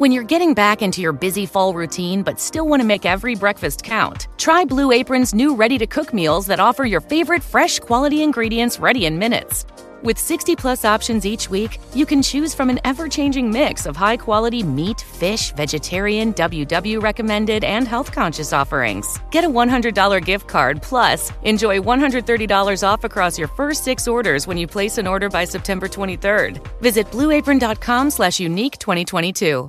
When 0.00 0.12
you're 0.12 0.22
getting 0.22 0.54
back 0.54 0.80
into 0.80 1.00
your 1.00 1.12
busy 1.12 1.44
fall 1.44 1.74
routine 1.74 2.22
but 2.22 2.38
still 2.38 2.68
want 2.68 2.80
to 2.80 2.86
make 2.86 3.04
every 3.04 3.34
breakfast 3.34 3.82
count, 3.82 4.28
try 4.36 4.64
Blue 4.64 4.92
Apron's 4.92 5.34
new 5.34 5.56
ready 5.56 5.76
to 5.76 5.88
cook 5.88 6.14
meals 6.14 6.46
that 6.46 6.60
offer 6.60 6.84
your 6.84 7.00
favorite 7.00 7.42
fresh 7.42 7.80
quality 7.80 8.22
ingredients 8.22 8.78
ready 8.78 9.06
in 9.06 9.18
minutes. 9.18 9.66
With 10.04 10.16
60 10.16 10.54
plus 10.54 10.84
options 10.84 11.26
each 11.26 11.50
week, 11.50 11.80
you 11.96 12.06
can 12.06 12.22
choose 12.22 12.54
from 12.54 12.70
an 12.70 12.78
ever 12.84 13.08
changing 13.08 13.50
mix 13.50 13.86
of 13.86 13.96
high 13.96 14.16
quality 14.16 14.62
meat, 14.62 15.00
fish, 15.00 15.50
vegetarian, 15.54 16.32
WW 16.32 17.02
recommended, 17.02 17.64
and 17.64 17.88
health 17.88 18.12
conscious 18.12 18.52
offerings. 18.52 19.18
Get 19.32 19.42
a 19.42 19.50
$100 19.50 20.24
gift 20.24 20.46
card 20.46 20.80
plus 20.80 21.32
enjoy 21.42 21.80
$130 21.80 22.84
off 22.86 23.02
across 23.02 23.36
your 23.36 23.48
first 23.48 23.82
six 23.82 24.06
orders 24.06 24.46
when 24.46 24.58
you 24.58 24.68
place 24.68 24.96
an 24.96 25.08
order 25.08 25.28
by 25.28 25.44
September 25.44 25.88
23rd. 25.88 26.64
Visit 26.80 27.10
blueapron.com 27.10 28.10
slash 28.10 28.38
unique 28.38 28.78
2022. 28.78 29.68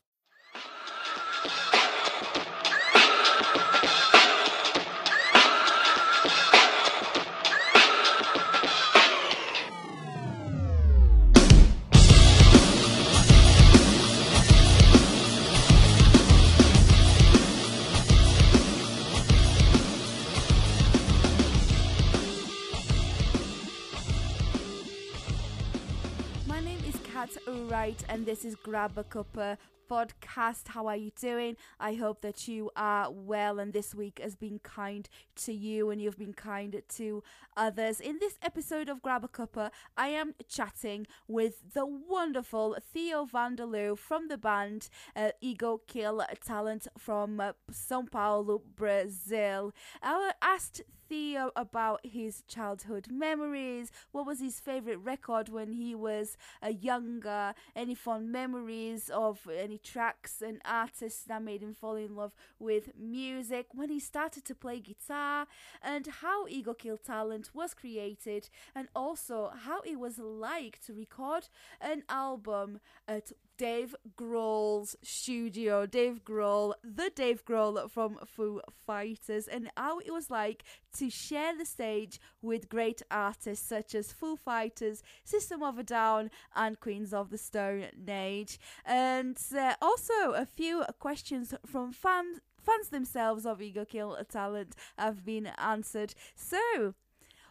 This 28.30 28.46
is 28.46 28.56
Grab 28.56 28.96
a 28.96 29.04
Cuppa 29.04 29.58
podcast. 29.90 30.68
How 30.68 30.86
are 30.86 30.96
you 30.96 31.10
doing? 31.20 31.58
I 31.80 31.96
hope 31.96 32.22
that 32.22 32.48
you 32.48 32.70
are 32.76 33.10
well, 33.12 33.58
and 33.58 33.74
this 33.74 33.96
week 33.96 34.20
has 34.22 34.36
been 34.36 34.60
kind 34.60 35.10
to 35.38 35.52
you, 35.52 35.90
and 35.90 36.00
you've 36.00 36.20
been 36.20 36.36
kind 36.36 36.80
to 36.90 37.24
others. 37.58 38.00
In 38.00 38.20
this 38.20 38.36
episode 38.44 38.88
of 38.88 39.02
Grab 39.02 39.24
a 39.24 39.28
Cuppa, 39.28 39.72
I 39.98 40.10
am 40.10 40.36
chatting 40.48 41.08
with 41.28 41.74
the 41.74 41.88
wonderful 41.88 42.78
Theo 42.94 43.26
Vanderloo 43.26 43.98
from 43.98 44.28
the 44.28 44.38
band 44.38 44.90
uh, 45.16 45.32
Ego 45.42 45.82
Kill 45.88 46.24
Talent 46.46 46.88
from 47.00 47.40
uh, 47.40 47.54
Sao 47.72 48.04
Paulo, 48.04 48.62
Brazil. 48.76 49.74
I 50.04 50.34
asked 50.40 50.84
Theo 51.10 51.50
about 51.56 52.06
his 52.06 52.44
childhood 52.48 53.08
memories. 53.10 53.92
What 54.12 54.28
was 54.28 54.40
his 54.40 54.60
favorite 54.60 54.98
record 54.98 55.50
when 55.50 55.74
he 55.74 55.96
was 55.96 56.38
a 56.62 56.72
younger? 56.72 57.56
Any 57.76 57.96
fond 57.96 58.32
memories 58.32 59.10
of 59.10 59.40
any 59.52 59.80
tracks 59.80 60.40
and 60.40 60.62
artists 60.64 61.24
that 61.24 61.42
made 61.42 61.64
him 61.64 61.74
fall 61.74 61.96
in 61.96 62.16
love 62.16 62.36
with 62.60 62.92
music? 62.96 63.68
When 63.74 63.90
he 63.90 64.00
started 64.00 64.46
to 64.46 64.54
play 64.54 64.80
guitar, 64.80 65.48
and 65.82 66.06
how 66.22 66.48
Ego 66.48 66.76
Kill 66.76 66.98
Talent 66.98 67.50
was 67.56 67.74
created, 67.74 68.50
and 68.76 68.88
also 68.96 69.52
how 69.66 69.82
it 69.82 70.00
was 70.00 70.20
like 70.20 70.80
to 70.86 70.94
record 70.94 71.50
an 71.82 72.04
album 72.08 72.82
at 73.08 73.32
Dave 73.60 73.94
Grohl's 74.18 74.96
studio. 75.04 75.86
Dave 75.86 76.24
Grohl, 76.24 76.74
the 76.82 77.12
Dave 77.14 77.44
Grohl 77.44 77.92
from 77.92 78.18
Foo 78.26 78.62
Fighters, 78.88 79.50
and 79.50 79.70
how 79.76 80.00
it 80.00 80.14
was 80.14 80.30
like 80.30 80.64
to 80.98 81.10
share 81.10 81.56
the 81.58 81.66
stage 81.66 82.22
with 82.42 82.70
great 82.70 83.02
artists 83.12 83.68
such 83.68 83.94
as 83.94 84.14
Foo 84.14 84.38
Fighters, 84.38 85.04
System 85.26 85.62
of 85.62 85.78
a 85.78 85.84
Down, 85.84 86.32
and 86.56 86.80
Queens 86.80 87.14
of 87.14 87.32
the 87.32 87.38
Stone 87.38 87.88
Age. 88.08 88.58
And 88.86 89.38
uh, 89.54 89.76
also 89.82 90.32
a 90.32 90.46
few 90.46 90.86
questions 90.98 91.54
from 91.66 91.92
fans. 91.92 92.40
Fans 92.62 92.90
themselves 92.90 93.46
of 93.46 93.62
Ego 93.62 93.84
Kill 93.84 94.18
Talent 94.30 94.76
have 94.98 95.26
been 95.26 95.48
answered. 95.58 96.14
So, 96.36 96.94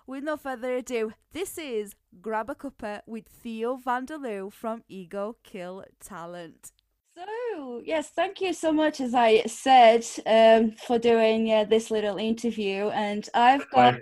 with 0.09 0.25
no 0.25 0.39
further 0.39 0.77
ado, 0.77 1.13
this 1.33 1.59
is 1.59 1.95
Grab 2.23 2.49
a 2.49 2.55
Cuppa 2.55 3.03
with 3.07 3.29
Theo 3.29 3.77
Vanderloo 3.77 4.51
from 4.51 4.83
Ego 4.89 5.37
Kill 5.45 5.85
Talent. 6.01 6.73
So, 7.15 7.83
yes, 7.85 8.09
thank 8.09 8.41
you 8.41 8.55
so 8.55 8.73
much, 8.73 9.01
as 9.01 9.15
I 9.15 9.43
said, 9.43 10.07
um, 10.25 10.73
for 10.73 10.99
doing 10.99 11.53
uh, 11.53 11.65
this 11.65 11.91
little 11.91 12.17
interview. 12.17 12.89
And 12.89 13.29
I've 13.35 13.69
got, 13.71 13.97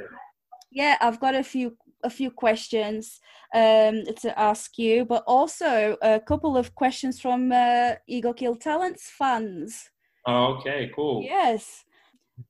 yeah, 0.71 0.97
I've 1.00 1.19
got 1.19 1.34
a 1.34 1.43
few 1.43 1.77
a 2.05 2.11
few 2.11 2.31
questions 2.31 3.19
um, 3.53 4.05
to 4.21 4.33
ask 4.39 4.78
you, 4.78 5.05
but 5.06 5.25
also 5.27 5.97
a 6.03 6.21
couple 6.21 6.56
of 6.56 6.75
questions 6.77 7.19
from 7.19 7.50
uh, 7.50 7.95
Ego 8.06 8.33
Kill 8.33 8.55
Talent's 8.55 9.11
fans. 9.11 9.91
Oh, 10.25 10.59
okay, 10.59 10.93
cool. 10.95 11.22
Yes, 11.25 11.84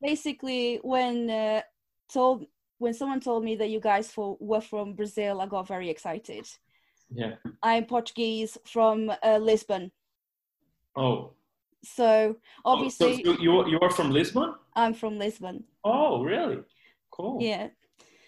basically, 0.03 0.79
when 0.83 1.31
uh, 1.31 1.63
told 2.13 2.45
when 2.79 2.95
someone 2.95 3.21
told 3.21 3.45
me 3.45 3.57
that 3.57 3.71
you 3.71 3.81
guys 3.81 4.11
for, 4.11 4.37
were 4.41 4.61
from 4.61 4.95
Brazil, 4.95 5.41
I 5.41 5.47
got 5.47 5.67
very 5.69 5.89
excited. 5.91 6.47
Yeah. 7.11 7.37
I'm 7.63 7.85
Portuguese 7.87 8.59
from 8.67 9.11
uh, 9.23 9.39
Lisbon, 9.39 9.91
Oh. 10.97 11.33
so 11.83 12.37
Oh, 12.65 12.73
obviously 12.73 13.23
so 13.25 13.31
you 13.31 13.37
you 13.41 13.69
you 13.69 13.79
are 13.81 13.91
from 13.91 14.11
Lisbon? 14.11 14.55
I'm 14.75 14.95
from 14.95 15.19
Lisbon. 15.19 15.65
Oh, 15.85 16.23
really? 16.23 16.59
Cool. 17.11 17.43
Yeah. 17.43 17.69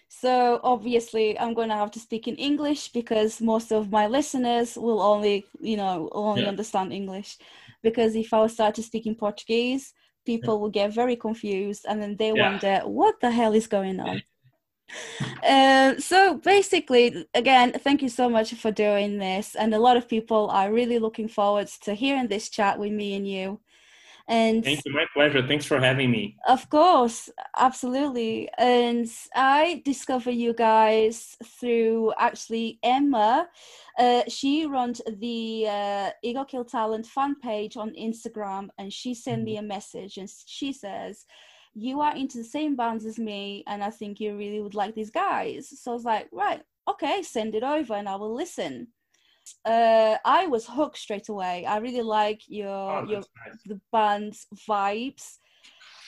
So 0.07 0.59
obviously 0.63 1.37
I'm 1.39 1.53
going 1.53 1.69
to 1.69 1.75
have 1.75 1.91
to 1.91 1.99
speak 1.99 2.27
in 2.27 2.35
English 2.35 2.89
because 2.89 3.41
most 3.41 3.71
of 3.71 3.91
my 3.91 4.07
listeners 4.07 4.75
will 4.75 5.01
only, 5.01 5.45
you 5.61 5.77
know, 5.77 6.09
only 6.11 6.41
Yeah. 6.43 6.49
understand 6.49 6.91
English. 6.91 7.37
Because 7.83 8.15
if 8.15 8.33
I 8.33 8.47
start 8.47 8.75
to 8.75 8.83
speak 8.83 9.05
in 9.05 9.15
Portuguese, 9.15 9.93
people 10.25 10.59
will 10.59 10.69
get 10.71 10.93
very 10.93 11.15
confused 11.15 11.85
and 11.87 12.01
then 12.01 12.15
they 12.17 12.31
Yeah. 12.31 12.49
wonder 12.49 12.81
what 12.85 13.19
the 13.21 13.29
hell 13.31 13.53
is 13.53 13.67
going 13.67 13.99
on. 13.99 14.21
Uh, 15.43 15.97
so 15.97 16.35
basically, 16.35 17.25
again, 17.33 17.71
thank 17.71 18.01
you 18.01 18.09
so 18.09 18.29
much 18.29 18.53
for 18.55 18.71
doing 18.71 19.17
this, 19.17 19.55
and 19.55 19.73
a 19.73 19.79
lot 19.79 19.97
of 19.97 20.07
people 20.07 20.49
are 20.49 20.71
really 20.71 20.99
looking 20.99 21.27
forward 21.27 21.67
to 21.83 21.93
hearing 21.93 22.27
this 22.27 22.49
chat 22.49 22.77
with 22.79 22.91
me 22.91 23.15
and 23.15 23.27
you. 23.27 23.59
And 24.29 24.63
Thank 24.63 24.85
you. 24.85 24.93
My 24.93 25.07
pleasure. 25.11 25.45
Thanks 25.45 25.65
for 25.65 25.79
having 25.79 26.11
me. 26.11 26.37
of 26.47 26.69
course, 26.69 27.31
absolutely. 27.57 28.47
And 28.59 29.07
I 29.33 29.81
discovered 29.83 30.35
you 30.35 30.53
guys 30.53 31.35
through 31.43 32.13
actually 32.19 32.77
Emma. 32.83 33.47
Uh, 33.97 34.21
she 34.27 34.67
runs 34.67 35.01
the 35.17 35.65
uh, 35.67 36.09
Ego 36.21 36.43
Kill 36.43 36.63
Talent 36.63 37.07
fan 37.07 37.37
page 37.41 37.75
on 37.75 37.89
Instagram, 37.95 38.69
and 38.77 38.93
she 38.93 39.15
sent 39.15 39.43
me 39.43 39.57
a 39.57 39.63
message, 39.63 40.17
and 40.17 40.29
she 40.45 40.73
says, 40.73 41.25
"You 41.79 42.01
are 42.01 42.15
into 42.15 42.37
the 42.37 42.43
same 42.43 42.75
bands 42.75 43.05
as 43.05 43.17
me, 43.19 43.63
and 43.67 43.83
I 43.83 43.89
think 43.89 44.19
you 44.19 44.37
really 44.37 44.61
would 44.61 44.75
like 44.75 44.95
these 44.95 45.11
guys." 45.11 45.69
So 45.81 45.91
I 45.91 45.93
was 45.95 46.05
like, 46.05 46.29
"Right, 46.31 46.61
okay, 46.87 47.23
send 47.23 47.55
it 47.55 47.63
over, 47.63 47.93
and 47.95 48.09
I 48.09 48.15
will 48.15 48.33
listen." 48.33 48.87
Uh, 49.65 50.17
I 50.25 50.47
was 50.47 50.67
hooked 50.67 50.97
straight 50.97 51.29
away. 51.29 51.65
I 51.65 51.77
really 51.77 52.03
like 52.03 52.41
your 52.47 52.67
Oh, 52.67 53.03
your 53.03 53.21
nice. 53.45 53.63
the 53.65 53.81
band's 53.91 54.45
vibes 54.67 55.39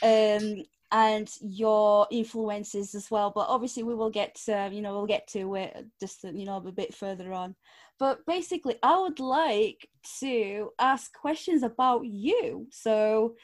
um 0.03 0.63
and 0.91 1.29
your 1.41 2.05
influences 2.11 2.95
as 2.95 3.09
well 3.09 3.31
but 3.33 3.47
obviously 3.47 3.83
we 3.83 3.95
will 3.95 4.09
get 4.09 4.35
to, 4.35 4.69
you 4.71 4.81
know 4.81 4.91
we'll 4.93 5.05
get 5.05 5.27
to 5.27 5.55
it 5.55 5.85
just 5.99 6.23
you 6.23 6.45
know 6.45 6.57
a 6.57 6.71
bit 6.71 6.93
further 6.93 7.31
on 7.31 7.55
but 7.99 8.25
basically 8.25 8.75
i 8.83 8.99
would 8.99 9.19
like 9.19 9.87
to 10.19 10.69
ask 10.79 11.13
questions 11.13 11.63
about 11.63 12.05
you 12.05 12.67
so 12.71 13.35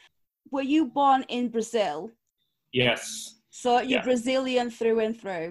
were 0.52 0.62
you 0.62 0.86
born 0.88 1.24
in 1.30 1.50
brazil 1.50 2.12
Yes. 2.84 3.02
so 3.50 3.70
you're 3.80 4.00
Yeah. 4.00 4.04
brazilian 4.10 4.68
through 4.78 5.00
and 5.06 5.14
through 5.22 5.50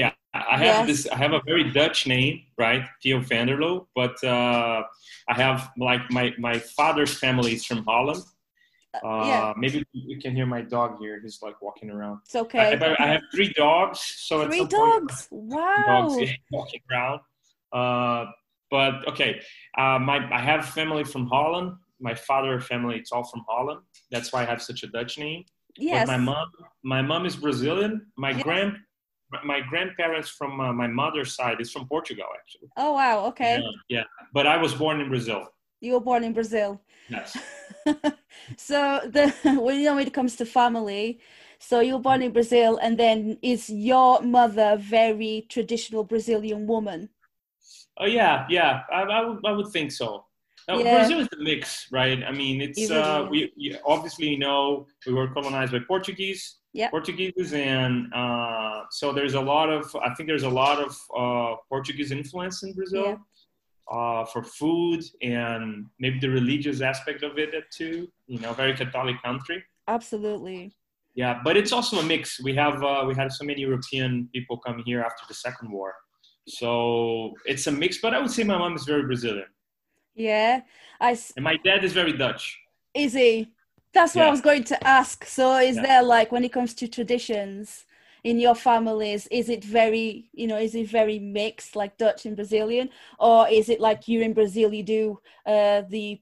Yeah. 0.00 0.12
I 0.34 0.56
have 0.66 0.76
Yes. 0.78 0.86
this. 0.90 1.00
I 1.14 1.16
have 1.24 1.34
a 1.40 1.42
very 1.50 1.64
Dutch 1.78 2.00
name, 2.14 2.34
right? 2.64 2.82
Theo 3.02 3.18
Vanderloo. 3.30 3.76
But 4.00 4.16
uh, 4.34 4.78
I 5.32 5.34
have 5.44 5.58
like 5.88 6.04
my 6.18 6.26
my 6.48 6.56
father's 6.78 7.14
family 7.24 7.52
is 7.58 7.62
from 7.70 7.80
Holland. 7.90 8.22
Uh, 9.06 9.24
yeah. 9.30 9.52
Maybe 9.62 9.78
you 10.10 10.18
can 10.24 10.32
hear 10.38 10.48
my 10.56 10.62
dog 10.76 10.90
here. 11.02 11.16
He's 11.24 11.38
like 11.46 11.56
walking 11.66 11.88
around. 11.94 12.16
it's 12.24 12.36
okay 12.44 12.66
I, 12.74 13.04
I 13.04 13.08
have 13.14 13.24
three 13.34 13.50
dogs. 13.64 14.00
So 14.28 14.34
three 14.48 14.62
some 14.64 14.68
point- 14.68 15.08
dogs 15.08 15.28
wow 15.54 15.84
dogs 15.92 16.30
walking 16.56 16.82
around. 16.90 17.18
Uh, 17.78 18.22
but 18.74 18.92
okay, 19.10 19.32
uh, 19.80 19.98
my 20.10 20.18
I 20.38 20.40
have 20.50 20.60
family 20.78 21.04
from 21.12 21.24
Holland. 21.34 21.68
My 22.08 22.14
father 22.28 22.54
family, 22.72 22.94
it's 23.00 23.12
all 23.14 23.26
from 23.32 23.42
Holland. 23.52 23.80
That's 24.12 24.28
why 24.32 24.40
I 24.44 24.46
have 24.52 24.60
such 24.70 24.80
a 24.86 24.88
Dutch 24.96 25.14
name. 25.24 25.42
Yes 25.76 26.08
But 26.08 26.14
my 26.14 26.24
mom, 26.30 26.46
my 26.82 27.02
mom 27.02 27.26
is 27.26 27.36
Brazilian. 27.36 28.06
My 28.16 28.32
Yes. 28.32 28.42
grand, 28.42 28.72
my 29.44 29.60
grandparents 29.60 30.28
from 30.28 30.60
uh, 30.60 30.72
my 30.72 30.86
mother's 30.86 31.34
side 31.34 31.60
is 31.60 31.70
from 31.72 31.86
Portugal, 31.88 32.26
actually. 32.40 32.68
oh 32.76 32.92
wow 32.92 33.26
okay 33.26 33.56
Yeah, 33.56 33.70
yeah. 33.96 34.04
But 34.32 34.46
I 34.46 34.56
was 34.56 34.74
born 34.74 35.00
in 35.00 35.08
Brazil. 35.08 35.42
you 35.84 35.92
were 35.94 36.04
born 36.10 36.22
in 36.24 36.32
brazil 36.32 36.70
Yes. 37.16 37.36
so 38.56 39.00
the 39.16 39.24
when 39.64 39.74
you 39.80 39.86
know 39.86 39.96
when 39.96 40.06
it 40.06 40.14
comes 40.14 40.36
to 40.36 40.44
family 40.46 41.18
so 41.58 41.80
you 41.80 41.94
were 41.94 42.04
born 42.10 42.22
in 42.22 42.32
brazil 42.32 42.78
and 42.84 42.94
then 42.98 43.36
is 43.42 43.68
your 43.68 44.22
mother 44.22 44.70
very 44.78 45.34
traditional 45.54 46.04
brazilian 46.04 46.66
woman 46.66 47.08
Oh 48.00 48.06
yeah, 48.06 48.46
yeah. 48.48 48.82
I, 48.90 49.02
I, 49.02 49.20
would, 49.26 49.40
I 49.44 49.52
would 49.52 49.68
think 49.68 49.92
so. 49.92 50.24
Uh, 50.68 50.78
Yeah. 50.78 50.98
Brazil 50.98 51.20
is 51.20 51.28
the 51.28 51.38
mix, 51.42 51.88
right? 51.90 52.22
I 52.22 52.32
mean, 52.32 52.60
it's 52.60 52.78
It 52.78 52.90
uh, 52.92 53.26
we 53.30 53.52
you 53.56 53.76
obviously 53.84 54.36
know 54.36 54.86
we 55.06 55.12
were 55.12 55.28
colonized 55.36 55.72
by 55.72 55.80
Portuguese, 55.92 56.42
Yeah. 56.72 56.90
Portuguese, 56.90 57.52
and 57.52 58.12
uh, 58.14 58.82
so 58.90 59.12
there's 59.12 59.34
a 59.34 59.40
lot 59.40 59.68
of 59.70 59.84
I 59.96 60.14
think 60.14 60.28
there's 60.30 60.44
a 60.52 60.54
lot 60.64 60.78
of 60.86 60.92
uh, 61.22 61.56
Portuguese 61.68 62.10
influence 62.12 62.62
in 62.62 62.70
Brazil 62.74 63.06
Yeah. 63.10 63.16
uh, 63.96 64.24
for 64.32 64.42
food 64.60 65.00
and 65.22 65.86
maybe 65.98 66.18
the 66.20 66.30
religious 66.40 66.80
aspect 66.80 67.22
of 67.28 67.32
it 67.38 67.50
too. 67.78 67.96
You 68.26 68.38
know, 68.42 68.52
very 68.52 68.74
Catholic 68.74 69.16
country. 69.22 69.58
Absolutely. 69.88 70.60
Yeah, 71.14 71.34
but 71.44 71.54
it's 71.60 71.72
also 71.72 71.94
a 71.98 72.06
mix. 72.14 72.40
We 72.48 72.54
have 72.54 72.76
uh, 72.82 73.02
we 73.08 73.14
had 73.14 73.28
so 73.38 73.44
many 73.44 73.60
European 73.68 74.10
people 74.34 74.56
come 74.66 74.78
here 74.88 75.00
after 75.08 75.24
the 75.28 75.34
Second 75.46 75.68
War, 75.76 75.90
so 76.48 76.68
it's 77.44 77.66
a 77.66 77.72
mix. 77.82 77.90
But 78.04 78.14
I 78.14 78.18
would 78.22 78.30
say 78.30 78.44
my 78.44 78.56
mom 78.56 78.74
is 78.76 78.84
very 78.84 79.02
Brazilian, 79.02 79.50
Yeah. 80.14 80.62
I 81.00 81.12
s- 81.12 81.32
and 81.36 81.44
my 81.44 81.56
dad 81.56 81.84
is 81.84 81.92
very 81.92 82.12
Dutch. 82.12 82.58
is 82.94 83.14
he? 83.14 83.48
That's 83.94 84.14
what 84.14 84.26
I 84.26 84.30
was 84.30 84.40
going 84.40 84.64
to 84.64 84.86
ask. 84.86 85.24
So 85.26 85.56
is 85.58 85.76
Yeah. 85.76 85.82
there 85.82 86.02
like 86.02 86.32
when 86.32 86.44
it 86.44 86.52
comes 86.52 86.74
to 86.74 86.88
traditions 86.88 87.84
in 88.24 88.38
your 88.38 88.54
families, 88.54 89.26
is 89.30 89.48
it 89.48 89.64
very, 89.64 90.30
you 90.32 90.46
know, 90.46 90.56
is 90.58 90.74
it 90.74 90.88
very 90.88 91.18
mixed 91.18 91.76
like 91.76 91.96
Dutch 91.98 92.24
and 92.26 92.36
Brazilian? 92.36 92.88
Or 93.18 93.48
is 93.48 93.68
it 93.68 93.80
like 93.80 94.08
you 94.08 94.20
in 94.22 94.32
Brazil 94.32 94.72
you 94.72 94.82
do 94.82 95.18
uh 95.46 95.82
the 95.88 96.20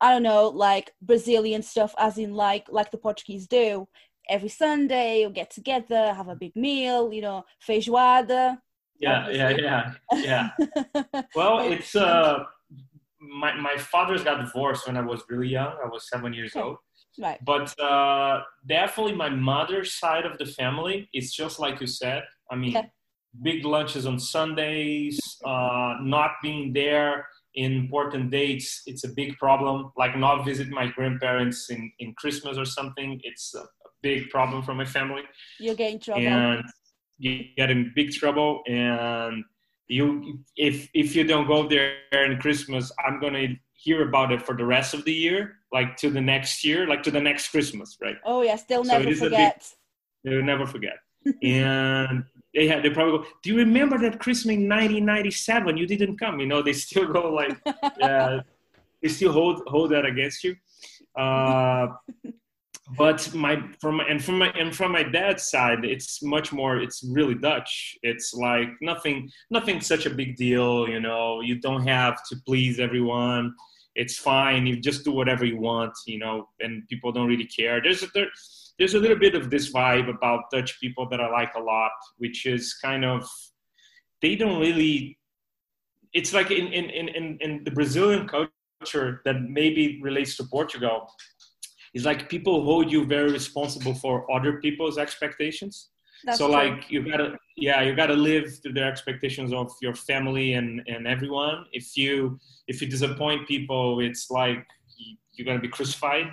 I 0.00 0.12
don't 0.12 0.22
know, 0.22 0.48
like 0.48 0.92
Brazilian 1.02 1.62
stuff 1.62 1.94
as 1.98 2.16
in 2.18 2.34
like 2.34 2.66
like 2.70 2.90
the 2.90 2.98
Portuguese 2.98 3.46
do. 3.46 3.88
Every 4.28 4.48
Sunday 4.48 5.22
you 5.22 5.30
get 5.30 5.50
together, 5.50 6.14
have 6.14 6.28
a 6.28 6.36
big 6.36 6.54
meal, 6.54 7.12
you 7.12 7.22
know, 7.22 7.44
feijoada. 7.66 8.58
Yeah, 8.98 9.28
yeah, 9.30 9.50
yeah, 9.50 9.92
yeah. 10.12 10.50
Well, 11.34 11.72
it's 11.72 11.96
uh, 11.96 12.44
my 13.20 13.54
my 13.54 13.76
father's 13.76 14.24
got 14.24 14.40
divorced 14.44 14.86
when 14.86 14.96
I 14.96 15.02
was 15.02 15.22
really 15.28 15.48
young. 15.48 15.72
I 15.84 15.86
was 15.88 16.08
seven 16.08 16.32
years 16.32 16.52
Okay. 16.56 16.62
old. 16.66 16.78
right. 17.18 17.38
But 17.44 17.78
uh, 17.80 18.42
definitely, 18.66 19.14
my 19.14 19.28
mother's 19.28 19.92
side 19.94 20.24
of 20.26 20.38
the 20.38 20.46
family 20.46 21.08
is 21.12 21.32
just 21.32 21.58
like 21.60 21.80
you 21.80 21.86
said. 21.86 22.22
I 22.50 22.56
mean, 22.56 22.72
Yeah. 22.72 22.86
big 23.42 23.64
lunches 23.64 24.06
on 24.06 24.18
Sundays, 24.18 25.18
uh, 25.44 25.94
not 26.02 26.30
being 26.42 26.72
there 26.72 27.26
in 27.54 27.72
important 27.72 28.30
dates. 28.30 28.82
It's 28.86 29.04
a 29.04 29.08
big 29.20 29.36
problem. 29.38 29.92
Like 29.96 30.16
not 30.16 30.44
visit 30.44 30.68
my 30.68 30.86
grandparents 30.86 31.68
in, 31.70 31.92
in 31.98 32.14
Christmas 32.14 32.56
or 32.56 32.64
something. 32.64 33.20
It's 33.24 33.54
a, 33.54 33.60
a 33.60 33.90
big 34.02 34.30
problem 34.30 34.62
for 34.62 34.74
my 34.74 34.84
family 34.84 35.22
You're 35.58 35.74
getting 35.74 36.00
trouble. 36.00 36.26
and 36.26 36.62
you 37.18 37.44
get 37.56 37.70
in 37.70 37.92
big 37.94 38.12
trouble 38.12 38.62
and 38.66 39.44
you 39.96 40.38
if 40.56 40.88
if 40.94 41.08
you 41.16 41.24
don't 41.32 41.48
go 41.54 41.60
there 41.68 42.24
in 42.28 42.38
christmas 42.44 42.92
i'm 43.04 43.16
gonna 43.20 43.46
hear 43.84 43.98
about 44.08 44.30
it 44.34 44.40
for 44.46 44.54
the 44.60 44.64
rest 44.76 44.90
of 44.94 45.04
the 45.04 45.12
year 45.12 45.40
like 45.72 45.96
to 45.96 46.08
the 46.16 46.20
next 46.20 46.64
year 46.68 46.86
like 46.92 47.02
to 47.02 47.10
the 47.10 47.20
next 47.28 47.48
christmas 47.48 47.88
right? 48.04 48.18
Oh 48.24 48.42
yes, 48.42 48.60
they'll 48.68 48.84
So 48.84 48.92
never 48.98 49.10
big- 49.10 49.18
forget. 49.26 49.58
they'll 50.24 50.48
never 50.52 50.66
forget. 50.74 50.98
And 51.42 52.24
they 52.54 52.66
had 52.70 52.82
they 52.82 52.90
probably 52.90 53.18
go 53.18 53.24
do 53.42 53.46
you 53.50 53.56
remember 53.66 53.96
that 54.04 54.14
christmas 54.24 54.54
in 54.56 54.68
1997 54.68 55.76
you 55.80 55.86
didn't 55.92 56.16
come. 56.18 56.34
You 56.42 56.46
know 56.50 56.60
they 56.62 56.72
still 56.86 57.06
go 57.18 57.22
like 57.40 57.56
yeah 57.98 58.40
they 59.02 59.08
still 59.08 59.32
hold 59.32 59.56
hold 59.74 59.88
that 59.94 60.04
against 60.12 60.38
you. 60.44 60.52
Uh 61.22 61.86
but 62.96 63.32
my 63.34 63.62
from 63.80 64.00
and 64.00 64.22
from 64.22 64.38
my 64.38 64.50
and 64.58 64.74
from 64.74 64.92
my 64.92 65.02
dad's 65.02 65.50
side 65.50 65.84
it's 65.84 66.22
much 66.22 66.52
more 66.52 66.78
it's 66.78 67.04
really 67.04 67.34
dutch. 67.34 67.96
It's 68.02 68.34
like 68.34 68.68
nothing 68.80 69.30
nothing 69.50 69.80
such 69.80 70.06
a 70.06 70.10
big 70.10 70.36
deal 70.36 70.88
you 70.88 71.00
know. 71.00 71.40
You 71.40 71.60
don't 71.60 71.86
have 71.86 72.22
to 72.28 72.36
please 72.46 72.80
everyone. 72.80 73.54
It's 73.96 74.16
fine. 74.16 74.66
You 74.66 74.80
just 74.80 75.04
do 75.04 75.12
whatever 75.12 75.44
you 75.44 75.58
want 75.58 75.92
you 76.06 76.18
know 76.18 76.48
and 76.60 76.86
people 76.88 77.12
don't 77.12 77.28
really 77.28 77.46
care. 77.46 77.80
There's 77.82 78.02
a 78.02 78.08
there, 78.14 78.28
there's 78.80 78.94
a 78.94 78.98
little 78.98 79.18
bit 79.18 79.34
of 79.34 79.50
this 79.50 79.70
vibe 79.70 80.08
about 80.08 80.50
dutch 80.50 80.80
people 80.80 81.06
that 81.10 81.20
i 81.20 81.28
like 81.30 81.54
a 81.54 81.60
lot 81.60 81.92
which 82.16 82.46
is 82.46 82.74
kind 82.82 83.04
of 83.04 83.28
they 84.22 84.34
don't 84.34 84.58
really 84.58 85.18
it's 86.12 86.32
like 86.32 86.50
in 86.50 86.66
in 86.68 86.88
in, 86.90 87.08
in, 87.08 87.38
in 87.42 87.64
the 87.64 87.70
brazilian 87.70 88.26
culture 88.26 89.20
that 89.26 89.42
maybe 89.42 90.00
relates 90.02 90.36
to 90.36 90.44
portugal 90.44 91.12
it's 91.94 92.04
like 92.04 92.28
people 92.28 92.62
hold 92.64 92.90
you 92.90 93.04
very 93.04 93.30
responsible 93.32 93.94
for 93.94 94.30
other 94.30 94.60
people's 94.60 94.96
expectations. 94.98 95.90
That's 96.24 96.38
so 96.38 96.46
true. 96.46 96.54
like 96.54 96.90
you 96.90 97.02
gotta 97.10 97.36
yeah 97.56 97.82
you 97.82 97.94
gotta 97.96 98.14
live 98.14 98.60
to 98.62 98.72
the 98.72 98.82
expectations 98.82 99.52
of 99.52 99.72
your 99.80 99.94
family 99.94 100.52
and 100.54 100.82
and 100.86 101.06
everyone. 101.06 101.64
If 101.72 101.96
you 101.96 102.38
if 102.68 102.80
you 102.82 102.88
disappoint 102.88 103.48
people 103.48 104.00
it's 104.00 104.30
like 104.30 104.66
you- 104.98 105.16
you're 105.34 105.46
gonna 105.46 105.60
be 105.60 105.68
crucified. 105.78 106.26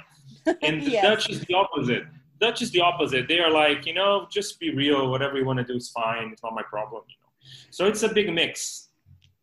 And 0.65 0.81
the 0.81 0.92
Yes. 0.92 1.04
dutch 1.07 1.30
is 1.30 1.39
the 1.45 1.54
opposite. 1.54 2.04
Dutch 2.39 2.62
is 2.62 2.69
the 2.71 2.81
opposite. 2.81 3.27
They 3.27 3.39
are 3.39 3.50
like 3.63 3.86
you 3.86 3.94
know 3.94 4.27
just 4.30 4.59
be 4.59 4.69
real. 4.83 5.09
Whatever 5.09 5.38
you 5.39 5.45
want 5.45 5.59
to 5.59 5.65
do 5.65 5.75
is 5.75 5.89
fine. 5.89 6.27
It's 6.33 6.44
not 6.44 6.54
my 6.54 6.63
problem 6.63 7.04
you 7.07 7.15
know. 7.21 7.31
So 7.71 7.88
it's 7.88 8.04
a 8.04 8.09
big 8.19 8.31
mix. 8.33 8.89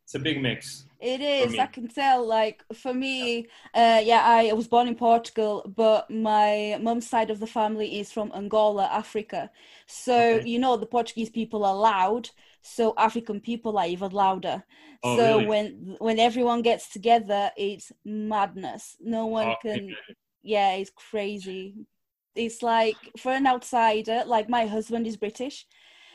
It's 0.04 0.14
a 0.14 0.18
big 0.28 0.40
mix 0.42 0.83
It 1.04 1.20
is. 1.20 1.58
I 1.58 1.66
can 1.66 1.88
tell. 1.88 2.26
Like 2.26 2.64
for 2.72 2.94
me, 2.94 3.48
uh, 3.74 4.00
yeah, 4.04 4.22
I 4.24 4.52
was 4.54 4.68
born 4.68 4.88
in 4.88 4.94
Portugal, 4.96 5.70
but 5.76 6.10
my 6.10 6.78
mum's 6.80 7.08
side 7.08 7.30
of 7.30 7.40
the 7.40 7.46
family 7.46 8.00
is 8.00 8.10
from 8.12 8.32
Angola, 8.34 8.86
Africa. 8.86 9.50
So 9.86 10.16
Okay. 10.18 10.44
you 10.44 10.58
know 10.58 10.76
the 10.78 10.86
Portuguese 10.86 11.30
people 11.30 11.64
are 11.64 11.76
loud, 11.76 12.30
so 12.62 12.94
African 12.96 13.40
people 13.40 13.76
are 13.78 13.86
even 13.86 14.12
louder. 14.12 14.64
Oh, 15.02 15.16
so 15.16 15.40
really? 15.40 15.50
when 15.50 15.96
when 16.00 16.18
everyone 16.18 16.62
gets 16.62 16.88
together, 16.88 17.50
it's 17.56 17.92
madness. 18.04 18.96
No 19.00 19.26
one 19.26 19.52
Oh, 19.52 19.56
can. 19.56 19.98
yeah. 20.08 20.14
Yeah, 20.42 20.72
it's 20.74 20.90
crazy. 20.94 21.74
It's 22.34 22.62
like 22.62 23.10
for 23.18 23.32
an 23.32 23.46
outsider, 23.46 24.24
like 24.26 24.48
my 24.48 24.66
husband 24.66 25.06
is 25.06 25.16
British. 25.16 25.66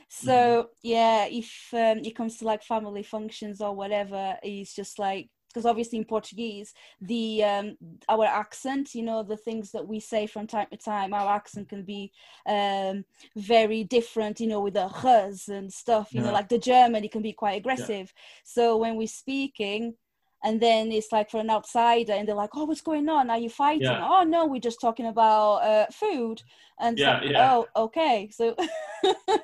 So 0.10 0.28
Mm-hmm. 0.30 0.62
yeah, 0.84 1.26
if 1.30 1.70
um, 1.74 2.00
it 2.04 2.16
comes 2.16 2.38
to 2.38 2.46
like 2.46 2.64
family 2.64 3.04
functions 3.04 3.62
or 3.62 3.74
whatever, 3.76 4.36
it's 4.44 4.74
just 4.76 5.00
like 5.00 5.30
because 5.50 5.66
obviously 5.66 5.98
in 5.98 6.06
Portuguese, 6.06 6.74
the 7.02 7.44
um, 7.44 7.78
our 8.08 8.26
accent, 8.26 8.94
you 8.94 9.02
know, 9.04 9.24
the 9.24 9.38
things 9.38 9.72
that 9.72 9.88
we 9.88 10.00
say 10.00 10.28
from 10.28 10.46
time 10.48 10.68
to 10.72 10.78
time, 10.78 11.14
our 11.14 11.36
accent 11.36 11.70
can 11.70 11.84
be 11.84 12.12
um, 12.48 13.04
very 13.36 13.84
different, 13.84 14.40
you 14.40 14.48
know, 14.48 14.62
with 14.62 14.76
the 14.76 14.88
h's 14.88 15.48
and 15.50 15.72
stuff. 15.74 16.14
You 16.14 16.22
know, 16.22 16.32
like 16.32 16.50
the 16.50 16.60
German, 16.60 17.04
it 17.04 17.12
can 17.12 17.22
be 17.24 17.34
quite 17.34 17.58
aggressive. 17.58 18.14
So 18.44 18.78
when 18.78 18.96
we're 18.96 19.08
speaking, 19.08 19.96
and 20.44 20.62
then 20.62 20.92
it's 20.92 21.12
like 21.12 21.30
for 21.30 21.40
an 21.40 21.50
outsider, 21.50 22.14
and 22.14 22.28
they're 22.28 22.36
like, 22.36 22.56
"Oh, 22.56 22.66
what's 22.66 22.82
going 22.82 23.10
on? 23.10 23.30
Are 23.30 23.38
you 23.40 23.50
fighting? 23.50 23.84
Yeah. 23.84 24.08
Oh 24.10 24.24
no, 24.24 24.46
we're 24.46 24.62
just 24.62 24.82
talking 24.82 25.08
about 25.08 25.56
uh, 25.58 25.86
food." 25.92 26.42
And 26.80 26.98
Yeah, 26.98 27.22
yeah. 27.24 27.52
oh, 27.52 27.68
okay, 27.76 28.30
so 28.32 28.56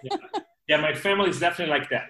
yeah 0.04 0.12
my 0.70 0.94
family 0.94 1.30
is 1.30 1.40
definitely 1.40 1.72
like 1.80 1.90
that 1.90 2.10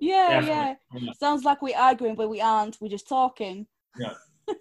yeah, 0.00 0.40
Definitely. 0.40 0.48
yeah. 0.48 0.74
Yeah. 1.00 1.12
Sounds 1.18 1.44
like 1.44 1.62
we're 1.62 1.76
arguing, 1.76 2.14
but 2.14 2.28
we 2.30 2.40
aren't. 2.40 2.78
We're 2.80 2.88
just 2.88 3.08
talking. 3.08 3.66
Yeah. 3.98 4.14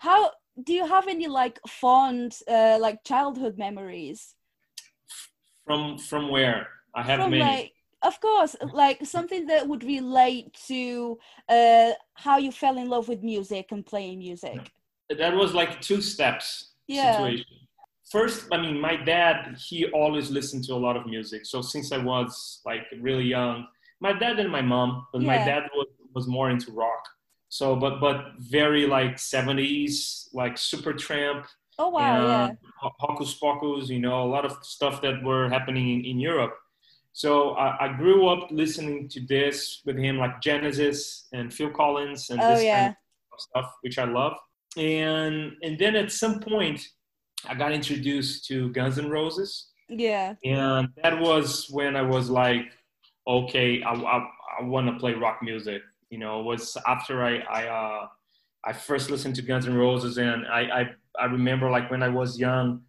How 0.00 0.30
do 0.62 0.72
you 0.72 0.86
have 0.86 1.08
any 1.08 1.28
like 1.28 1.60
fond, 1.68 2.36
uh, 2.48 2.78
like 2.80 3.04
childhood 3.04 3.58
memories? 3.58 4.34
from 5.64 5.96
from 5.96 6.28
where 6.28 6.66
i 6.94 7.02
have 7.02 7.20
From 7.20 7.30
many 7.30 7.40
like, 7.40 7.72
of 8.02 8.20
course, 8.20 8.56
like 8.72 9.06
something 9.06 9.46
that 9.46 9.68
would 9.68 9.84
relate 9.84 10.52
to 10.66 11.18
uh, 11.48 11.92
how 12.14 12.36
you 12.36 12.50
fell 12.50 12.76
in 12.76 12.88
love 12.88 13.06
with 13.06 13.22
music 13.22 13.66
and 13.70 13.86
playing 13.86 14.18
music. 14.18 14.72
that 15.08 15.34
was 15.36 15.54
like 15.54 15.80
two 15.80 16.00
steps 16.02 16.72
Yeah. 16.88 17.12
situation. 17.12 17.46
First, 18.12 18.46
I 18.52 18.58
mean, 18.60 18.78
my 18.78 18.96
dad, 18.96 19.56
he 19.58 19.86
always 19.86 20.30
listened 20.30 20.64
to 20.64 20.74
a 20.74 20.82
lot 20.86 20.96
of 20.96 21.06
music. 21.06 21.46
So 21.46 21.62
since 21.62 21.92
I 21.92 21.98
was 21.98 22.60
like 22.66 22.82
really 23.00 23.24
young, 23.24 23.66
my 24.00 24.12
dad 24.12 24.38
and 24.38 24.50
my 24.50 24.60
mom, 24.62 25.06
but 25.12 25.22
my 25.22 25.38
dad 25.38 25.62
was, 25.74 25.88
was 26.14 26.26
more 26.26 26.50
into 26.50 26.72
rock. 26.72 27.02
So, 27.48 27.76
but 27.76 28.00
but 28.00 28.18
very 28.38 28.86
like 28.86 29.16
70s, 29.16 30.28
like 30.32 30.56
Supertramp, 30.56 31.44
Oh 31.78 31.88
wow, 31.90 32.26
yeah. 32.28 32.44
and 32.48 32.58
Ho- 32.80 32.92
Hocus 33.00 33.34
Pocus, 33.34 33.88
you 33.88 33.98
know, 34.00 34.22
a 34.22 34.30
lot 34.36 34.44
of 34.44 34.52
stuff 34.62 35.00
that 35.02 35.22
were 35.22 35.48
happening 35.48 35.86
in, 36.00 36.04
in 36.04 36.20
Europe. 36.20 36.54
So 37.12 37.50
I, 37.52 37.86
I 37.86 37.96
grew 37.96 38.26
up 38.28 38.50
listening 38.50 39.08
to 39.10 39.20
this 39.26 39.82
with 39.86 39.98
him, 39.98 40.16
like 40.18 40.40
Genesis 40.42 41.28
and 41.32 41.52
Phil 41.52 41.70
Collins 41.70 42.30
and 42.30 42.40
Oh 42.42 42.48
this 42.48 42.64
yeah. 42.64 42.76
kind 42.76 42.96
of 43.34 43.40
stuff, 43.40 43.68
which 43.82 43.98
I 43.98 44.04
love. 44.04 44.34
And 44.76 45.52
and 45.62 45.78
then 45.78 45.94
at 45.96 46.10
some 46.10 46.40
point, 46.40 46.80
I 47.48 47.54
got 47.54 47.72
introduced 47.72 48.46
to 48.48 48.70
Guns 48.70 48.98
N' 48.98 49.10
Roses, 49.10 49.68
Yeah. 49.88 50.34
and 50.44 50.88
that 51.02 51.18
was 51.20 51.68
when 51.70 51.96
I 51.96 52.02
was 52.02 52.30
like, 52.30 52.66
okay, 53.26 53.82
I, 53.82 53.92
I, 53.92 54.28
I 54.60 54.62
want 54.64 54.86
to 54.88 54.98
play 54.98 55.14
rock 55.14 55.42
music. 55.42 55.82
You 56.10 56.18
know, 56.18 56.40
it 56.40 56.44
was 56.44 56.76
after 56.86 57.22
I 57.24 57.38
I 57.38 57.66
uh, 57.68 58.06
I 58.64 58.72
first 58.72 59.10
listened 59.10 59.34
to 59.36 59.42
Guns 59.42 59.66
N' 59.66 59.74
Roses, 59.74 60.18
and 60.18 60.46
I, 60.46 60.60
I 60.80 60.90
I 61.18 61.24
remember 61.26 61.70
like 61.70 61.90
when 61.90 62.02
I 62.02 62.08
was 62.08 62.38
young, 62.38 62.82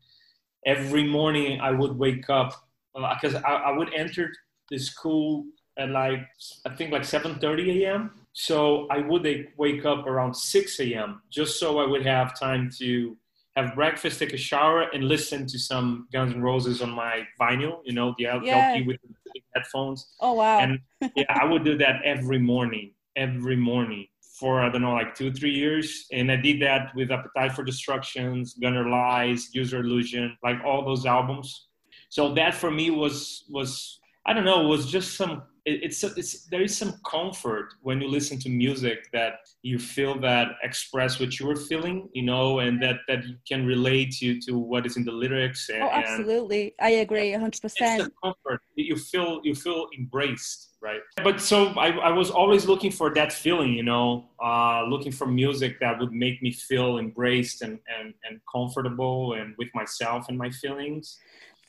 every 0.66 1.06
morning 1.06 1.60
I 1.62 1.72
would 1.72 1.98
wake 1.98 2.30
up 2.30 2.54
because 2.94 3.36
I, 3.36 3.54
I 3.70 3.72
would 3.78 3.94
enter 3.94 4.32
the 4.70 4.78
school 4.78 5.46
at 5.78 5.90
like 5.90 6.20
I 6.66 6.70
think 6.76 6.92
like 6.92 7.04
7:30 7.04 7.84
a.m. 7.84 8.12
So 8.34 8.88
I 8.90 8.98
would 9.00 9.26
wake 9.58 9.86
up 9.86 10.06
around 10.08 10.34
6 10.36 10.80
a.m. 10.80 11.22
just 11.32 11.60
so 11.60 11.80
I 11.80 11.86
would 11.88 12.06
have 12.06 12.38
time 12.38 12.70
to 12.80 13.16
have 13.56 13.76
breakfast, 13.76 14.20
take 14.20 14.34
a 14.34 14.38
shower, 14.38 14.84
and 14.94 15.04
listen 15.04 15.46
to 15.48 15.60
some 15.60 16.08
Guns 16.12 16.34
N' 16.34 16.42
Roses 16.42 16.82
on 16.82 16.90
my 16.90 17.26
vinyl, 17.40 17.80
you 17.86 17.94
know, 17.94 18.16
the 18.18 18.26
LP 18.26 18.48
yeah. 18.48 18.82
with 18.86 18.98
the 19.04 19.42
headphones. 19.56 20.14
Oh, 20.20 20.34
wow. 20.34 20.60
And 20.60 20.80
yeah, 21.16 21.26
I 21.30 21.46
would 21.46 21.64
do 21.64 21.78
that 21.78 22.02
every 22.04 22.40
morning, 22.40 22.94
every 23.16 23.56
morning 23.56 24.08
for, 24.40 24.62
I 24.62 24.70
don't 24.70 24.82
know, 24.82 24.94
like 24.94 25.14
two, 25.14 25.32
three 25.32 25.54
years. 25.54 26.08
And 26.12 26.32
I 26.32 26.36
did 26.36 26.62
that 26.64 26.94
with 26.96 27.12
Appetite 27.12 27.54
for 27.54 27.64
Destructions, 27.64 28.56
Gunner 28.56 28.90
Lies, 28.90 29.54
Use 29.54 29.72
Your 29.72 29.82
Illusion, 29.82 30.36
like 30.44 30.58
all 30.66 30.84
those 30.84 31.06
albums. 31.06 31.68
So 32.10 32.34
that 32.34 32.56
for 32.56 32.72
me 32.72 32.90
was, 32.90 33.46
was 33.50 34.00
I 34.26 34.34
don't 34.34 34.46
know, 34.46 34.64
was 34.64 34.88
just 34.90 35.16
some 35.16 35.44
it's, 35.66 36.04
it's 36.04 36.46
there 36.48 36.62
is 36.62 36.78
some 36.78 36.94
comfort 37.06 37.74
when 37.82 38.02
you 38.02 38.08
listen 38.08 38.38
to 38.40 38.50
music 38.50 39.10
that 39.14 39.36
you 39.62 39.80
feel 39.80 40.20
that 40.20 40.50
express 40.62 41.20
what 41.20 41.40
you 41.40 41.50
are 41.50 41.56
feeling 41.56 42.10
you 42.14 42.24
know 42.24 42.60
and 42.60 42.82
that 42.82 42.98
that 43.08 43.26
you 43.26 43.36
can 43.48 43.66
relate 43.66 44.12
to 44.12 44.40
to 44.42 44.58
what 44.58 44.86
is 44.86 44.98
in 44.98 45.06
the 45.06 45.12
lyrics 45.12 45.70
and, 45.70 45.84
oh 45.84 45.90
absolutely. 45.90 46.76
I 46.82 46.90
agree 47.06 47.32
100% 47.32 47.54
it's 47.64 47.74
the 47.74 48.12
comfort. 48.22 48.62
You 48.76 48.98
feel 48.98 49.40
you 49.44 49.56
feel 49.56 49.88
embraced 49.98 50.72
right? 50.82 51.00
But 51.24 51.40
so 51.40 51.68
I, 51.78 51.92
I 51.92 52.12
was 52.12 52.30
always 52.30 52.66
looking 52.66 52.92
for 52.92 53.14
that 53.14 53.32
feeling 53.32 53.74
you 53.74 53.84
know 53.84 54.26
uh, 54.44 54.84
looking 54.84 55.12
for 55.12 55.26
music 55.26 55.80
that 55.80 55.98
would 56.00 56.12
make 56.12 56.42
me 56.44 56.52
feel 56.52 56.98
embraced 56.98 57.62
and 57.62 57.80
and, 57.98 58.14
and 58.30 58.42
comfortable 58.54 59.34
and 59.34 59.56
with 59.58 59.70
myself 59.74 60.26
and 60.28 60.38
my 60.38 60.50
feelings 60.50 61.20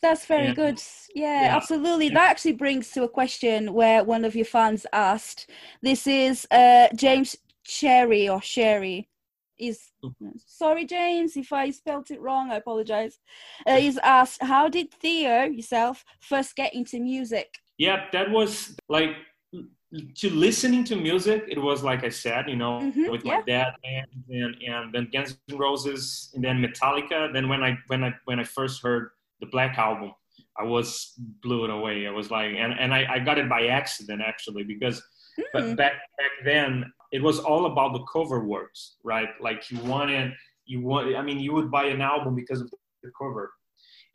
that's 0.02 0.26
very 0.26 0.48
yeah. 0.48 0.54
good. 0.54 0.82
Yeah, 1.14 1.42
yeah, 1.44 1.56
absolutely. 1.56 2.06
Yeah. 2.06 2.14
That 2.14 2.30
actually 2.30 2.52
brings 2.52 2.90
to 2.92 3.04
a 3.04 3.08
question 3.08 3.72
where 3.72 4.04
one 4.04 4.24
of 4.24 4.34
your 4.34 4.44
fans 4.44 4.86
asked. 4.92 5.50
This 5.82 6.06
is 6.06 6.46
uh, 6.50 6.88
James 6.94 7.36
Cherry 7.64 8.28
or 8.28 8.42
Sherry. 8.42 9.08
Is 9.56 9.92
mm-hmm. 10.04 10.30
sorry, 10.46 10.84
James, 10.84 11.36
if 11.36 11.52
I 11.52 11.70
spelt 11.70 12.10
it 12.10 12.20
wrong, 12.20 12.50
I 12.50 12.56
apologize. 12.56 13.20
Uh, 13.64 13.76
he's 13.76 13.98
asked, 13.98 14.42
"How 14.42 14.68
did 14.68 14.92
Theo 14.92 15.44
yourself 15.44 16.04
first 16.20 16.56
get 16.56 16.74
into 16.74 16.98
music?" 16.98 17.54
Yeah, 17.78 18.06
that 18.12 18.30
was 18.30 18.76
like 18.88 19.16
to 20.16 20.30
listening 20.30 20.84
to 20.84 20.96
music. 20.96 21.44
It 21.48 21.60
was 21.60 21.82
like 21.82 22.04
I 22.04 22.08
said, 22.08 22.48
you 22.48 22.56
know, 22.56 22.80
mm-hmm, 22.80 23.10
with 23.10 23.24
my 23.24 23.42
dad 23.46 23.74
and, 23.84 24.06
and 24.28 24.56
and 24.62 24.92
then 24.92 25.08
Guns 25.12 25.38
N' 25.48 25.56
Roses 25.56 26.30
and 26.34 26.42
then 26.42 26.60
Metallica. 26.60 27.32
Then 27.32 27.48
when 27.48 27.62
I 27.62 27.78
when 27.86 28.02
I 28.04 28.12
when 28.24 28.40
I 28.40 28.44
first 28.44 28.82
heard 28.82 29.10
the 29.44 29.50
Black 29.50 29.78
Album. 29.78 30.12
I 30.58 30.64
was 30.64 31.14
blown 31.42 31.70
away. 31.70 32.06
I 32.06 32.10
was 32.10 32.30
like, 32.30 32.52
and, 32.54 32.72
and 32.78 32.94
I, 32.94 33.06
I 33.14 33.18
got 33.18 33.38
it 33.38 33.48
by 33.48 33.66
accident 33.66 34.22
actually 34.24 34.62
because 34.62 35.02
mm. 35.54 35.76
back 35.76 35.94
back 36.18 36.32
then 36.44 36.84
it 37.12 37.22
was 37.22 37.38
all 37.40 37.66
about 37.66 37.92
the 37.92 38.04
cover 38.12 38.44
works, 38.44 38.96
right? 39.02 39.28
Like 39.40 39.70
you 39.70 39.78
wanted, 39.80 40.32
you 40.64 40.80
want. 40.80 41.14
I 41.16 41.22
mean, 41.22 41.40
you 41.40 41.52
would 41.52 41.70
buy 41.70 41.84
an 41.84 42.00
album 42.00 42.34
because 42.34 42.60
of 42.60 42.70
the 43.02 43.10
cover. 43.20 43.52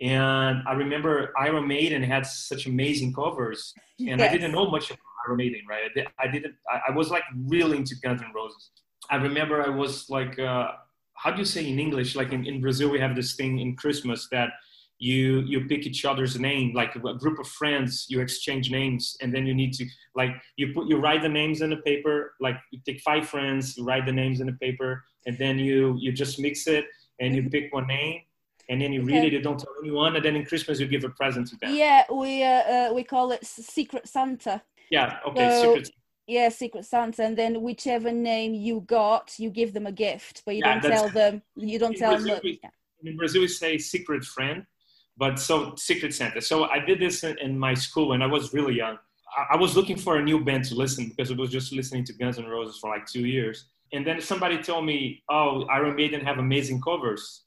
And 0.01 0.63
I 0.65 0.73
remember 0.73 1.33
Iron 1.37 1.67
Maiden 1.67 2.01
had 2.01 2.25
such 2.25 2.67
amazing 2.67 3.13
covers, 3.13 3.73
and 3.99 4.19
yes. 4.19 4.21
I 4.21 4.31
didn't 4.31 4.53
know 4.53 4.69
much 4.69 4.89
about 4.89 4.99
Iron 5.27 5.37
Maiden, 5.37 5.61
right? 5.69 5.89
I 6.19 6.27
didn't. 6.27 6.55
I, 6.87 6.91
was 6.91 7.09
like 7.09 7.23
really 7.47 7.75
into 7.77 7.95
Guns 8.01 8.21
N' 8.21 8.31
Roses. 8.33 8.71
I 9.09 9.17
remember 9.17 9.61
I 9.61 9.69
was 9.69 10.09
like, 10.09 10.39
uh, 10.39 10.69
how 11.15 11.31
do 11.31 11.39
you 11.39 11.45
say 11.45 11.67
in 11.67 11.79
English? 11.79 12.15
Like 12.15 12.31
in, 12.31 12.45
in 12.45 12.61
Brazil, 12.61 12.89
we 12.89 12.99
have 12.99 13.13
this 13.13 13.35
thing 13.35 13.59
in 13.59 13.75
Christmas 13.75 14.29
that 14.31 14.51
you 14.99 15.39
you 15.47 15.65
pick 15.65 15.85
each 15.87 16.03
other's 16.03 16.37
name 16.37 16.73
like 16.73 16.93
a 16.95 16.99
group 16.99 17.39
of 17.39 17.47
friends 17.47 18.05
you 18.09 18.19
exchange 18.19 18.69
names 18.69 19.15
and 19.21 19.33
then 19.33 19.47
you 19.47 19.53
need 19.53 19.73
to 19.73 19.85
like 20.13 20.31
you 20.57 20.73
put 20.73 20.87
you 20.87 20.97
write 20.97 21.21
the 21.21 21.29
names 21.29 21.61
in 21.61 21.71
a 21.71 21.77
paper 21.77 22.33
like 22.41 22.57
you 22.71 22.79
take 22.85 22.99
five 22.99 23.27
friends 23.27 23.77
you 23.77 23.85
write 23.85 24.05
the 24.05 24.11
names 24.11 24.41
in 24.41 24.49
a 24.49 24.53
paper 24.53 25.03
and 25.25 25.37
then 25.37 25.57
you 25.57 25.97
you 25.99 26.11
just 26.11 26.37
mix 26.37 26.67
it 26.67 26.85
and 27.21 27.33
you 27.33 27.49
pick 27.49 27.73
one 27.73 27.87
name 27.87 28.21
and 28.67 28.81
then 28.81 28.91
you 28.91 29.01
read 29.01 29.19
okay. 29.19 29.27
it 29.27 29.33
you 29.33 29.41
don't 29.41 29.59
tell 29.59 29.73
anyone 29.81 30.17
and 30.17 30.23
then 30.23 30.35
in 30.35 30.45
christmas 30.45 30.81
you 30.81 30.87
give 30.87 31.05
a 31.05 31.09
present 31.09 31.47
to 31.47 31.55
them. 31.57 31.73
Yeah 31.73 32.03
we 32.11 32.43
uh, 32.43 32.49
uh 32.49 32.93
we 32.93 33.03
call 33.03 33.31
it 33.31 33.45
secret 33.45 34.07
santa. 34.07 34.61
Yeah 34.91 35.19
okay 35.25 35.61
so, 35.61 35.75
secret 35.75 35.91
yeah 36.27 36.49
secret 36.49 36.83
santa 36.83 37.23
and 37.23 37.37
then 37.37 37.61
whichever 37.61 38.11
name 38.11 38.53
you 38.53 38.81
got 38.81 39.33
you 39.39 39.49
give 39.49 39.73
them 39.73 39.87
a 39.87 39.93
gift 39.93 40.43
but 40.45 40.55
you 40.55 40.61
yeah, 40.65 40.79
don't 40.79 40.91
tell 40.91 41.09
them 41.09 41.41
you 41.55 41.79
don't 41.79 41.95
tell 41.95 42.15
brazil, 42.15 42.35
them. 42.35 42.41
we, 42.43 42.61
in 43.09 43.17
brazil 43.17 43.41
we 43.41 43.47
say 43.47 43.77
secret 43.77 44.25
friend 44.25 44.65
but 45.19 45.37
so 45.37 45.75
Secret 45.75 46.13
Santa. 46.15 46.41
So 46.41 46.63
I 46.63 46.79
did 46.79 46.99
this 46.99 47.23
in, 47.23 47.37
in 47.39 47.59
my 47.59 47.73
school 47.73 48.07
when 48.09 48.21
I 48.21 48.25
was 48.25 48.53
really 48.53 48.75
young. 48.75 48.97
I, 49.37 49.55
I, 49.55 49.57
was 49.57 49.75
looking 49.75 49.97
for 49.97 50.17
a 50.17 50.23
new 50.23 50.43
band 50.43 50.63
to 50.65 50.75
listen 50.75 51.09
because 51.09 51.29
I 51.29 51.35
was 51.35 51.51
just 51.51 51.73
listening 51.73 52.05
to 52.05 52.13
Guns 52.13 52.39
N' 52.39 52.45
Roses 52.45 52.77
for 52.77 52.89
like 52.89 53.05
two 53.05 53.25
years. 53.27 53.65
And 53.91 54.07
then 54.07 54.21
somebody 54.21 54.57
told 54.57 54.85
me, 54.85 55.21
"Oh, 55.29 55.65
Iron 55.65 55.95
Maiden 55.95 56.21
have 56.21 56.37
amazing 56.37 56.81
covers 56.81 57.43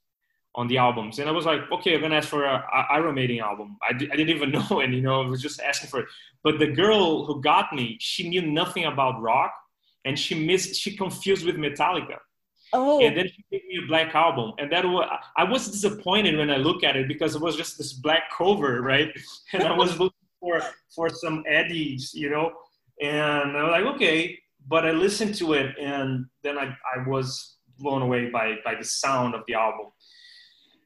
on 0.54 0.68
the 0.68 0.76
albums," 0.76 1.18
and 1.18 1.28
I 1.28 1.32
was 1.32 1.46
like, 1.46 1.60
"Okay, 1.72 1.94
I'm 1.94 2.02
gonna 2.02 2.16
ask 2.16 2.28
for 2.28 2.44
a, 2.44 2.56
a 2.56 2.86
Iron 2.90 3.14
Maiden 3.14 3.40
album." 3.40 3.78
I, 3.88 3.92
d- 3.94 4.10
I 4.12 4.16
didn't 4.16 4.36
even 4.36 4.50
know, 4.58 4.80
and 4.80 4.94
you 4.94 5.00
know, 5.00 5.22
I 5.22 5.26
was 5.26 5.40
just 5.40 5.60
asking 5.60 5.88
for 5.88 6.00
it. 6.00 6.06
But 6.44 6.58
the 6.58 6.66
girl 6.66 7.24
who 7.24 7.40
got 7.40 7.72
me, 7.72 7.96
she 8.00 8.28
knew 8.28 8.42
nothing 8.42 8.84
about 8.84 9.22
rock, 9.22 9.52
and 10.04 10.18
she 10.18 10.34
missed, 10.34 10.74
she 10.74 10.96
confused 10.96 11.46
with 11.46 11.56
Metallica. 11.56 12.18
Oh. 12.72 13.00
And 13.00 13.16
then 13.16 13.28
she 13.28 13.44
gave 13.50 13.66
me 13.66 13.80
a 13.84 13.86
black 13.86 14.14
album, 14.14 14.52
and 14.58 14.72
that 14.72 14.84
was 14.84 15.06
I 15.36 15.44
was 15.44 15.68
disappointed 15.68 16.36
when 16.36 16.50
I 16.50 16.56
look 16.56 16.82
at 16.84 16.96
it 16.96 17.06
because 17.06 17.34
it 17.34 17.42
was 17.42 17.56
just 17.56 17.76
this 17.76 17.92
black 17.92 18.24
cover, 18.36 18.80
right? 18.80 19.10
And 19.52 19.64
I 19.64 19.76
was 19.76 19.98
looking 20.00 20.26
for 20.40 20.60
for 20.94 21.10
some 21.10 21.44
eddies, 21.46 22.12
you 22.14 22.30
know. 22.30 22.52
And 23.00 23.56
I 23.56 23.62
was 23.64 23.72
like, 23.72 23.94
okay, 23.94 24.38
but 24.68 24.86
I 24.86 24.92
listened 24.92 25.34
to 25.36 25.52
it, 25.52 25.76
and 25.78 26.26
then 26.42 26.58
I 26.58 26.74
I 26.94 27.06
was 27.06 27.56
blown 27.78 28.02
away 28.02 28.30
by 28.30 28.56
by 28.64 28.74
the 28.74 28.84
sound 28.84 29.34
of 29.34 29.42
the 29.46 29.54
album. 29.54 29.88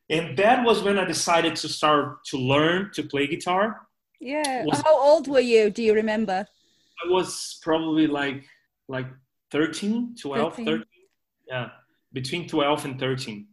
And 0.09 0.37
that 0.37 0.65
was 0.65 0.83
when 0.83 0.99
I 0.99 1.05
decided 1.05 1.57
to 1.57 1.69
start 1.69 2.25
to 2.27 2.37
learn 2.37 2.91
to 2.95 3.03
play 3.03 3.27
guitar. 3.27 3.89
Yeah. 4.21 4.65
Was, 4.65 4.81
How 4.81 4.97
old 4.97 5.27
were 5.29 5.41
you? 5.41 5.71
Do 5.71 5.83
you 5.83 5.95
remember? 5.95 6.47
I 7.05 7.13
was 7.13 7.59
probably 7.63 8.07
like 8.07 8.45
like 8.89 9.07
13, 9.51 10.17
12, 10.21 10.57
13. 10.57 10.67
13 10.67 10.85
yeah 11.47 11.69
between 12.13 12.49
12 12.49 12.85
and 12.85 12.99
13 12.99 13.47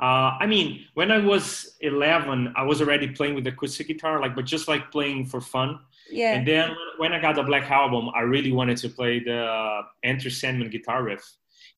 uh, 0.00 0.36
i 0.40 0.46
mean 0.46 0.84
when 0.94 1.10
i 1.10 1.18
was 1.18 1.76
11 1.80 2.52
i 2.56 2.62
was 2.62 2.80
already 2.80 3.08
playing 3.08 3.34
with 3.34 3.46
acoustic 3.46 3.88
guitar 3.88 4.20
like 4.20 4.34
but 4.34 4.44
just 4.44 4.68
like 4.68 4.90
playing 4.90 5.26
for 5.26 5.40
fun. 5.40 5.78
Yeah. 6.10 6.34
And 6.34 6.46
then 6.46 6.76
when 6.98 7.12
i 7.12 7.20
got 7.20 7.36
the 7.36 7.42
black 7.42 7.70
album 7.70 8.10
i 8.14 8.20
really 8.20 8.52
wanted 8.52 8.76
to 8.78 8.88
play 8.88 9.20
the 9.20 9.80
enter 10.02 10.30
sandman 10.30 10.70
guitar 10.70 11.02
riff. 11.02 11.24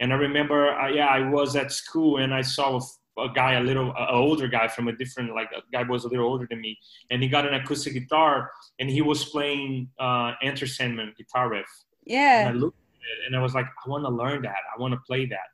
And 0.00 0.12
i 0.12 0.16
remember 0.16 0.74
uh, 0.74 0.88
yeah 0.88 1.06
i 1.06 1.20
was 1.28 1.56
at 1.56 1.72
school 1.72 2.18
and 2.18 2.34
i 2.34 2.42
saw 2.42 2.80
a, 2.80 3.22
a 3.26 3.28
guy 3.32 3.52
a 3.54 3.60
little 3.60 3.90
a 3.92 4.12
older 4.12 4.48
guy 4.48 4.66
from 4.68 4.88
a 4.88 4.92
different 4.92 5.34
like 5.34 5.50
a 5.52 5.60
guy 5.72 5.82
was 5.82 6.04
a 6.04 6.08
little 6.08 6.26
older 6.26 6.46
than 6.48 6.60
me. 6.60 6.78
And 7.10 7.22
he 7.22 7.28
got 7.28 7.46
an 7.46 7.54
acoustic 7.54 7.94
guitar 7.94 8.50
and 8.78 8.90
he 8.90 9.02
was 9.02 9.24
playing 9.26 9.88
uh 9.98 10.32
enter 10.42 10.66
sandman 10.66 11.14
guitar 11.16 11.50
riff. 11.50 11.70
Yeah. 12.04 12.48
And 12.48 12.48
I 12.48 12.52
looked 12.60 12.78
and 13.26 13.36
I 13.36 13.42
was 13.42 13.54
like, 13.54 13.66
I 13.66 13.88
want 13.88 14.04
to 14.04 14.10
learn 14.10 14.42
that. 14.42 14.62
I 14.74 14.80
want 14.80 14.94
to 14.94 15.00
play 15.06 15.26
that. 15.26 15.48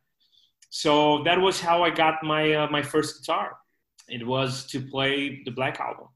So 0.71 1.23
that 1.25 1.41
was 1.41 1.61
how 1.61 1.83
I 1.83 1.91
got 1.91 2.23
my 2.23 2.53
uh, 2.55 2.69
my 2.71 2.83
first 2.83 3.21
guitar. 3.21 3.57
It 4.09 4.27
was 4.27 4.67
to 4.67 4.81
play 4.81 5.43
the 5.45 5.51
Black 5.51 5.79
Album. 5.81 6.09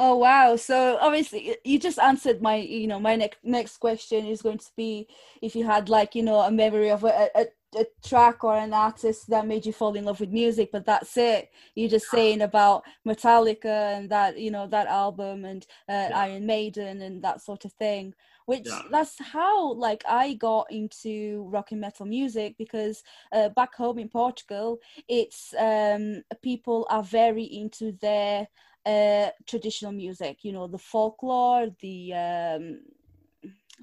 Oh 0.00 0.16
wow! 0.16 0.56
So 0.56 0.96
obviously, 1.00 1.56
you 1.64 1.78
just 1.78 1.98
answered 1.98 2.40
my, 2.40 2.56
you 2.56 2.86
know, 2.86 3.00
my 3.00 3.16
next 3.16 3.38
next 3.42 3.78
question 3.78 4.26
is 4.26 4.42
going 4.42 4.58
to 4.58 4.70
be 4.76 5.08
if 5.42 5.56
you 5.56 5.66
had 5.66 5.88
like, 5.88 6.14
you 6.14 6.22
know, 6.22 6.38
a 6.40 6.50
memory 6.50 6.90
of 6.90 7.02
a, 7.04 7.28
a, 7.34 7.46
a 7.76 7.84
track 8.04 8.44
or 8.44 8.56
an 8.56 8.72
artist 8.72 9.28
that 9.28 9.46
made 9.46 9.66
you 9.66 9.72
fall 9.72 9.94
in 9.94 10.04
love 10.04 10.20
with 10.20 10.30
music, 10.30 10.70
but 10.72 10.86
that's 10.86 11.16
it. 11.16 11.50
You're 11.74 11.90
just 11.90 12.08
saying 12.10 12.42
about 12.42 12.84
Metallica 13.06 13.96
and 13.96 14.08
that, 14.10 14.38
you 14.38 14.50
know, 14.50 14.66
that 14.68 14.86
album 14.86 15.44
and 15.44 15.66
uh, 15.88 16.08
yeah. 16.10 16.10
Iron 16.14 16.46
Maiden 16.46 17.02
and 17.02 17.22
that 17.24 17.42
sort 17.42 17.64
of 17.64 17.72
thing 17.72 18.14
which 18.48 18.64
yeah. 18.64 18.80
that's 18.90 19.14
how 19.20 19.74
like 19.74 20.02
I 20.08 20.32
got 20.32 20.72
into 20.72 21.46
rock 21.50 21.70
and 21.72 21.82
metal 21.82 22.06
music 22.06 22.54
because 22.56 23.02
uh, 23.30 23.50
back 23.50 23.74
home 23.74 23.98
in 23.98 24.08
Portugal, 24.08 24.78
it's 25.06 25.52
um, 25.58 26.22
people 26.42 26.86
are 26.88 27.02
very 27.02 27.44
into 27.44 27.92
their 28.00 28.48
uh, 28.86 29.28
traditional 29.46 29.92
music. 29.92 30.38
You 30.44 30.52
know, 30.52 30.66
the 30.66 30.78
folklore, 30.78 31.68
the 31.82 32.14
um, 32.14 32.80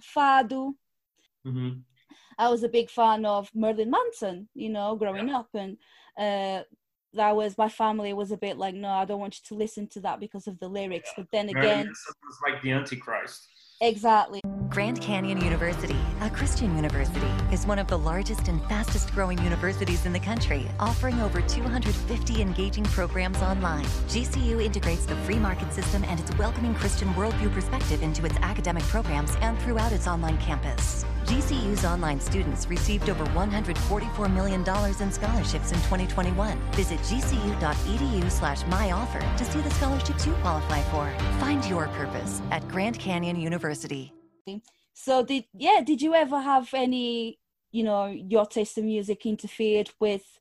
fado. 0.01 0.73
Mm-hmm. 1.45 1.81
I 2.39 2.49
was 2.49 2.63
a 2.63 2.69
big 2.69 2.89
fan 2.89 3.23
of 3.23 3.51
Marilyn 3.53 3.91
Manson. 3.91 4.49
You 4.55 4.69
know, 4.69 4.95
growing 4.95 5.27
yeah. 5.27 5.37
up 5.37 5.49
and. 5.53 5.77
Uh, 6.17 6.63
that 7.13 7.33
was 7.33 7.57
my 7.57 7.69
family 7.69 8.11
was 8.11 8.31
a 8.31 8.37
bit 8.37 8.57
like 8.57 8.75
no 8.75 8.89
i 8.89 9.05
don't 9.05 9.21
want 9.21 9.37
you 9.37 9.41
to 9.47 9.55
listen 9.55 9.87
to 9.87 10.01
that 10.01 10.19
because 10.19 10.47
of 10.47 10.59
the 10.59 10.67
lyrics 10.67 11.11
yeah. 11.11 11.23
but 11.23 11.31
then 11.31 11.47
again 11.47 11.87
was 11.87 12.39
like 12.45 12.61
the 12.61 12.71
antichrist 12.71 13.47
Exactly. 13.81 14.41
Grand 14.69 14.99
Canyon 14.99 15.41
University, 15.41 15.95
a 16.21 16.29
Christian 16.29 16.75
university, 16.75 17.31
is 17.51 17.67
one 17.67 17.77
of 17.79 17.87
the 17.87 17.97
largest 17.97 18.47
and 18.47 18.61
fastest 18.63 19.11
growing 19.13 19.37
universities 19.43 20.05
in 20.05 20.13
the 20.13 20.19
country, 20.19 20.67
offering 20.79 21.19
over 21.21 21.41
250 21.41 22.41
engaging 22.41 22.83
programs 22.85 23.41
online. 23.41 23.85
GCU 24.07 24.63
integrates 24.63 25.05
the 25.05 25.15
free 25.17 25.37
market 25.37 25.71
system 25.71 26.03
and 26.05 26.19
its 26.19 26.35
welcoming 26.37 26.73
Christian 26.73 27.07
worldview 27.09 27.53
perspective 27.53 28.01
into 28.01 28.25
its 28.25 28.35
academic 28.37 28.83
programs 28.83 29.35
and 29.41 29.57
throughout 29.59 29.91
its 29.91 30.07
online 30.07 30.37
campus. 30.39 31.05
GCU's 31.25 31.85
online 31.85 32.19
students 32.19 32.67
received 32.67 33.09
over 33.09 33.25
$144 33.27 34.33
million 34.33 34.61
in 34.61 35.11
scholarships 35.11 35.71
in 35.71 35.77
2021. 35.77 36.57
Visit 36.71 36.99
gcu.edu 36.99 38.31
slash 38.31 38.63
myoffer 38.63 39.37
to 39.37 39.45
see 39.45 39.61
the 39.61 39.71
scholarships 39.71 40.25
you 40.25 40.33
qualify 40.41 40.81
for. 40.83 41.11
Find 41.39 41.63
your 41.65 41.87
purpose 41.89 42.41
at 42.51 42.67
Grand 42.67 42.99
Canyon 42.99 43.39
University. 43.39 44.14
So 44.93 45.23
did 45.23 45.45
yeah, 45.53 45.81
did 45.85 46.01
you 46.01 46.13
ever 46.13 46.39
have 46.39 46.73
any, 46.73 47.39
you 47.71 47.83
know, 47.83 48.05
your 48.07 48.45
taste 48.45 48.77
in 48.77 48.85
music 48.85 49.25
interfered 49.25 49.89
with, 49.99 50.39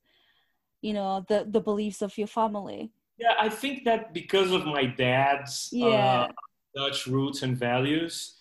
you 0.81 0.93
know, 0.93 1.25
the 1.29 1.47
the 1.49 1.61
beliefs 1.61 2.03
of 2.03 2.17
your 2.17 2.29
family? 2.29 2.91
Yeah, 3.19 3.35
I 3.41 3.49
think 3.49 3.85
that 3.85 4.13
because 4.13 4.53
of 4.53 4.65
my 4.67 4.87
dad's 4.87 5.71
Yeah. 5.73 6.23
uh, 6.23 6.33
Dutch 6.75 7.07
roots 7.07 7.43
and 7.43 7.57
values, 7.57 8.37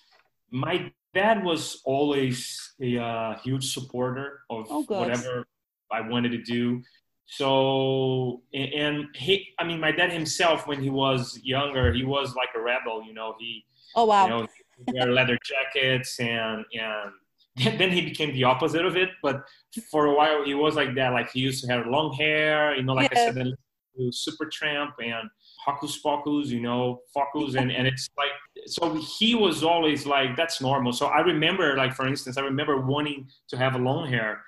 my 0.50 0.91
dad 1.13 1.43
was 1.43 1.82
always 1.86 2.74
a 2.82 2.98
uh, 2.98 3.38
huge 3.39 3.72
supporter 3.74 4.41
of 4.50 4.67
Oh, 4.70 4.84
whatever 4.89 5.46
I 5.91 6.01
wanted 6.01 6.32
to 6.32 6.41
do. 6.41 6.82
So, 7.25 8.41
and- 8.53 8.74
and 8.74 8.96
he, 9.15 9.53
I 9.60 9.63
mean, 9.63 9.79
my 9.79 9.91
dad 9.91 10.12
himself, 10.12 10.67
when 10.67 10.82
he 10.82 10.89
was 10.89 11.39
younger, 11.43 11.93
he 11.93 12.03
was 12.03 12.36
like 12.36 12.50
a 12.55 12.60
rebel. 12.62 13.03
You 13.03 13.13
know, 13.13 13.36
he, 13.39 13.65
Oh 13.96 14.05
wow. 14.05 14.24
you 14.25 14.29
know, 14.32 14.41
he 14.41 14.62
wear 14.91 15.11
leather 15.11 15.37
jackets 15.45 16.19
and 16.19 16.65
and 16.73 17.11
then 17.79 17.91
he 17.91 18.01
became 18.01 18.33
the 18.33 18.43
opposite 18.43 18.83
of 18.83 18.97
it. 18.97 19.09
But 19.21 19.43
for 19.91 20.07
a 20.07 20.15
while, 20.15 20.43
he 20.43 20.55
was 20.55 20.75
like 20.75 20.95
that. 20.95 21.13
Like 21.13 21.31
he 21.31 21.39
used 21.39 21.63
to 21.63 21.71
have 21.71 21.85
long 21.85 22.13
hair. 22.13 22.75
You 22.75 22.83
know, 22.83 22.93
like 22.93 23.15
I 23.15 23.25
said, 23.25 23.35
then 23.35 23.53
to 23.97 24.11
Supertramp 24.11 24.93
and 25.03 25.29
Hocus 25.65 25.97
Pocus, 25.99 26.49
you 26.49 26.61
know, 26.61 27.01
Focus, 27.13 27.55
and, 27.55 27.71
and 27.71 27.87
it's 27.87 28.09
like, 28.17 28.31
so 28.65 28.95
he 28.95 29.35
was 29.35 29.63
always 29.63 30.05
like, 30.05 30.35
that's 30.35 30.61
normal. 30.61 30.93
So 30.93 31.07
I 31.07 31.21
remember, 31.21 31.77
like, 31.77 31.93
for 31.93 32.07
instance, 32.07 32.37
I 32.37 32.41
remember 32.41 32.81
wanting 32.81 33.29
to 33.49 33.57
have 33.57 33.75
a 33.75 33.77
long 33.77 34.07
hair 34.09 34.41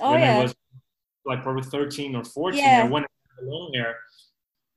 oh 0.00 0.12
when 0.12 0.20
yeah. 0.20 0.38
I 0.38 0.42
was 0.42 0.54
like 1.26 1.42
probably 1.42 1.62
13 1.62 2.14
or 2.16 2.24
14. 2.24 2.60
Yeah. 2.60 2.82
I 2.84 2.88
wanted 2.88 3.06
to 3.06 3.40
have 3.40 3.48
long 3.48 3.72
hair. 3.74 3.96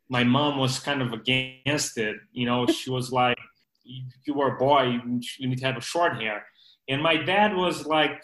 My 0.09 0.23
mom 0.23 0.57
was 0.57 0.79
kind 0.79 1.01
of 1.01 1.13
against 1.13 1.97
it. 1.97 2.15
You 2.31 2.45
know, 2.45 2.65
she 2.67 2.89
was 2.89 3.11
like, 3.11 3.36
if 3.87 4.27
you 4.27 4.33
were 4.33 4.55
a 4.55 4.57
boy, 4.57 4.99
you 5.39 5.47
need 5.47 5.59
to 5.59 5.65
have 5.65 5.77
a 5.77 5.81
short 5.81 6.21
hair. 6.21 6.45
And 6.89 7.01
my 7.01 7.17
dad 7.17 7.55
was 7.55 7.85
like, 7.85 8.23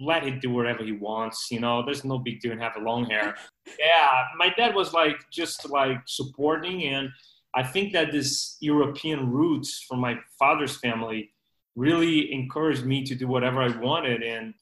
let 0.00 0.22
him 0.22 0.38
do 0.40 0.50
whatever 0.50 0.84
he 0.84 0.92
wants. 0.92 1.48
You 1.50 1.60
know, 1.60 1.84
there's 1.84 2.04
no 2.04 2.18
big 2.18 2.40
deal 2.40 2.52
in 2.52 2.58
having 2.58 2.84
long 2.84 3.06
hair. 3.06 3.36
yeah, 3.78 4.24
my 4.36 4.50
dad 4.56 4.74
was 4.74 4.92
like 4.92 5.16
just 5.30 5.68
like 5.68 5.98
supporting, 6.06 6.84
and 6.84 7.10
I 7.54 7.62
think 7.62 7.92
that 7.92 8.12
this 8.12 8.56
European 8.60 9.30
roots 9.30 9.84
from 9.88 10.00
my 10.00 10.18
father's 10.38 10.76
family 10.78 11.30
really 11.76 12.32
encouraged 12.32 12.84
me 12.84 13.04
to 13.04 13.14
do 13.14 13.26
whatever 13.26 13.62
I 13.62 13.76
wanted. 13.78 14.22
And 14.22 14.54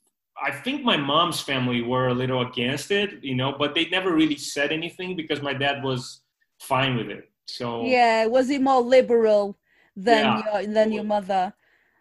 I 0.43 0.51
think 0.51 0.83
my 0.83 0.97
mom's 0.97 1.41
family 1.41 1.83
were 1.83 2.09
a 2.09 2.15
little 2.15 2.43
against 2.43 2.91
it, 2.91 3.25
you 3.25 3.35
know, 3.35 3.55
but 3.59 3.75
they 3.75 3.89
never 3.89 4.13
really 4.13 4.37
said 4.37 4.71
anything 4.71 5.17
because 5.17 5.41
my 5.41 5.55
dad 5.55 5.83
was 5.83 6.21
fine 6.61 6.97
with 6.97 7.09
it. 7.09 7.29
So 7.47 7.85
Yeah, 7.85 8.27
was 8.27 8.49
he 8.49 8.59
more 8.59 8.83
liberal 8.83 9.57
than 9.97 10.25
Yeah. 10.25 10.43
your 10.63 10.67
than 10.67 10.93
your 10.93 11.05
mother? 11.05 11.55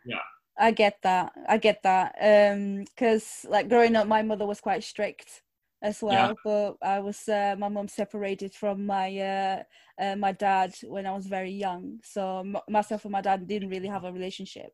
Yeah. 0.06 0.20
I 0.58 0.72
get 0.72 1.02
that. 1.04 1.34
I 1.48 1.58
get 1.58 1.84
that. 1.84 2.16
Um, 2.22 2.86
because 2.86 3.46
like 3.50 3.70
growing 3.70 3.96
up, 3.96 4.08
my 4.08 4.22
mother 4.22 4.46
was 4.46 4.62
quite 4.62 4.84
strict 4.84 5.42
as 5.82 6.02
well. 6.02 6.30
Yeah. 6.30 6.34
But 6.44 6.78
I 6.82 7.00
was 7.00 7.28
uh, 7.28 7.56
my 7.58 7.68
mum 7.70 7.88
separated 7.88 8.54
from 8.54 8.86
my 8.86 9.18
uh, 9.18 9.64
uh, 10.00 10.16
my 10.16 10.32
dad 10.32 10.76
when 10.84 11.06
I 11.06 11.12
was 11.12 11.26
very 11.28 11.52
young, 11.52 12.00
so 12.04 12.40
m- 12.40 12.58
myself 12.70 13.06
and 13.06 13.12
my 13.12 13.22
dad 13.22 13.48
didn't 13.48 13.70
really 13.70 13.88
have 13.88 14.04
a 14.06 14.12
relationship. 14.12 14.74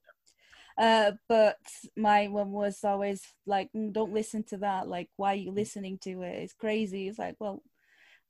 Uh, 0.77 1.11
but 1.27 1.57
my 1.97 2.27
mum 2.27 2.51
was 2.51 2.83
always 2.83 3.23
like, 3.45 3.69
"Mm, 3.73 3.91
"Don't 3.93 4.13
listen 4.13 4.43
to 4.45 4.57
that. 4.57 4.87
Like, 4.87 5.09
why 5.17 5.33
are 5.33 5.35
you 5.35 5.51
listening 5.51 5.97
to 5.99 6.21
it? 6.23 6.43
It's 6.43 6.53
crazy." 6.53 7.07
It's 7.07 7.19
like, 7.19 7.35
well, 7.39 7.61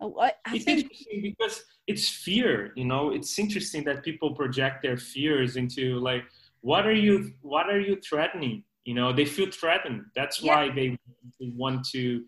I, 0.02 0.32
I 0.46 0.56
it's 0.56 0.66
think 0.66 0.80
interesting 0.84 1.22
because 1.22 1.64
it's 1.88 2.10
fear 2.10 2.72
you 2.76 2.86
know? 2.86 3.12
It's 3.12 3.38
interesting 3.38 3.84
that 3.86 4.04
people 4.04 4.34
project 4.36 4.82
their 4.82 4.98
fears 4.98 5.56
into 5.56 6.00
like 6.00 6.24
what 6.62 6.86
are 6.88 6.94
you 6.94 7.34
what 7.42 7.70
are 7.70 7.80
you 7.80 7.96
threatening? 8.08 8.64
You 8.86 8.96
know 8.96 9.14
they 9.14 9.26
feel 9.26 9.50
threatened. 9.52 10.06
That's 10.16 10.42
Yeah. 10.42 10.56
why 10.56 10.70
they, 10.78 10.98
they 11.40 11.52
want 11.56 11.86
to 11.90 12.24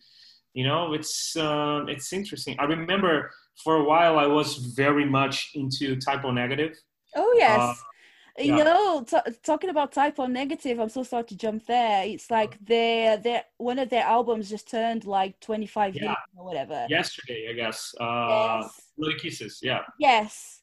you 0.54 0.66
know 0.68 0.94
it's 0.94 1.36
um, 1.36 1.90
it's 1.90 2.14
interesting. 2.14 2.56
I 2.60 2.66
remember 2.66 3.32
for 3.64 3.76
a 3.76 3.84
while 3.84 4.18
i 4.18 4.26
was 4.26 4.58
very 4.84 5.06
much 5.06 5.52
into 5.56 5.96
Type 6.00 6.24
O 6.26 6.32
Negative. 6.32 6.74
Oh 7.16 7.34
yes. 7.38 7.60
Uh, 7.62 7.74
you 8.40 8.58
yeah. 8.58 8.64
know, 8.64 9.04
t- 9.04 9.18
talking 9.44 9.70
about 9.70 9.92
Type 9.92 10.16
typo 10.16 10.26
negative, 10.26 10.80
I'm 10.80 10.90
so 10.90 11.04
sorry 11.04 11.26
to 11.26 11.38
jump 11.38 11.66
there. 11.68 12.04
It's 12.06 12.32
like 12.32 12.58
their 12.66 13.18
their 13.18 13.44
one 13.58 13.78
of 13.80 13.90
their 13.90 14.04
albums 14.04 14.50
just 14.50 14.70
turned 14.70 15.06
like 15.06 15.40
25 15.40 15.96
Yeah. 15.96 16.04
years 16.04 16.18
or 16.38 16.46
whatever. 16.46 16.86
yesterday 16.90 17.48
i 17.50 17.54
guess 17.54 17.94
uh 18.00 18.62
Yes. 18.98 19.22
Kisses 19.22 19.60
yeah 19.62 19.82
Yes. 20.00 20.62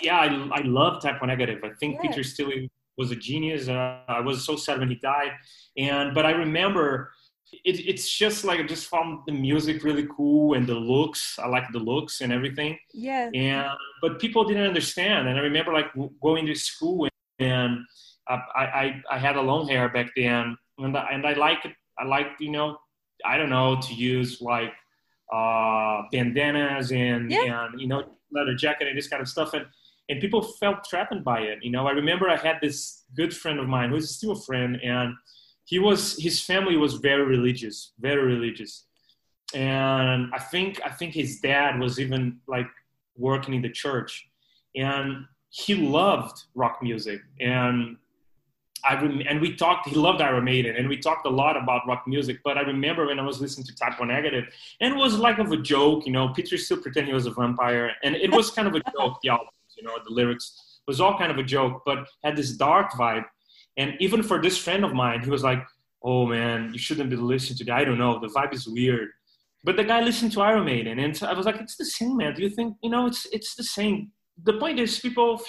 yeah, 0.00 0.18
I, 0.18 0.26
I 0.58 0.60
love 0.62 1.02
Type 1.02 1.22
O 1.22 1.26
Negative. 1.26 1.58
I 1.64 1.70
think 1.80 1.96
Yeah. 1.96 2.08
Peter 2.08 2.22
Steele 2.22 2.68
was 2.96 3.10
a 3.10 3.16
genius. 3.16 3.68
Uh, 3.68 4.00
I 4.08 4.20
was 4.20 4.44
so 4.44 4.56
sad 4.56 4.78
when 4.78 4.88
he 4.88 4.96
died, 4.96 5.32
and 5.76 6.14
but 6.14 6.24
I 6.26 6.32
remember 6.32 7.12
it, 7.52 7.80
it's 7.86 8.08
just 8.16 8.44
like 8.44 8.60
I 8.60 8.62
just 8.62 8.86
found 8.88 9.20
the 9.26 9.32
music 9.32 9.82
really 9.84 10.06
cool 10.16 10.54
and 10.54 10.66
the 10.66 10.74
looks. 10.74 11.38
I 11.38 11.46
like 11.48 11.64
the 11.72 11.78
looks 11.78 12.20
and 12.20 12.32
everything. 12.32 12.78
Yeah. 12.92 13.30
And 13.34 13.70
but 14.02 14.18
people 14.20 14.44
didn't 14.44 14.66
understand. 14.66 15.28
And 15.28 15.38
I 15.38 15.42
remember 15.42 15.72
like 15.72 15.86
going 16.22 16.46
to 16.46 16.54
school 16.54 17.08
and 17.38 17.78
I 18.28 18.34
I, 18.54 19.02
I 19.10 19.18
had 19.18 19.36
a 19.36 19.42
long 19.42 19.66
hair 19.68 19.88
back 19.88 20.08
then, 20.16 20.56
and 20.78 20.96
I, 20.96 21.08
and 21.12 21.26
I 21.26 21.32
like. 21.34 21.62
I 21.98 22.04
like 22.04 22.28
you 22.40 22.50
know 22.50 22.78
I 23.26 23.36
don't 23.36 23.50
know 23.50 23.78
to 23.80 23.94
use 23.94 24.40
like 24.40 24.72
uh, 25.32 26.02
bandanas 26.12 26.92
and 26.92 27.30
Yeah. 27.30 27.64
and 27.66 27.80
you 27.80 27.86
know 27.88 28.04
leather 28.32 28.54
jacket 28.54 28.88
and 28.88 28.96
this 28.96 29.08
kind 29.08 29.20
of 29.22 29.28
stuff 29.28 29.52
and 29.54 29.66
and 30.08 30.20
people 30.20 30.42
felt 30.42 30.78
threatened 30.88 31.24
by 31.24 31.40
it. 31.40 31.58
You 31.62 31.70
know, 31.70 31.86
I 31.86 31.92
remember 31.92 32.28
I 32.28 32.36
had 32.36 32.56
this 32.60 33.04
good 33.16 33.32
friend 33.36 33.60
of 33.60 33.68
mine 33.68 33.90
who's 33.90 34.10
still 34.16 34.32
a 34.32 34.40
friend, 34.40 34.76
and 34.82 35.14
he 35.70 35.78
was 35.78 36.20
his 36.20 36.42
family 36.42 36.76
was 36.76 36.94
very 36.94 37.24
religious, 37.24 37.92
very 38.00 38.24
religious, 38.34 38.86
and 39.54 40.28
I 40.34 40.40
think 40.52 40.80
I 40.84 40.90
think 40.90 41.14
his 41.14 41.38
dad 41.38 41.78
was 41.78 42.00
even 42.00 42.40
like 42.48 42.70
working 43.16 43.54
in 43.54 43.62
the 43.62 43.70
church, 43.84 44.12
and 44.74 45.26
he 45.50 45.76
loved 45.76 46.36
rock 46.56 46.82
music, 46.82 47.20
and 47.38 47.96
I 48.84 48.94
rem- 48.94 49.22
and 49.28 49.40
we 49.40 49.54
talked. 49.54 49.88
He 49.88 49.94
loved 49.94 50.20
Iron 50.20 50.42
Maiden, 50.42 50.74
and 50.74 50.88
we 50.88 50.96
talked 50.96 51.24
a 51.24 51.34
lot 51.42 51.56
about 51.56 51.86
rock 51.86 52.02
music. 52.14 52.38
But 52.42 52.58
I 52.58 52.62
remember 52.62 53.06
when 53.06 53.20
I 53.20 53.26
was 53.30 53.40
listening 53.40 53.66
to 53.68 53.74
Type 53.76 54.00
O 54.00 54.04
Negative, 54.04 54.46
and 54.80 54.94
it 54.94 54.98
was 54.98 55.18
like 55.26 55.38
of 55.38 55.52
a 55.52 55.56
joke, 55.56 56.04
you 56.04 56.12
know. 56.12 56.30
Peter 56.30 56.58
Steele 56.58 56.82
pretend 56.82 57.06
he 57.06 57.12
was 57.12 57.26
a 57.26 57.34
vampire, 57.40 57.92
and 58.02 58.16
it 58.16 58.32
was 58.32 58.50
kind 58.50 58.66
of 58.66 58.74
a 58.74 58.82
joke. 58.96 59.18
The 59.22 59.28
albums, 59.28 59.70
you 59.76 59.84
know, 59.84 59.96
the 60.04 60.12
lyrics 60.12 60.80
was 60.88 61.00
all 61.00 61.16
kind 61.16 61.30
of 61.30 61.38
a 61.38 61.44
joke, 61.44 61.82
but 61.86 61.98
had 62.24 62.34
this 62.36 62.50
dark 62.56 62.90
vibe. 63.02 63.26
And 63.76 63.94
even 64.00 64.22
for 64.22 64.40
this 64.40 64.58
friend 64.58 64.84
of 64.84 64.92
mine, 64.92 65.22
he 65.22 65.30
was 65.30 65.42
like, 65.42 65.62
"Oh 66.02 66.26
man, 66.26 66.72
you 66.72 66.78
shouldn't 66.78 67.10
be 67.10 67.16
listening 67.16 67.58
to 67.58 67.64
that. 67.64 67.76
I 67.76 67.84
don't 67.84 67.98
know, 67.98 68.18
the 68.18 68.28
vibe 68.28 68.52
is 68.54 68.66
weird." 68.68 69.08
But 69.62 69.76
the 69.76 69.84
guy 69.84 70.00
listened 70.00 70.32
to 70.32 70.42
Iron 70.42 70.64
Maiden, 70.64 70.98
and 70.98 71.16
so 71.16 71.26
I 71.26 71.34
was 71.34 71.46
like, 71.46 71.60
"It's 71.60 71.76
the 71.76 71.84
same, 71.84 72.16
man. 72.16 72.34
Do 72.34 72.42
you 72.42 72.50
think 72.50 72.76
you 72.82 72.90
know? 72.90 73.06
It's 73.06 73.26
it's 73.32 73.54
the 73.54 73.64
same." 73.64 74.12
The 74.42 74.54
point 74.54 74.78
is, 74.80 74.98
people 74.98 75.40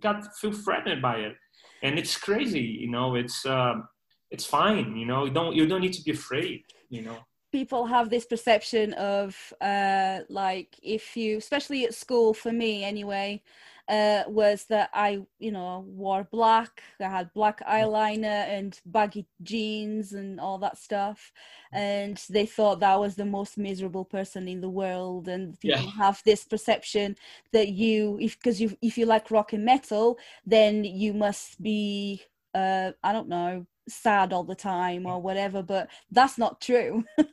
got 0.00 0.36
feel 0.36 0.52
threatened 0.52 1.00
by 1.00 1.16
it, 1.26 1.34
and 1.82 1.98
it's 1.98 2.16
crazy. 2.16 2.60
You 2.60 2.90
know, 2.90 3.14
it's 3.14 3.44
um, 3.46 3.88
it's 4.30 4.44
fine. 4.44 4.96
You 4.96 5.06
know, 5.06 5.24
you 5.24 5.32
don't 5.32 5.54
you 5.54 5.66
don't 5.66 5.80
need 5.80 5.94
to 5.94 6.02
be 6.02 6.12
afraid. 6.12 6.64
You 6.90 7.02
know. 7.02 7.18
people 7.54 7.86
have 7.86 8.10
this 8.10 8.26
perception 8.26 8.92
of 8.94 9.28
uh 9.60 10.18
like 10.28 10.70
if 10.82 11.16
you 11.16 11.38
especially 11.38 11.84
at 11.86 11.94
school 11.94 12.34
for 12.34 12.52
me 12.62 12.72
anyway 12.92 13.40
uh 13.88 14.22
was 14.28 14.64
that 14.66 14.88
i 14.94 15.20
you 15.38 15.52
know 15.52 15.84
wore 15.86 16.24
black 16.30 16.82
i 17.00 17.04
had 17.04 17.32
black 17.34 17.60
eyeliner 17.68 18.46
and 18.48 18.80
baggy 18.86 19.26
jeans 19.42 20.12
and 20.14 20.40
all 20.40 20.58
that 20.58 20.78
stuff 20.78 21.32
and 21.72 22.22
they 22.30 22.46
thought 22.46 22.78
that 22.80 22.92
I 22.92 22.96
was 22.96 23.16
the 23.16 23.24
most 23.24 23.58
miserable 23.58 24.04
person 24.04 24.46
in 24.46 24.60
the 24.60 24.68
world 24.68 25.28
and 25.28 25.58
people 25.60 25.90
Yeah. 25.90 26.04
have 26.04 26.22
this 26.24 26.44
perception 26.44 27.16
that 27.52 27.68
you 27.70 28.16
if 28.20 28.38
because 28.38 28.60
you 28.60 28.76
if 28.80 28.96
you 28.96 29.06
like 29.06 29.30
rock 29.30 29.52
and 29.52 29.64
metal 29.64 30.18
then 30.46 30.84
you 30.84 31.12
must 31.12 31.60
be 31.62 32.22
uh 32.54 32.92
i 33.02 33.12
don't 33.12 33.28
know 33.28 33.66
sad 33.88 34.32
all 34.32 34.44
the 34.44 34.54
time 34.54 35.04
or 35.04 35.20
whatever 35.20 35.62
but 35.62 35.88
that's 36.10 36.38
not 36.38 36.60
true 36.60 37.04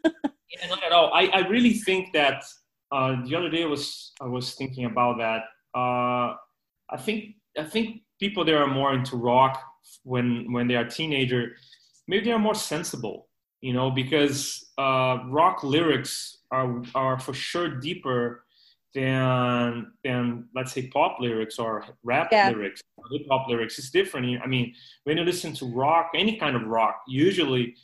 Yeah, 0.54 0.68
not 0.68 0.84
at 0.84 0.92
all. 0.92 1.12
I, 1.14 1.28
I 1.28 1.48
really 1.48 1.74
think 1.74 2.12
that 2.14 2.44
uh, 2.92 3.16
the 3.26 3.36
other 3.36 3.50
day 3.50 3.64
I 3.64 3.68
was 3.68 4.12
I 4.20 4.26
was 4.26 4.54
thinking 4.56 4.84
about 4.86 5.18
that. 5.20 5.44
Uh, 5.75 6.36
I 6.89 6.97
think 6.97 7.36
I 7.57 7.63
think 7.63 8.01
people 8.19 8.43
that 8.45 8.55
are 8.55 8.67
more 8.67 8.93
into 8.93 9.15
rock 9.17 9.62
when 10.03 10.51
when 10.51 10.67
they 10.67 10.75
are 10.75 10.86
teenager, 10.86 11.55
maybe 12.07 12.25
they 12.25 12.31
are 12.31 12.39
more 12.39 12.55
sensible, 12.55 13.27
you 13.62 13.73
know, 13.73 13.89
because 13.91 14.71
uh, 14.77 15.19
rock 15.27 15.63
lyrics 15.63 16.39
are 16.51 16.84
are 16.95 17.19
for 17.19 17.34
sure 17.34 17.69
deeper 17.79 18.43
than 18.93 19.91
than 20.03 20.47
let's 20.53 20.73
say 20.73 20.88
pop 20.88 21.19
lyrics 21.19 21.57
or 21.57 21.86
rap 22.03 22.27
Yeah. 22.31 22.49
lyrics 22.49 22.81
hip 23.12 23.25
hop 23.29 23.47
lyrics. 23.47 23.79
It's 23.79 23.89
different. 23.89 24.41
I 24.43 24.47
mean 24.47 24.73
when 25.05 25.17
you 25.17 25.23
listen 25.23 25.53
to 25.55 25.65
rock 25.65 26.12
any 26.15 26.38
kind 26.38 26.55
of 26.55 26.63
rock 26.63 27.01
usually 27.07 27.75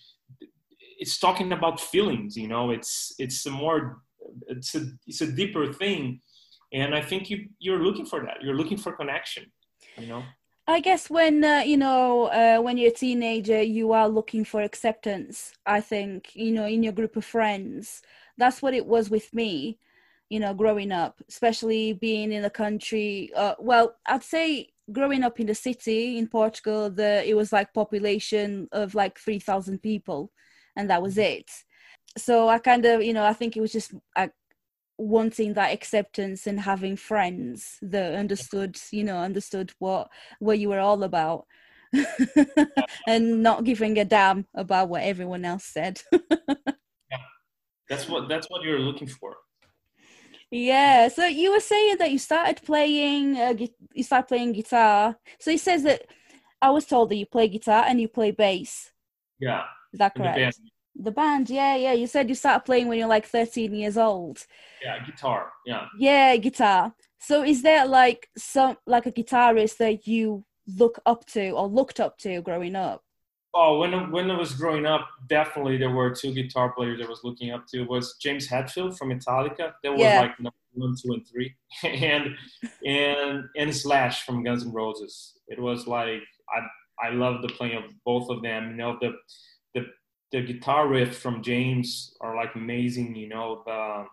it's 0.99 1.17
talking 1.19 1.51
about 1.53 1.79
feelings 1.79 2.35
you 2.35 2.47
know 2.47 2.71
it's 2.71 3.13
it's 3.19 3.45
a 3.45 3.51
more 3.51 4.01
it's 4.47 4.75
a 4.75 4.81
it's 5.05 5.21
a 5.21 5.31
deeper 5.31 5.71
thing 5.71 6.21
and 6.73 6.95
i 6.95 7.01
think 7.01 7.29
you 7.29 7.47
you're 7.59 7.83
looking 7.83 8.05
for 8.05 8.23
that 8.25 8.41
you're 8.41 8.55
looking 8.55 8.77
for 8.77 8.91
connection 8.93 9.45
you 9.97 10.07
know 10.07 10.23
I 10.69 10.81
guess 10.81 11.09
when 11.09 11.45
uh, 11.45 11.63
you 11.65 11.77
know 11.77 12.25
uh, 12.25 12.59
when 12.61 12.77
you're 12.77 12.91
a 12.91 12.93
teenager, 12.93 13.61
you 13.61 13.93
are 13.93 14.09
looking 14.09 14.43
for 14.43 14.61
acceptance. 14.61 15.53
I 15.65 15.79
think 15.79 16.31
you 16.35 16.51
know 16.51 16.65
in 16.65 16.83
your 16.83 16.91
group 16.91 17.15
of 17.15 17.23
friends. 17.23 18.01
That's 18.37 18.61
what 18.61 18.73
it 18.73 18.85
was 18.85 19.09
with 19.09 19.33
me. 19.33 19.79
You 20.29 20.41
know, 20.41 20.53
growing 20.53 20.91
up, 20.91 21.21
especially 21.29 21.93
being 21.93 22.33
in 22.33 22.41
the 22.41 22.49
country. 22.49 23.31
Uh, 23.33 23.55
well, 23.59 23.95
I'd 24.05 24.23
say 24.23 24.67
growing 24.91 25.23
up 25.23 25.39
in 25.39 25.47
the 25.47 25.55
city 25.55 26.17
in 26.17 26.27
Portugal, 26.27 26.89
the 26.89 27.23
it 27.25 27.35
was 27.35 27.53
like 27.53 27.73
population 27.73 28.67
of 28.73 28.93
like 28.93 29.17
three 29.17 29.39
thousand 29.39 29.81
people, 29.81 30.31
and 30.75 30.89
that 30.89 31.01
was 31.01 31.17
it. 31.17 31.49
So 32.17 32.49
I 32.49 32.59
kind 32.59 32.83
of 32.85 33.01
you 33.01 33.13
know 33.13 33.23
I 33.23 33.31
think 33.31 33.55
it 33.55 33.61
was 33.61 33.71
just 33.71 33.93
I 34.17 34.31
wanting 34.97 35.53
that 35.53 35.73
acceptance 35.73 36.47
and 36.47 36.59
having 36.59 36.95
friends 36.95 37.77
that 37.81 38.15
understood 38.15 38.77
you 38.91 39.03
know 39.03 39.17
understood 39.17 39.71
what 39.79 40.09
what 40.39 40.59
you 40.59 40.69
were 40.69 40.79
all 40.79 41.03
about. 41.03 41.45
And 43.07 43.41
not 43.41 43.63
giving 43.63 43.97
a 43.97 44.03
damn 44.03 44.45
about 44.53 44.89
what 44.89 45.03
everyone 45.03 45.45
else 45.45 45.63
said. 45.63 46.01
Yeah. 46.11 47.17
That's 47.89 48.09
what 48.09 48.27
that's 48.27 48.49
what 48.49 48.63
you're 48.63 48.79
looking 48.79 49.07
for. 49.07 49.37
Yeah 50.51 51.07
so 51.07 51.25
you 51.25 51.51
were 51.51 51.61
saying 51.61 51.97
that 51.99 52.11
you 52.11 52.19
started 52.19 52.61
playing 52.63 53.37
uh, 53.37 53.53
you 53.93 54.03
started 54.03 54.27
playing 54.27 54.53
guitar. 54.53 55.17
So 55.39 55.51
it 55.51 55.59
says 55.59 55.83
that 55.83 56.01
i 56.61 56.69
was 56.69 56.85
told 56.85 57.09
that 57.09 57.15
you 57.15 57.25
play 57.25 57.47
guitar 57.47 57.85
and 57.87 58.01
you 58.01 58.07
play 58.07 58.31
bass. 58.31 58.91
Yeah. 59.39 59.63
Is 59.93 59.99
that 59.99 60.15
correct. 60.15 60.59
The 60.99 61.11
band 61.11 61.49
yeah 61.49 61.75
yeah 61.75 61.93
you 61.93 62.07
said 62.07 62.27
you 62.29 62.35
started 62.35 62.65
playing 62.65 62.87
when 62.87 62.97
you're 62.99 63.07
like 63.07 63.25
13 63.25 63.73
years 63.73 63.97
old 63.97 64.45
yeah 64.83 65.03
guitar 65.05 65.51
yeah 65.65 65.85
Yeah, 65.99 66.35
guitar. 66.37 66.93
So 67.19 67.43
is 67.43 67.61
there 67.63 67.85
like 67.87 68.29
some 68.37 68.77
like 68.85 69.05
a 69.07 69.11
guitarist 69.11 69.77
that 69.77 70.07
you 70.07 70.43
look 70.77 70.99
up 71.05 71.25
to 71.33 71.49
or 71.51 71.67
looked 71.67 71.99
up 71.99 72.17
to 72.19 72.41
growing 72.41 72.75
up? 72.75 73.01
Oh, 73.53 73.79
when 73.79 73.93
I- 73.93 74.09
when 74.15 74.29
I 74.29 74.37
was 74.37 74.53
growing 74.53 74.85
up, 74.85 75.07
definitely 75.27 75.77
there 75.77 75.89
were 75.99 76.11
two 76.13 76.31
guitar 76.33 76.73
players 76.73 77.01
I 77.03 77.07
was 77.09 77.21
looking 77.23 77.49
up 77.51 77.65
to. 77.71 77.83
Was 77.85 78.15
James 78.21 78.47
Hetfield 78.47 78.97
from 78.97 79.09
Metallica. 79.09 79.73
That 79.81 79.91
was 79.93 80.01
Yeah. 80.01 80.19
like 80.21 80.39
number 80.39 80.57
one, 80.73 80.93
two, 81.01 81.13
and 81.13 81.25
three, 81.27 81.49
and 81.83 82.25
and 82.85 83.43
and 83.61 83.75
Slash 83.75 84.23
from 84.25 84.43
Guns 84.43 84.63
N' 84.65 84.71
Roses. 84.73 85.15
It 85.47 85.59
was 85.59 85.87
like 85.87 86.21
I 86.55 86.59
I 87.07 87.09
love 87.23 87.41
the 87.41 87.49
playing 87.57 87.77
of 87.77 87.85
both 88.05 88.29
of 88.29 88.41
them. 88.43 88.61
You 88.71 88.77
know 88.81 88.97
the 89.01 89.11
the 89.73 89.81
the 90.31 90.41
guitar 90.41 90.87
riff 90.87 91.17
from 91.17 91.41
James 91.41 92.15
are 92.21 92.35
like 92.35 92.55
amazing. 92.55 93.15
You 93.15 93.29
know 93.29 93.63
the 93.65 94.05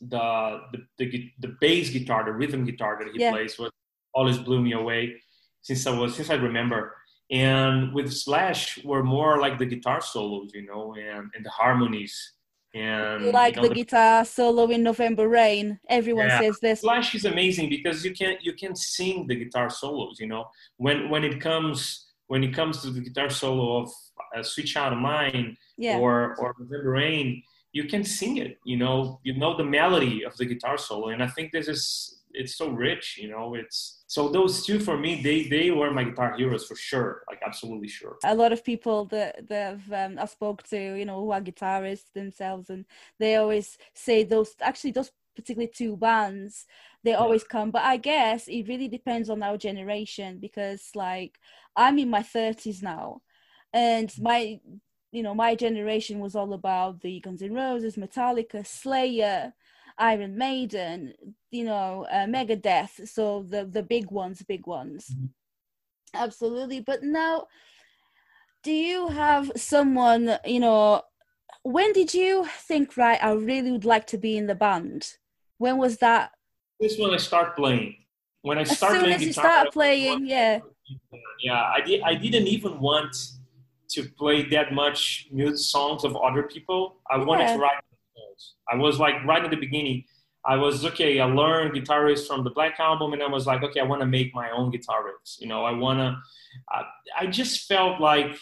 the 0.00 0.60
the 0.72 0.80
the, 0.98 1.30
the 1.40 1.56
bass 1.60 1.90
guitar, 1.90 2.24
the 2.24 2.32
rhythm 2.32 2.64
guitar 2.64 2.98
that 2.98 3.08
he 3.12 3.20
Yeah. 3.20 3.32
plays 3.32 3.58
was 3.58 3.70
always 4.14 4.38
blew 4.38 4.60
me 4.62 4.72
away 4.72 5.20
since 5.62 5.86
I 5.86 5.96
was 5.98 6.16
since 6.16 6.30
I 6.30 6.34
remember. 6.34 6.94
And 7.30 7.94
with 7.94 8.12
Slash, 8.12 8.82
were 8.84 9.04
more 9.04 9.38
like 9.38 9.56
the 9.58 9.66
guitar 9.66 10.00
solos, 10.00 10.50
you 10.52 10.66
know, 10.66 10.94
and, 10.94 11.30
and 11.34 11.44
the 11.46 11.50
harmonies. 11.50 12.32
And 12.74 13.26
like 13.26 13.54
you 13.56 13.62
know, 13.62 13.68
the 13.68 13.74
guitar 13.74 14.24
solo 14.24 14.64
in 14.70 14.82
November 14.82 15.28
Rain. 15.28 15.78
Everyone 15.88 16.28
Yeah. 16.28 16.40
says 16.40 16.58
this. 16.60 16.80
Slash 16.80 17.14
is 17.14 17.24
amazing 17.24 17.68
because 17.68 18.04
you 18.04 18.12
can 18.12 18.36
you 18.40 18.54
can 18.54 18.74
sing 18.74 19.26
the 19.28 19.34
guitar 19.36 19.70
solos. 19.70 20.18
You 20.18 20.26
know, 20.28 20.46
when 20.76 21.08
when 21.10 21.24
it 21.24 21.40
comes 21.40 22.06
when 22.30 22.44
it 22.44 22.54
comes 22.54 22.80
to 22.80 22.90
the 22.90 23.00
guitar 23.00 23.28
solo 23.28 23.66
of 23.82 23.88
uh, 24.36 24.42
"Sweet 24.42 24.68
Child 24.74 24.92
of 24.96 25.00
Mine" 25.00 25.56
Yeah. 25.76 25.98
or 25.98 26.36
or 26.40 26.54
"November 26.60 26.92
Rain," 27.02 27.42
you 27.72 27.84
can 27.92 28.02
sing 28.04 28.34
it. 28.44 28.52
You 28.70 28.76
know, 28.82 28.94
you 29.26 29.32
know 29.40 29.56
the 29.56 29.68
melody 29.78 30.16
of 30.28 30.32
the 30.36 30.46
guitar 30.52 30.78
solo, 30.78 31.08
and 31.08 31.22
I 31.26 31.28
think 31.34 31.46
this 31.50 31.68
is 31.74 31.84
it's 32.40 32.54
so 32.60 32.66
rich. 32.86 33.18
You 33.22 33.28
know, 33.32 33.46
it's 33.60 33.78
so 34.06 34.20
those 34.28 34.54
two 34.66 34.78
for 34.78 34.96
me 35.04 35.10
they 35.26 35.38
they 35.54 35.66
were 35.78 35.90
my 35.90 36.04
guitar 36.04 36.30
heroes 36.38 36.64
for 36.68 36.76
sure, 36.90 37.10
like 37.30 37.40
absolutely 37.50 37.88
sure. 37.98 38.14
a 38.24 38.34
lot 38.42 38.52
of 38.52 38.60
people 38.64 38.98
that 39.06 39.48
that 39.50 39.64
have, 39.70 39.84
um, 40.00 40.12
I 40.24 40.26
spoke 40.26 40.60
to, 40.72 40.78
you 41.00 41.06
know, 41.08 41.18
who 41.22 41.30
are 41.32 41.40
guitarists 41.48 42.12
themselves, 42.14 42.70
and 42.70 42.82
they 43.18 43.32
always 43.42 43.76
say 44.06 44.18
those. 44.22 44.50
Actually, 44.70 44.92
those 44.92 45.10
particularly 45.36 45.72
two 45.74 45.96
bands, 45.96 46.66
they 47.04 47.14
always 47.14 47.44
come. 47.44 47.70
But 47.70 47.82
I 47.82 47.96
guess 47.96 48.48
it 48.48 48.68
really 48.68 48.88
depends 48.88 49.30
on 49.30 49.42
our 49.42 49.56
generation 49.56 50.38
because, 50.40 50.90
like, 50.94 51.38
I'm 51.76 51.98
in 51.98 52.10
my 52.10 52.22
thirties 52.22 52.82
now, 52.82 53.22
and 53.72 54.12
my, 54.20 54.60
you 55.12 55.22
know, 55.22 55.34
my 55.34 55.54
generation 55.54 56.18
was 56.20 56.34
all 56.36 56.52
about 56.52 57.00
the 57.00 57.20
Guns 57.20 57.42
N' 57.42 57.54
Roses, 57.54 57.96
Metallica, 57.96 58.66
Slayer. 58.66 59.54
Iron 59.98 60.38
Maiden, 60.38 61.12
you 61.50 61.64
know, 61.64 62.06
uh, 62.10 62.24
Megadeth, 62.24 63.06
so 63.06 63.42
the 63.42 63.66
the 63.66 63.82
big 63.82 64.10
ones, 64.10 64.42
big 64.42 64.66
ones. 64.66 65.14
Absolutely. 66.14 66.80
But 66.80 67.02
now 67.02 67.48
do 68.62 68.72
you 68.72 69.08
have 69.08 69.50
someone 69.56 70.38
you 70.44 70.60
know 70.60 71.02
when 71.62 71.92
did 71.92 72.14
you 72.14 72.46
think 72.58 72.96
right 72.96 73.22
i 73.22 73.32
really 73.32 73.70
would 73.70 73.84
like 73.84 74.06
to 74.06 74.18
be 74.18 74.36
in 74.36 74.46
the 74.46 74.54
band 74.54 75.16
when 75.60 75.76
was 75.76 75.98
that? 75.98 76.30
This 76.80 76.98
when 76.98 77.10
I 77.10 77.18
start 77.18 77.54
playing. 77.54 77.96
When 78.40 78.56
I 78.56 78.62
as 78.62 78.78
start 78.78 78.92
soon 78.92 79.00
playing 79.02 79.16
as 79.16 79.20
you 79.20 79.28
guitar, 79.28 79.44
start 79.44 79.72
playing 79.74 80.26
yeah. 80.26 80.60
yeah 81.40 81.62
i 81.76 81.82
did 81.82 82.00
i 82.00 82.14
didn't 82.14 82.46
even 82.46 82.80
want 82.80 83.14
to 83.90 84.08
play 84.20 84.48
that 84.48 84.72
much 84.72 85.28
music 85.30 85.58
songs 85.58 86.02
of 86.04 86.16
other 86.16 86.44
people. 86.44 86.96
I 87.10 87.18
wanted 87.18 87.48
to 87.48 87.58
write 87.58 87.82
songs. 88.16 88.54
I 88.72 88.76
was 88.76 88.98
like 88.98 89.16
right 89.26 89.44
at 89.44 89.50
the 89.50 89.62
beginning 89.66 90.04
i 90.46 90.56
was 90.56 90.86
okay 90.86 91.20
i 91.20 91.26
learned 91.26 91.74
guitar 91.74 92.04
riffs 92.04 92.26
from 92.26 92.42
the 92.42 92.48
black 92.58 92.80
album 92.80 93.12
and 93.12 93.22
i 93.22 93.28
was 93.28 93.46
like 93.46 93.62
okay 93.62 93.80
i 93.80 93.84
want 93.84 94.00
to 94.00 94.06
make 94.06 94.34
my 94.34 94.48
own 94.50 94.70
guitar 94.70 95.02
riffs 95.02 95.38
you 95.38 95.46
know? 95.46 95.66
I 95.66 95.72
want 95.72 95.98
to 95.98 96.16
I, 96.70 96.84
I 97.20 97.26
just 97.26 97.68
felt 97.68 98.00
like 98.00 98.34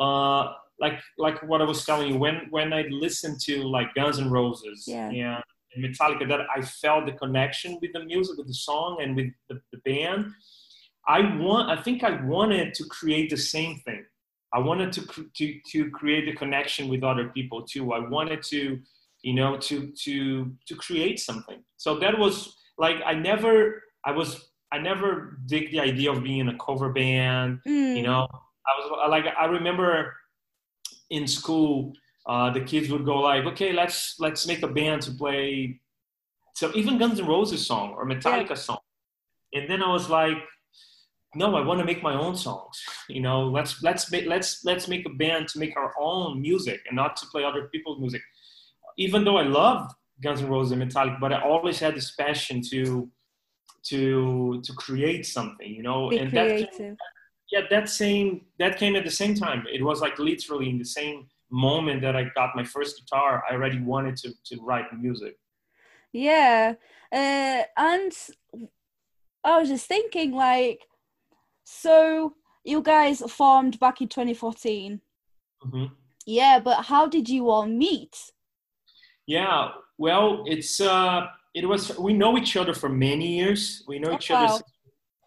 uh 0.00 0.54
like 0.80 0.98
like 1.18 1.42
what 1.48 1.60
i 1.60 1.64
was 1.64 1.84
telling 1.84 2.08
you 2.12 2.16
when 2.18 2.36
when 2.50 2.72
i 2.72 2.82
listened 2.90 3.38
to 3.40 3.62
like 3.62 3.94
guns 3.94 4.18
N' 4.18 4.30
roses 4.30 4.84
Yeah. 4.86 5.08
and 5.08 5.42
and 5.74 5.84
metallica 5.84 6.26
that 6.28 6.40
i 6.56 6.60
felt 6.62 7.06
the 7.06 7.12
connection 7.12 7.78
with 7.80 7.92
the 7.92 8.04
music 8.04 8.36
with 8.38 8.46
the 8.48 8.54
song 8.54 8.98
and 9.02 9.14
with 9.16 9.30
the, 9.48 9.60
the 9.72 9.78
band 9.84 10.26
I 11.08 11.20
want. 11.36 11.68
I 11.68 11.82
think 11.82 12.04
I 12.04 12.12
wanted 12.24 12.74
to 12.74 12.84
create 12.84 13.28
the 13.28 13.36
same 13.36 13.74
thing. 13.84 14.04
I 14.54 14.60
wanted 14.60 14.92
to 14.96 15.02
to 15.38 15.44
to 15.72 15.90
create 15.90 16.28
a 16.28 16.34
connection 16.42 16.88
with 16.88 17.02
other 17.02 17.26
people 17.36 17.58
too. 17.72 17.92
I 17.92 17.98
wanted 18.16 18.40
to, 18.52 18.78
you 19.22 19.34
know, 19.34 19.56
to 19.68 19.90
to 20.04 20.14
to 20.68 20.74
create 20.76 21.18
something. 21.18 21.60
So 21.76 21.98
that 21.98 22.16
was 22.16 22.54
like 22.78 22.98
I 23.04 23.14
never. 23.14 23.82
I 24.04 24.12
was. 24.12 24.30
I 24.70 24.78
never 24.78 25.38
dig 25.46 25.64
the 25.72 25.80
idea 25.80 26.08
of 26.12 26.22
being 26.22 26.38
in 26.38 26.48
a 26.50 26.58
cover 26.66 26.90
band. 26.92 27.58
Mm, 27.66 27.96
You 27.96 28.04
know, 28.04 28.22
I 28.68 28.72
was 28.78 28.84
like 29.10 29.26
I 29.36 29.46
remember 29.46 30.14
in 31.12 31.26
school, 31.26 31.92
uh, 32.26 32.50
the 32.50 32.62
kids 32.62 32.90
would 32.90 33.04
go 33.04 33.20
like, 33.20 33.44
okay, 33.44 33.72
let's 33.72 34.16
let's 34.18 34.46
make 34.46 34.62
a 34.62 34.68
band 34.68 35.02
to 35.02 35.12
play. 35.12 35.80
So 36.54 36.72
even 36.74 36.98
Guns 36.98 37.20
N' 37.20 37.26
Roses 37.26 37.64
song 37.64 37.94
or 37.96 38.04
Metallica 38.06 38.56
song, 38.56 38.80
and 39.52 39.70
then 39.70 39.82
I 39.82 39.90
was 39.92 40.08
like, 40.08 40.38
no, 41.34 41.54
I 41.54 41.64
want 41.64 41.80
to 41.80 41.86
make 41.86 42.02
my 42.02 42.14
own 42.14 42.34
songs. 42.36 42.82
You 43.08 43.20
know, 43.20 43.46
let's 43.46 43.82
let's 43.82 44.10
make 44.10 44.26
let's 44.26 44.64
let's 44.64 44.88
make 44.88 45.06
a 45.06 45.14
band 45.22 45.48
to 45.48 45.58
make 45.58 45.76
our 45.76 45.92
own 46.00 46.40
music 46.40 46.80
and 46.88 46.96
not 46.96 47.16
to 47.18 47.26
play 47.26 47.44
other 47.44 47.68
people's 47.72 48.00
music. 48.00 48.22
Even 48.96 49.24
though 49.24 49.36
I 49.36 49.44
love 49.44 49.92
Guns 50.22 50.40
N' 50.40 50.48
Roses 50.48 50.72
and 50.72 50.82
Metallica, 50.82 51.20
but 51.20 51.32
I 51.32 51.42
always 51.42 51.78
had 51.78 51.94
this 51.94 52.12
passion 52.12 52.62
to 52.70 53.10
to 53.90 54.62
to 54.64 54.72
create 54.74 55.26
something. 55.26 55.70
You 55.70 55.82
know, 55.82 56.08
be 56.08 56.18
and 56.18 56.32
that 56.32 56.48
creative 56.48 56.96
yeah, 57.52 57.62
that 57.70 57.88
same 57.88 58.28
that 58.58 58.78
came 58.78 58.96
at 58.96 59.04
the 59.04 59.10
same 59.22 59.34
time. 59.34 59.64
It 59.72 59.82
was 59.82 60.00
like 60.00 60.18
literally 60.18 60.68
in 60.70 60.78
the 60.78 60.84
same 60.84 61.26
moment 61.50 62.00
that 62.02 62.16
I 62.16 62.24
got 62.34 62.56
my 62.56 62.64
first 62.64 62.98
guitar. 62.98 63.42
I 63.48 63.52
already 63.54 63.80
wanted 63.92 64.16
to 64.22 64.28
to 64.48 64.54
write 64.62 64.86
music. 65.06 65.34
yeah 66.14 66.74
uh, 67.12 67.62
and 67.90 68.12
i 69.44 69.58
was 69.58 69.68
just 69.68 69.86
thinking 69.86 70.30
like 70.32 70.80
so 71.64 72.34
you 72.64 72.82
guys 72.82 73.20
formed 73.28 73.78
back 73.80 74.00
in 74.02 74.08
2014 74.08 75.00
hmm 75.62 75.84
yeah 76.26 76.60
but 76.60 76.84
how 76.84 77.06
did 77.06 77.28
you 77.28 77.48
all 77.48 77.66
meet 77.66 78.14
Yeah, 79.26 79.70
well, 79.98 80.44
it's 80.46 80.80
uh, 80.80 81.26
it 81.54 81.64
was 81.72 81.96
we 81.98 82.12
know 82.12 82.36
each 82.36 82.56
other 82.56 82.74
for 82.74 82.88
many 82.88 83.28
years. 83.38 83.84
We 83.86 83.98
know 83.98 84.10
Oh, 84.10 84.14
each 84.18 84.30
other 84.34 84.48
wow. 84.48 84.56
since 84.58 84.70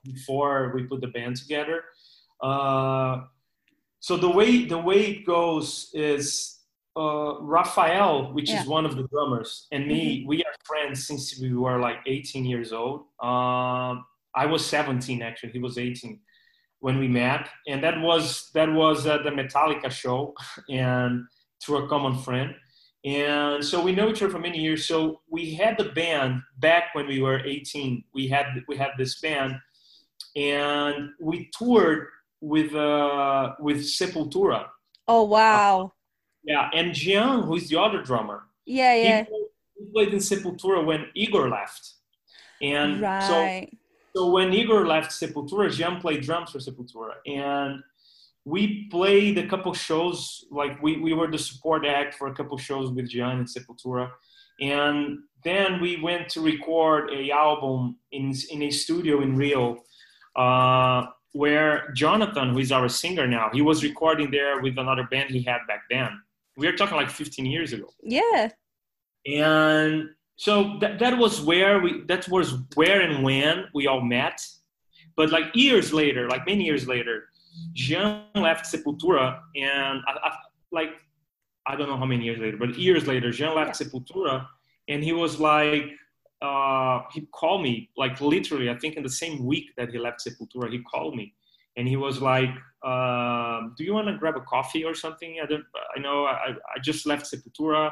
before 0.03 0.71
we 0.75 0.83
put 0.83 1.01
the 1.01 1.07
band 1.07 1.35
together. 1.37 1.77
Uh, 2.41 3.21
so 3.99 4.17
the 4.17 4.29
way 4.29 4.65
the 4.65 4.77
way 4.77 5.01
it 5.07 5.25
goes 5.25 5.89
is 5.93 6.59
uh, 6.97 7.41
Rafael, 7.41 8.33
which 8.33 8.49
Yeah. 8.49 8.61
is 8.61 8.67
one 8.67 8.85
of 8.85 8.95
the 8.95 9.07
drummers, 9.07 9.67
and 9.71 9.87
me, 9.87 10.19
Mm-hmm. 10.19 10.27
we 10.27 10.43
are 10.43 10.53
friends 10.63 11.05
since 11.07 11.39
we 11.39 11.53
were 11.53 11.79
like 11.79 11.97
18 12.05 12.45
years 12.45 12.71
old. 12.71 13.01
Um, 13.21 14.05
I 14.33 14.45
was 14.45 14.65
17 14.65 15.21
actually. 15.21 15.51
He 15.51 15.59
was 15.59 15.77
18 15.77 16.19
when 16.79 16.99
we 16.99 17.07
met, 17.07 17.49
and 17.67 17.83
that 17.83 17.99
was 18.01 18.51
that 18.53 18.71
was 18.71 19.05
at 19.07 19.23
the 19.23 19.31
Metallica 19.31 19.89
show, 19.91 20.33
and 20.69 21.23
through 21.61 21.85
a 21.85 21.87
common 21.87 22.17
friend. 22.19 22.53
And 23.05 23.63
so 23.63 23.81
we 23.83 23.91
know 23.93 24.09
each 24.09 24.21
other 24.23 24.31
for 24.31 24.39
many 24.39 24.59
years. 24.59 24.87
So 24.87 25.21
we 25.29 25.53
had 25.53 25.77
the 25.77 25.89
band 25.99 26.41
back 26.57 26.85
when 26.95 27.07
we 27.07 27.21
were 27.21 27.39
18. 27.45 28.03
We 28.13 28.27
had 28.27 28.45
we 28.67 28.77
had 28.77 28.91
this 28.97 29.19
band, 29.21 29.55
and 30.35 31.09
we 31.19 31.49
toured 31.57 32.07
with 32.41 32.73
uh, 32.75 33.53
with 33.59 33.77
Sepultura. 33.77 34.67
Oh 35.07 35.23
wow. 35.23 35.93
Yeah, 36.43 36.69
and 36.73 36.93
Jean, 36.93 37.41
who's 37.41 37.69
the 37.69 37.79
other 37.79 38.03
drummer, 38.03 38.43
Yeah, 38.65 38.93
yeah. 38.93 39.19
he, 39.19 39.25
played, 39.25 39.45
he 39.77 39.85
played 39.91 40.13
in 40.13 40.19
Sepultura 40.19 40.85
when 40.85 41.07
Igor 41.15 41.49
left. 41.49 41.93
And 42.61 42.99
so, 42.99 43.41
right. 43.41 43.69
so 44.15 44.29
when 44.29 44.53
Igor 44.53 44.85
left 44.85 45.11
Sepultura, 45.11 45.71
Jean 45.71 45.99
played 45.99 46.21
drums 46.21 46.51
for 46.51 46.59
Sepultura. 46.59 47.13
And 47.25 47.81
we 48.45 48.87
played 48.91 49.39
a 49.39 49.47
couple 49.47 49.73
shows, 49.73 50.45
like 50.51 50.81
we, 50.83 50.97
we 50.97 51.13
were 51.13 51.29
the 51.29 51.39
support 51.39 51.83
act 51.85 52.13
for 52.13 52.27
a 52.27 52.35
couple 52.35 52.57
shows 52.57 52.91
with 52.91 53.09
Jean 53.09 53.39
and 53.39 53.47
Sepultura. 53.47 54.11
And 54.61 55.19
then 55.43 55.81
we 55.81 55.99
went 56.01 56.29
to 56.29 56.41
record 56.41 57.09
a 57.11 57.31
album 57.31 57.97
in, 58.11 58.33
in 58.51 58.61
a 58.61 58.71
studio 58.71 59.21
in 59.21 59.35
Rio, 59.35 59.83
uh, 60.35 61.07
where 61.41 61.91
Jonathan, 61.93 62.47
who 62.53 62.59
is 62.59 62.71
our 62.71 62.87
singer 62.87 63.27
now, 63.27 63.49
he 63.57 63.61
was 63.61 63.83
recording 63.83 64.31
there 64.31 64.61
with 64.61 64.77
another 64.77 65.03
band 65.11 65.29
he 65.29 65.41
had 65.51 65.59
back 65.67 65.81
then. 65.89 66.09
We 66.57 66.65
are 66.67 66.75
talking 66.79 66.95
like 66.95 67.09
15 67.09 67.45
years 67.45 67.73
ago 67.73 67.89
Yeah. 68.01 68.49
and 69.25 70.09
so 70.37 70.77
that, 70.81 70.99
that 70.99 71.17
was 71.17 71.41
where 71.41 71.79
we 71.79 71.91
that 72.11 72.23
was 72.35 72.47
where 72.75 72.99
and 73.01 73.23
when 73.23 73.65
we 73.73 73.87
all 73.87 74.01
met 74.01 74.37
but 75.17 75.27
like 75.31 75.47
years 75.55 75.87
later 76.01 76.23
like 76.33 76.45
many 76.45 76.63
years 76.69 76.83
later 76.93 77.15
jean 77.73 78.23
left 78.35 78.63
sepultura 78.71 79.25
and 79.55 79.95
I, 80.09 80.11
I, 80.27 80.29
like 80.79 80.91
i 81.67 81.75
don't 81.75 81.89
know 81.91 81.97
how 82.03 82.05
many 82.13 82.23
years 82.29 82.39
later 82.39 82.57
but 82.63 82.69
years 82.87 83.03
later 83.11 83.29
jean 83.31 83.53
left 83.59 83.73
sepultura 83.79 84.45
and 84.91 84.99
he 85.03 85.13
was 85.23 85.39
like 85.39 85.85
uh, 86.45 86.97
he 87.13 87.21
called 87.39 87.61
me 87.67 87.89
like 87.97 88.15
literally 88.21 88.69
i 88.69 88.77
think 88.81 88.95
in 88.99 89.03
the 89.09 89.15
same 89.23 89.35
week 89.51 89.67
that 89.77 89.87
he 89.93 89.97
left 89.97 90.19
sepultura 90.25 90.71
he 90.71 90.79
called 90.91 91.15
me 91.15 91.33
and 91.77 91.87
he 91.87 91.97
was 92.05 92.21
like 92.21 92.53
uh, 92.83 93.61
do 93.77 93.83
you 93.83 93.93
want 93.97 94.07
to 94.07 94.15
grab 94.21 94.35
a 94.35 94.45
coffee 94.55 94.83
or 94.89 94.93
something 94.93 95.31
i 95.43 95.45
don't 95.51 95.65
i 95.95 95.99
know 95.99 96.25
i, 96.25 96.49
I 96.73 96.79
just 96.89 97.05
left 97.11 97.23
sepultura 97.31 97.83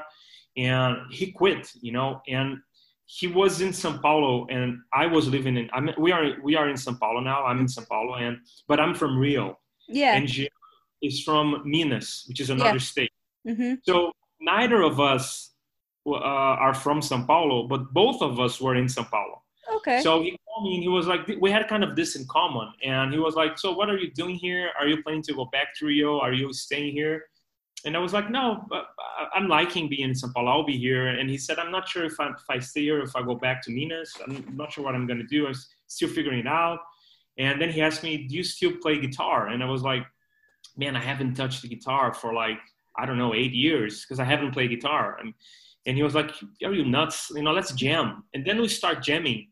and 0.57 0.97
he 1.11 1.31
quit 1.31 1.71
you 1.81 1.91
know 1.91 2.21
and 2.27 2.57
he 3.05 3.27
was 3.27 3.59
in 3.61 3.69
São 3.69 4.01
Paulo 4.01 4.47
and 4.49 4.79
I 4.93 5.05
was 5.07 5.27
living 5.27 5.57
in 5.57 5.69
I 5.73 5.81
mean, 5.81 5.95
we 5.97 6.11
are 6.11 6.25
we 6.41 6.55
are 6.55 6.69
in 6.69 6.75
São 6.75 6.97
Paulo 6.97 7.19
now 7.19 7.43
I'm 7.43 7.59
in 7.59 7.67
São 7.67 7.87
Paulo 7.87 8.15
and 8.15 8.37
but 8.67 8.79
I'm 8.79 8.95
from 8.95 9.17
Rio 9.17 9.59
Yeah. 9.87 10.15
and 10.15 10.27
Jean 10.27 10.47
is 11.01 11.21
from 11.21 11.61
Minas 11.65 12.25
which 12.27 12.39
is 12.39 12.49
another 12.49 12.79
Yeah. 12.79 12.91
state 12.93 13.11
mm-hmm. 13.47 13.73
so 13.83 14.13
neither 14.39 14.81
of 14.83 14.99
us 14.99 15.52
uh, 16.07 16.15
are 16.65 16.73
from 16.73 16.99
São 17.01 17.25
Paulo 17.25 17.67
but 17.67 17.93
both 17.93 18.21
of 18.21 18.39
us 18.39 18.59
were 18.61 18.75
in 18.75 18.85
São 18.85 19.09
Paulo 19.09 19.39
Okay. 19.77 20.01
so 20.01 20.21
he 20.21 20.37
called 20.45 20.65
me 20.67 20.73
and 20.75 20.83
he 20.83 20.89
was 20.89 21.07
like, 21.07 21.21
we 21.39 21.49
had 21.49 21.67
kind 21.69 21.83
of 21.85 21.95
this 21.95 22.15
in 22.17 22.25
common. 22.27 22.67
And 22.83 23.13
he 23.13 23.17
was 23.27 23.35
like, 23.35 23.57
so 23.57 23.71
what 23.71 23.89
are 23.89 23.97
you 23.97 24.11
doing 24.11 24.35
here? 24.35 24.69
Are 24.77 24.85
you 24.87 25.01
planning 25.01 25.23
to 25.23 25.33
go 25.33 25.45
back 25.45 25.69
to 25.77 25.85
Rio? 25.85 26.19
Are 26.19 26.33
you 26.33 26.51
staying 26.51 26.91
here? 26.91 27.25
And 27.85 27.95
I 27.95 27.99
was 27.99 28.11
like, 28.13 28.29
no, 28.29 28.67
I- 28.71 29.29
I'm 29.35 29.47
liking 29.47 29.87
being 29.87 30.09
in 30.09 30.15
São 30.21 30.33
Paulo. 30.33 30.51
I'll 30.51 30.65
be 30.65 30.77
here. 30.77 31.07
And 31.07 31.29
he 31.29 31.37
said, 31.37 31.59
I'm 31.59 31.71
not 31.71 31.87
sure 31.87 32.03
if 32.03 32.19
I, 32.19 32.27
if 32.31 32.47
I 32.49 32.59
stay 32.59 32.81
here, 32.81 32.99
if 33.01 33.15
I 33.15 33.21
go 33.23 33.35
back 33.35 33.63
to 33.63 33.71
Minas. 33.71 34.11
I'm 34.27 34.45
not 34.55 34.73
sure 34.73 34.83
what 34.83 34.95
I'm 34.95 35.07
going 35.07 35.19
to 35.25 35.27
do. 35.37 35.47
I'm 35.47 35.55
still 35.87 36.09
figuring 36.09 36.39
it 36.39 36.47
out. 36.47 36.79
And 37.37 37.59
then 37.61 37.69
he 37.71 37.81
asked 37.81 38.03
me, 38.03 38.27
do 38.27 38.35
you 38.35 38.43
still 38.43 38.73
play 38.81 38.99
guitar? 38.99 39.47
And 39.47 39.63
I 39.63 39.69
was 39.75 39.81
like, 39.81 40.03
man, 40.77 40.97
I 40.97 41.01
haven't 41.01 41.35
touched 41.35 41.61
the 41.61 41.69
guitar 41.69 42.13
for 42.13 42.33
like, 42.33 42.59
I 42.97 43.05
don't 43.05 43.17
know, 43.17 43.33
eight 43.33 43.53
years 43.53 44.01
because 44.03 44.19
I 44.19 44.25
haven't 44.25 44.51
played 44.51 44.69
guitar. 44.71 45.17
And, 45.21 45.33
and 45.85 45.97
he 45.97 46.03
was 46.03 46.15
like, 46.15 46.31
are 46.63 46.73
you 46.73 46.85
nuts? 46.85 47.31
You 47.35 47.43
know, 47.43 47.51
let's 47.51 47.73
jam. 47.73 48.23
And 48.33 48.45
then 48.45 48.61
we 48.61 48.67
start 48.67 49.03
jamming 49.03 49.49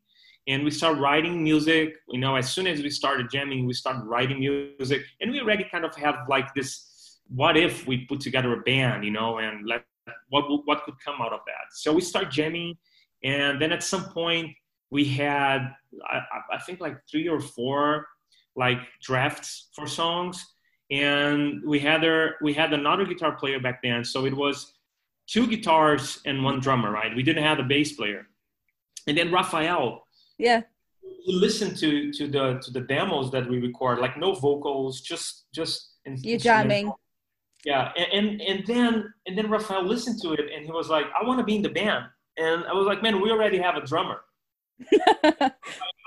and 0.48 0.64
we 0.64 0.72
start 0.72 0.98
writing 0.98 1.44
music. 1.44 1.96
You 2.10 2.20
know, 2.20 2.36
as 2.36 2.52
soon 2.52 2.68
as 2.68 2.82
we 2.82 2.90
started 2.90 3.30
jamming, 3.30 3.66
we 3.66 3.74
started 3.74 4.04
writing 4.06 4.40
music. 4.40 5.04
And 5.20 5.32
we 5.32 5.40
already 5.42 5.66
kind 5.70 5.86
of 5.86 5.96
have 5.96 6.16
like 6.30 6.54
this, 6.54 7.20
what 7.28 7.58
if 7.58 7.86
we 7.86 8.06
put 8.06 8.22
together 8.22 8.54
a 8.54 8.62
band, 8.62 9.04
you 9.04 9.12
know, 9.12 9.40
and 9.40 9.68
let, 9.68 9.84
what, 10.30 10.46
what 10.66 10.84
could 10.86 10.96
come 11.04 11.22
out 11.22 11.34
of 11.34 11.42
that? 11.46 11.66
So 11.74 11.94
we 11.94 12.02
start 12.02 12.32
jamming. 12.32 12.78
And 13.24 13.62
then 13.62 13.72
at 13.72 13.84
some 13.84 14.06
point 14.06 14.52
we 14.90 15.06
had, 15.06 15.74
I, 16.10 16.22
I- 16.54 16.60
think 16.60 16.80
like 16.80 16.98
three 17.10 17.28
or 17.28 17.40
four 17.42 18.08
like 18.56 18.80
drafts 19.02 19.70
for 19.74 19.88
songs 19.88 20.46
and 20.92 21.64
we 21.66 21.80
had 21.80 22.04
there 22.04 22.36
we 22.42 22.54
had 22.54 22.74
another 22.74 23.06
guitar 23.06 23.32
player 23.32 23.60
back 23.62 23.82
then 23.82 24.04
so 24.04 24.26
it 24.26 24.36
was 24.36 24.74
two 25.32 25.48
guitars 25.48 26.20
and 26.26 26.44
one 26.44 26.60
drummer 26.60 26.92
right 26.92 27.16
we 27.16 27.24
didn't 27.24 27.44
have 27.44 27.60
a 27.60 27.64
bass 27.64 27.94
player 27.94 28.28
and 29.08 29.18
then 29.18 29.32
rafael 29.32 30.08
yeah. 30.38 30.62
he 31.26 31.34
listened 31.34 31.78
to 31.78 32.12
to 32.12 32.28
the 32.28 32.60
to 32.64 32.72
the 32.72 32.82
demos 32.82 33.32
that 33.32 33.48
we 33.50 33.60
record 33.60 34.00
like 34.00 34.18
no 34.18 34.34
vocals 34.34 35.02
just 35.02 35.46
just 35.54 35.98
You're 36.06 36.40
jamming. 36.40 36.92
yeah 37.66 37.92
and, 37.96 38.10
and 38.18 38.42
and 38.42 38.68
then 38.68 39.14
and 39.26 39.38
then 39.38 39.50
rafael 39.50 39.84
listened 39.84 40.22
to 40.22 40.34
it 40.34 40.48
and 40.54 40.66
he 40.66 40.72
was 40.72 40.90
like 40.90 41.06
i 41.20 41.26
want 41.26 41.40
to 41.40 41.46
be 41.46 41.56
in 41.56 41.62
the 41.62 41.70
band 41.70 42.06
and 42.38 42.66
i 42.66 42.74
was 42.74 42.86
like 42.86 43.02
man 43.02 43.22
we 43.22 43.32
already 43.32 43.58
have 43.58 43.76
a 43.76 43.86
drummer 43.86 44.22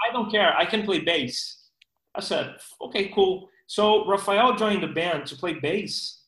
I 0.05 0.13
don't 0.13 0.31
care. 0.31 0.57
I 0.57 0.65
can 0.65 0.83
play 0.83 1.01
bass. 1.01 1.69
I 2.15 2.21
said, 2.21 2.57
okay, 2.81 3.09
cool. 3.15 3.49
So 3.67 4.07
Rafael 4.07 4.57
joined 4.57 4.83
the 4.83 4.89
band 4.89 5.27
to 5.27 5.37
play 5.37 5.55
bass. 5.55 6.23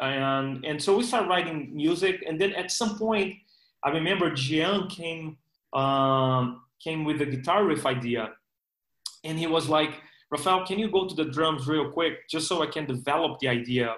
And, 0.00 0.64
and 0.64 0.82
so 0.82 0.96
we 0.96 1.04
started 1.04 1.28
writing 1.28 1.70
music. 1.74 2.24
And 2.26 2.40
then 2.40 2.52
at 2.54 2.70
some 2.70 2.98
point, 2.98 3.34
I 3.84 3.90
remember 3.90 4.30
Jean 4.34 4.88
came, 4.88 5.36
um, 5.72 6.62
came 6.82 7.04
with 7.04 7.18
the 7.18 7.26
guitar 7.26 7.64
riff 7.64 7.86
idea. 7.86 8.30
And 9.24 9.38
he 9.38 9.46
was 9.46 9.68
like, 9.68 9.90
Rafael, 10.30 10.66
can 10.66 10.78
you 10.78 10.90
go 10.90 11.06
to 11.06 11.14
the 11.14 11.26
drums 11.26 11.68
real 11.68 11.90
quick 11.90 12.28
just 12.28 12.48
so 12.48 12.62
I 12.62 12.66
can 12.66 12.86
develop 12.86 13.38
the 13.40 13.48
idea 13.48 13.94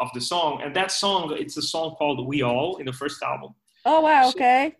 of 0.00 0.08
the 0.14 0.20
song? 0.20 0.60
And 0.62 0.74
that 0.76 0.92
song, 0.92 1.34
it's 1.38 1.56
a 1.56 1.62
song 1.62 1.94
called 1.96 2.26
We 2.26 2.42
All 2.42 2.76
in 2.76 2.86
the 2.86 2.92
first 2.92 3.22
album. 3.22 3.54
Oh 3.84 4.00
wow. 4.02 4.24
So- 4.24 4.30
Okay. 4.30 4.76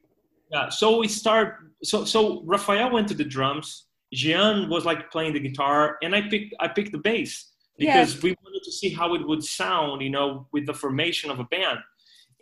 Yeah, 0.51 0.71
so 0.71 0.99
we 0.99 1.09
start. 1.09 1.57
So 1.85 2.07
so 2.07 2.43
Rafael 2.47 2.91
went 2.91 3.07
to 3.09 3.15
the 3.15 3.25
drums. 3.25 3.85
Jean 4.15 4.71
was 4.71 4.87
like 4.87 5.11
playing 5.11 5.35
the 5.35 5.41
guitar, 5.41 5.99
and 6.03 6.15
I 6.15 6.23
picked 6.23 6.55
I 6.59 6.69
picked 6.69 6.93
the 6.93 6.99
bass 6.99 7.53
because 7.79 8.23
we 8.23 8.35
wanted 8.45 8.63
to 8.65 8.73
see 8.73 8.91
how 8.91 9.15
it 9.15 9.27
would 9.27 9.43
sound, 9.43 10.03
you 10.03 10.11
know, 10.11 10.47
with 10.53 10.67
the 10.67 10.75
formation 10.75 11.31
of 11.31 11.39
a 11.39 11.45
band. 11.45 11.79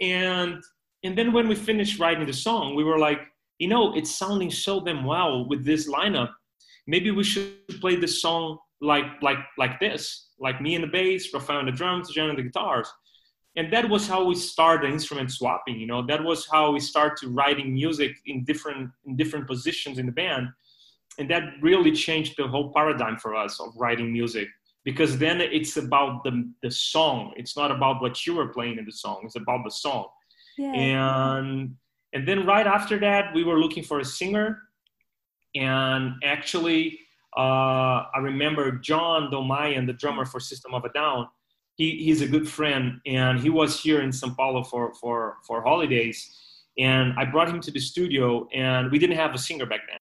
And 0.01 0.63
and 1.05 1.17
then 1.17 1.33
when 1.33 1.47
we 1.47 1.55
finished 1.55 2.01
writing 2.01 2.27
the 2.27 2.33
song, 2.33 2.75
we 2.75 2.83
were 2.83 2.99
like, 2.99 3.21
you 3.59 3.69
know, 3.69 3.95
it's 3.95 4.17
sounding 4.17 4.51
so 4.51 4.81
damn 4.81 5.05
well 5.05 5.47
with 5.49 5.65
this 5.65 5.89
lineup. 5.89 6.31
Maybe 6.87 7.11
we 7.11 7.23
should 7.23 7.81
play 7.81 7.97
this 7.97 8.21
song 8.21 8.59
like 8.81 9.07
like 9.23 9.39
like 9.59 9.79
this, 9.79 10.31
like 10.39 10.61
me 10.61 10.75
and 10.75 10.85
the 10.85 10.89
bass, 10.89 11.33
Rafael 11.33 11.61
and 11.61 11.69
the 11.69 11.73
drums, 11.73 12.13
Jean 12.13 12.31
and 12.31 12.39
the 12.39 12.43
guitars. 12.43 12.91
And 13.57 13.73
that 13.73 13.89
was 13.89 14.07
how 14.07 14.25
we 14.25 14.35
started 14.35 14.91
instrument 14.91 15.31
swapping 15.31 15.79
you 15.79 15.87
know. 15.87 16.05
That 16.07 16.23
was 16.23 16.47
how 16.51 16.73
we 16.73 16.81
started 16.81 17.29
writing 17.29 17.75
music 17.75 18.13
in 18.27 18.45
different 18.45 18.91
in 19.07 19.17
different 19.17 19.47
positions 19.47 19.99
in 19.99 20.07
the 20.07 20.13
band. 20.13 20.49
And 21.19 21.31
that 21.31 21.45
really 21.63 21.93
changed 21.93 22.35
the 22.37 22.47
whole 22.47 22.73
paradigm 22.75 23.17
for 23.17 23.35
us 23.35 23.59
of 23.61 23.73
writing 23.77 24.13
music 24.13 24.49
because 24.87 25.19
then 25.19 25.41
it's 25.41 25.77
about 25.77 26.25
the 26.25 26.35
the 26.63 26.71
song. 26.71 27.35
It's 27.37 27.57
not 27.61 27.71
about 27.71 28.01
what 28.01 28.25
you 28.25 28.33
were 28.39 28.49
playing 28.57 28.79
in 28.79 28.87
the 28.87 28.97
song. 29.05 29.21
It's 29.25 29.37
about 29.37 29.63
the 29.65 29.75
song. 29.85 30.07
Yeah. 30.57 30.73
and 30.73 31.75
and 32.15 32.27
then 32.27 32.47
right 32.47 32.67
after 32.67 32.99
that 33.01 33.35
we 33.35 33.45
were 33.45 33.59
looking 33.59 33.83
for 33.83 33.99
a 34.01 34.05
singer. 34.05 34.63
And 35.55 36.15
actually 36.25 37.01
uh, 37.37 37.99
i 38.17 38.19
remember 38.31 38.65
john 38.91 39.31
dolmayan 39.31 39.87
the 39.87 39.93
drummer 40.03 40.25
for 40.25 40.41
system 40.41 40.73
of 40.73 40.83
a 40.85 40.93
down 41.01 41.29
he, 41.77 41.87
he's 42.05 42.23
a 42.23 42.27
good 42.35 42.49
friend. 42.49 43.01
And 43.05 43.39
he 43.39 43.51
was 43.51 43.79
here 43.85 44.01
in 44.01 44.11
sao 44.11 44.31
paulo 44.39 44.65
for, 44.65 44.95
for, 44.95 45.37
for 45.47 45.63
holidays. 45.63 46.19
And 46.79 47.13
i 47.21 47.25
brought 47.25 47.49
him 47.49 47.61
to 47.67 47.71
the 47.77 47.83
studio 47.91 48.49
and 48.55 48.91
we 48.93 48.99
didn't 48.99 49.19
have 49.25 49.35
a 49.35 49.39
singer 49.49 49.67
back 49.67 49.83
then 49.89 50.01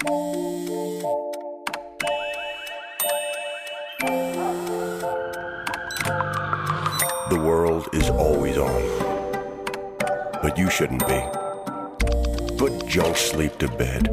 The 0.00 0.10
world 7.32 7.88
is 7.92 8.08
always 8.10 8.56
on. 8.58 9.98
But 10.40 10.56
you 10.56 10.70
shouldn't 10.70 11.04
be. 11.08 11.20
Put 12.58 12.86
junk 12.86 13.16
sleep 13.16 13.58
to 13.58 13.66
bed. 13.66 14.04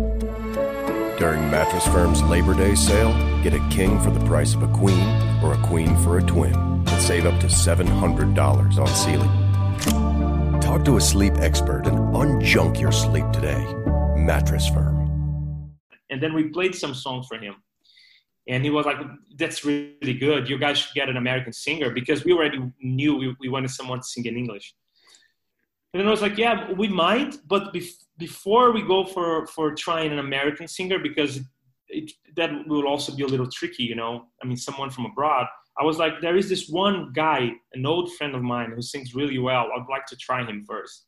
During 1.19 1.51
Mattress 1.51 1.85
Firm's 1.89 2.23
Labor 2.23 2.55
Day 2.55 2.73
sale, 2.73 3.13
get 3.43 3.53
a 3.53 3.59
king 3.69 4.01
for 4.01 4.09
the 4.09 4.25
price 4.25 4.55
of 4.55 4.63
a 4.63 4.67
queen 4.69 5.07
or 5.43 5.53
a 5.53 5.61
queen 5.61 5.95
for 5.97 6.17
a 6.17 6.23
twin 6.23 6.55
and 6.55 7.01
save 7.03 7.27
up 7.27 7.39
to 7.41 7.45
$700 7.45 8.79
on 8.79 8.87
Sealy. 8.87 9.29
Talk 10.61 10.83
to 10.85 10.97
a 10.97 11.01
sleep 11.01 11.35
expert 11.35 11.85
and 11.85 11.99
unjunk 12.15 12.81
your 12.81 12.91
sleep 12.91 13.29
today. 13.31 13.63
Mattress 14.17 14.67
Firm. 14.67 14.94
And 16.09 16.21
then 16.21 16.33
we 16.33 16.49
played 16.49 16.75
some 16.75 16.93
songs 16.93 17.27
for 17.27 17.37
him. 17.37 17.55
And 18.47 18.63
he 18.63 18.69
was 18.69 18.85
like, 18.85 18.97
that's 19.37 19.65
really 19.65 20.13
good. 20.13 20.47
You 20.47 20.59
guys 20.59 20.77
should 20.77 20.93
get 20.93 21.09
an 21.09 21.17
American 21.17 21.51
singer 21.51 21.89
because 21.89 22.23
we 22.23 22.31
already 22.31 22.59
knew 22.79 23.15
we, 23.15 23.35
we 23.39 23.49
wanted 23.49 23.71
someone 23.71 23.99
to 23.99 24.03
sing 24.03 24.25
in 24.25 24.37
English. 24.37 24.75
And 25.93 26.01
then 26.01 26.07
I 26.07 26.11
was 26.11 26.21
like, 26.21 26.37
yeah, 26.37 26.71
we 26.73 26.87
might, 26.87 27.37
but 27.47 27.73
bef- 27.73 28.05
before 28.17 28.71
we 28.71 28.81
go 28.81 29.05
for, 29.05 29.47
for 29.47 29.73
trying 29.73 30.11
an 30.11 30.19
American 30.19 30.67
singer, 30.67 30.99
because 30.99 31.39
it, 31.87 32.11
that 32.35 32.51
will 32.67 32.87
also 32.87 33.15
be 33.15 33.23
a 33.23 33.27
little 33.27 33.49
tricky, 33.49 33.83
you 33.83 33.95
know, 33.95 34.25
I 34.43 34.45
mean, 34.45 34.57
someone 34.57 34.89
from 34.91 35.05
abroad, 35.05 35.47
I 35.79 35.83
was 35.83 35.97
like, 35.97 36.21
there 36.21 36.37
is 36.37 36.47
this 36.47 36.69
one 36.69 37.11
guy, 37.13 37.51
an 37.73 37.85
old 37.85 38.13
friend 38.13 38.35
of 38.35 38.43
mine 38.43 38.73
who 38.75 38.81
sings 38.81 39.15
really 39.15 39.39
well. 39.39 39.69
I'd 39.75 39.85
like 39.89 40.05
to 40.07 40.15
try 40.17 40.45
him 40.45 40.63
first. 40.67 41.07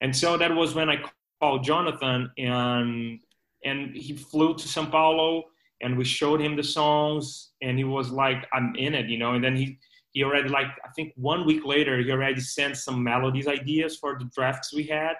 And 0.00 0.14
so 0.14 0.36
that 0.36 0.54
was 0.54 0.74
when 0.74 0.90
I 0.90 1.02
called 1.40 1.64
Jonathan 1.64 2.30
and, 2.36 3.20
and 3.64 3.94
he 3.96 4.14
flew 4.14 4.54
to 4.54 4.68
Sao 4.68 4.86
Paulo 4.86 5.44
and 5.82 5.96
we 5.96 6.04
showed 6.04 6.40
him 6.40 6.56
the 6.56 6.62
songs 6.62 7.52
and 7.62 7.76
he 7.76 7.84
was 7.84 8.10
like 8.10 8.46
i'm 8.54 8.74
in 8.76 8.94
it 8.94 9.06
you 9.08 9.18
know 9.18 9.34
and 9.34 9.44
then 9.44 9.54
he 9.54 9.78
he 10.12 10.24
already 10.24 10.48
like 10.48 10.68
i 10.84 10.88
think 10.96 11.12
one 11.16 11.44
week 11.44 11.64
later 11.66 11.98
he 11.98 12.10
already 12.10 12.40
sent 12.40 12.76
some 12.76 13.02
melodies 13.02 13.46
ideas 13.46 13.96
for 13.98 14.18
the 14.18 14.24
drafts 14.34 14.72
we 14.72 14.84
had 14.84 15.14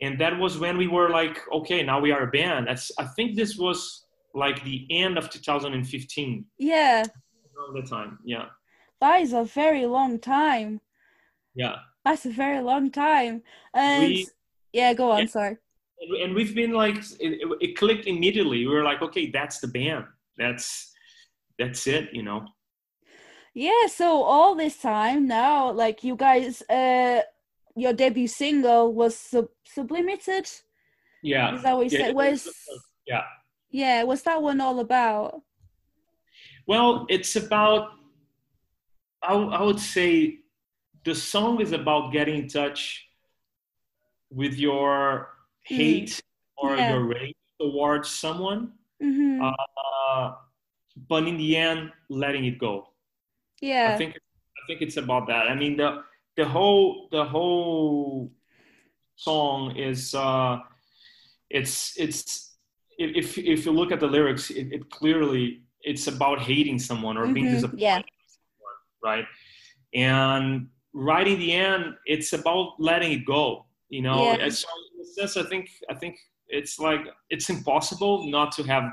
and 0.00 0.18
that 0.18 0.38
was 0.38 0.58
when 0.58 0.76
we 0.76 0.86
were 0.88 1.10
like 1.10 1.38
okay 1.52 1.82
now 1.82 2.00
we 2.00 2.12
are 2.12 2.22
a 2.22 2.30
band 2.30 2.66
That's, 2.68 2.90
i 2.98 3.04
think 3.04 3.36
this 3.36 3.56
was 3.56 4.06
like 4.34 4.62
the 4.64 4.86
end 4.90 5.18
of 5.18 5.28
2015 5.30 6.44
Yeah, 6.58 7.04
around 7.56 7.74
the 7.74 7.88
time 7.88 8.18
yeah 8.24 8.46
that 9.00 9.20
is 9.20 9.34
a 9.34 9.44
very 9.44 9.84
long 9.84 10.18
time. 10.18 10.80
yeah 11.54 11.76
That's 12.06 12.24
a 12.24 12.30
very 12.30 12.62
long 12.62 12.90
time. 12.90 13.42
And 13.74 14.12
We- 14.12 14.26
yeah, 14.72 14.94
go 14.94 15.10
on. 15.10 15.20
Yeah. 15.20 15.26
Sorry. 15.26 15.56
And, 16.00 16.16
and 16.22 16.34
we've 16.34 16.54
been 16.54 16.72
like 16.72 16.96
it, 17.20 17.40
it- 17.60 17.76
clicked 17.78 18.06
immediately 18.06 18.66
we 18.66 18.72
were 18.74 18.84
like 18.84 19.02
okay 19.02 19.30
that's 19.30 19.58
the 19.60 19.68
band 19.68 20.04
that's 20.36 20.92
that's 21.58 21.86
it 21.86 22.08
you 22.12 22.22
know 22.22 22.44
Yeah, 23.54 23.86
so 23.88 24.20
all 24.22 24.54
this 24.54 24.76
time 24.76 25.26
now, 25.26 25.72
like 25.72 26.04
you 26.04 26.14
guys, 26.14 26.60
uh, 26.68 27.22
your 27.74 27.94
debut 27.94 28.28
single 28.28 28.92
was 28.92 29.16
sub- 29.16 29.56
sublimated. 29.64 30.44
yeah 31.22 31.54
Is 31.56 31.62
that 31.62 31.74
what 31.76 31.84
you 31.84 31.98
Yeah, 31.98 32.06
said? 32.06 32.14
Was 32.14 32.48
yeah 33.06 33.24
yeah, 33.70 34.04
what's 34.04 34.22
that 34.28 34.42
one 34.42 34.60
all 34.60 34.78
about? 34.80 35.40
Well, 36.66 37.06
it's 37.08 37.36
about, 37.36 37.90
I, 39.22 39.32
I 39.34 39.62
would 39.62 39.80
say 39.80 40.40
the 41.04 41.14
song 41.14 41.60
is 41.60 41.72
about 41.72 42.12
getting 42.12 42.36
in 42.42 42.48
touch 42.48 43.08
with 44.30 44.54
your 44.58 45.35
hate 45.68 46.20
or 46.56 46.76
Hmm. 46.76 46.80
Yeah. 46.80 46.88
your 46.88 47.04
rage 47.06 47.34
towards 47.60 48.08
someone, 48.10 48.72
Mm-hmm. 49.02 49.40
uh, 49.44 50.32
but 51.08 51.26
in 51.26 51.36
the 51.36 51.56
end, 51.56 51.92
letting 52.08 52.44
it 52.46 52.58
go. 52.58 52.88
yeah. 53.60 53.92
I 53.92 53.96
think 53.96 54.14
I 54.16 54.60
think 54.66 54.82
it's 54.82 54.96
about 54.96 55.26
that. 55.28 55.48
I 55.48 55.54
mean 55.54 55.76
the 55.76 56.02
the 56.36 56.44
whole 56.46 57.08
the 57.10 57.24
whole 57.24 58.32
song 59.16 59.76
is 59.76 60.14
uh, 60.14 60.58
it's 61.50 61.94
it's 61.98 62.52
if 62.98 63.38
if 63.38 63.64
you 63.66 63.72
look 63.72 63.92
at 63.92 64.00
the 64.00 64.06
lyrics, 64.06 64.50
it, 64.50 64.72
it 64.72 64.90
clearly 64.90 65.62
it's 65.82 66.06
about 66.08 66.40
hating 66.40 66.78
someone 66.78 67.16
or 67.16 67.28
being 67.28 67.46
Mhm, 67.46 67.52
disappointed, 67.52 67.80
yeah. 67.80 68.02
someone, 68.26 68.78
right? 69.04 69.26
And 69.94 70.68
right 70.94 71.26
in 71.26 71.38
the 71.38 71.52
end, 71.52 71.94
it's 72.06 72.32
about 72.32 72.74
letting 72.78 73.12
it 73.12 73.24
go. 73.24 73.66
You 73.88 74.02
know, 74.02 74.36
Yeah. 74.36 74.48
So 74.48 74.68
sense, 75.14 75.36
I 75.36 75.42
think 75.44 75.70
I 75.90 75.94
think 75.94 76.16
it's 76.48 76.78
like 76.78 77.00
it's 77.30 77.48
impossible 77.50 78.28
not 78.30 78.52
to 78.52 78.62
have 78.64 78.84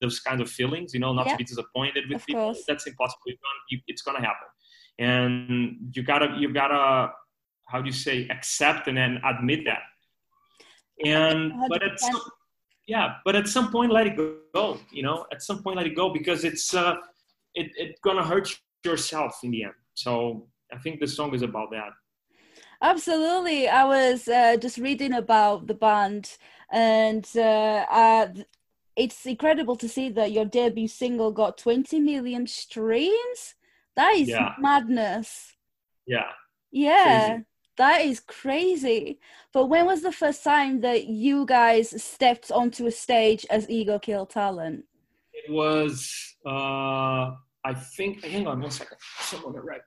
those 0.00 0.20
kind 0.20 0.40
of 0.40 0.50
feelings. 0.50 0.92
You 0.94 1.00
know, 1.00 1.12
not 1.12 1.26
Yeah. 1.26 1.32
to 1.32 1.38
be 1.38 1.44
disappointed 1.44 2.04
with 2.08 2.20
Of 2.20 2.26
people. 2.26 2.42
course. 2.52 2.64
That's 2.68 2.86
impossible. 2.86 3.22
It's 3.26 3.40
gonna, 3.40 3.82
it's 3.86 4.02
gonna 4.02 4.20
happen, 4.20 4.48
and 4.98 5.90
you 5.94 6.02
gotta 6.02 6.34
you 6.38 6.52
gotta 6.52 7.12
how 7.68 7.80
do 7.80 7.86
you 7.86 7.92
say 7.92 8.28
accept 8.28 8.88
and 8.88 8.96
then 8.96 9.20
admit 9.24 9.64
that. 9.64 9.82
And 11.04 11.52
but 11.68 11.82
at 11.82 11.98
some, 11.98 12.20
yeah, 12.86 13.16
but 13.24 13.34
at 13.36 13.48
some 13.48 13.70
point 13.72 13.90
let 13.92 14.06
it 14.06 14.16
go. 14.16 14.78
You 14.92 15.02
know, 15.02 15.26
at 15.32 15.42
some 15.42 15.62
point 15.62 15.76
let 15.76 15.86
it 15.86 15.94
go 15.96 16.10
because 16.10 16.44
it's 16.44 16.74
uh, 16.74 16.96
it 17.54 17.72
it's 17.76 18.00
gonna 18.00 18.24
hurt 18.24 18.48
yourself 18.84 19.40
in 19.42 19.50
the 19.50 19.64
end. 19.64 19.74
So 19.94 20.46
I 20.72 20.78
think 20.78 21.00
the 21.00 21.06
song 21.06 21.34
is 21.34 21.42
about 21.42 21.70
that. 21.72 21.90
Absolutely. 22.84 23.66
I 23.66 23.84
was 23.86 24.28
uh, 24.28 24.58
just 24.58 24.76
reading 24.76 25.14
about 25.14 25.66
the 25.66 25.72
band, 25.72 26.36
and 26.70 27.26
uh, 27.34 27.86
uh, 27.90 28.28
it's 28.94 29.24
incredible 29.24 29.74
to 29.76 29.88
see 29.88 30.10
that 30.10 30.32
your 30.32 30.44
debut 30.44 30.86
single 30.88 31.32
got 31.32 31.56
20 31.56 31.98
million 32.00 32.46
streams. 32.46 33.54
That 33.96 34.14
is 34.16 34.28
Yeah. 34.28 34.52
madness. 34.58 35.54
Yeah. 36.06 36.30
Yeah, 36.72 37.26
Crazy. 37.28 37.44
that 37.78 38.00
is 38.02 38.20
crazy. 38.20 39.18
But 39.54 39.66
when 39.66 39.86
was 39.86 40.02
the 40.02 40.12
first 40.12 40.44
time 40.44 40.82
that 40.82 41.06
you 41.06 41.46
guys 41.46 42.02
stepped 42.02 42.52
onto 42.52 42.86
a 42.86 42.90
stage 42.90 43.46
as 43.48 43.70
Ego 43.70 43.98
Kill 43.98 44.26
Talent? 44.26 44.84
It 45.32 45.50
was, 45.50 46.36
uh, 46.44 47.30
I 47.64 47.74
think, 47.96 48.22
hang 48.24 48.46
on 48.46 48.60
one 48.60 48.70
second. 48.70 48.98
Someone 49.20 49.56
arrived. 49.56 49.84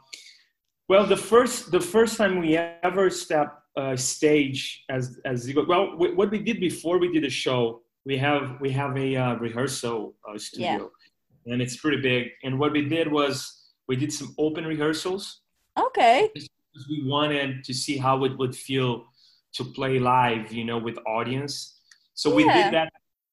well, 0.87 1.05
the 1.05 1.17
first, 1.17 1.71
the 1.71 1.79
first 1.79 2.17
time 2.17 2.39
we 2.39 2.57
ever 2.57 3.09
stepped 3.09 3.61
uh, 3.77 3.95
stage 3.95 4.83
as, 4.89 5.19
as 5.25 5.47
Zigo, 5.47 5.67
well, 5.67 5.91
w- 5.91 6.15
what 6.15 6.31
we 6.31 6.39
did 6.39 6.59
before 6.59 6.97
we 6.97 7.11
did 7.11 7.23
the 7.23 7.29
show, 7.29 7.81
we 8.05 8.17
have, 8.17 8.59
we 8.59 8.71
have 8.71 8.97
a 8.97 9.15
uh, 9.15 9.35
rehearsal 9.35 10.15
uh, 10.27 10.37
studio 10.37 10.89
and 11.45 11.61
it's 11.61 11.77
pretty 11.77 12.01
big. 12.01 12.29
And 12.43 12.59
what 12.59 12.73
we 12.73 12.85
did 12.85 13.11
was 13.11 13.67
we 13.87 13.95
did 13.95 14.11
some 14.11 14.35
open 14.37 14.65
rehearsals 14.65 15.41
Okay. 15.77 16.29
we 16.89 17.03
wanted 17.07 17.63
to 17.63 17.73
see 17.73 17.97
how 17.97 18.23
it 18.25 18.37
would 18.37 18.55
feel 18.55 19.05
to 19.53 19.63
play 19.63 19.97
live, 19.99 20.51
you 20.51 20.65
know, 20.65 20.77
with 20.77 20.97
audience. 21.07 21.79
So 22.13 22.33
we 22.33 22.43
did 22.43 22.73
that. 22.73 22.91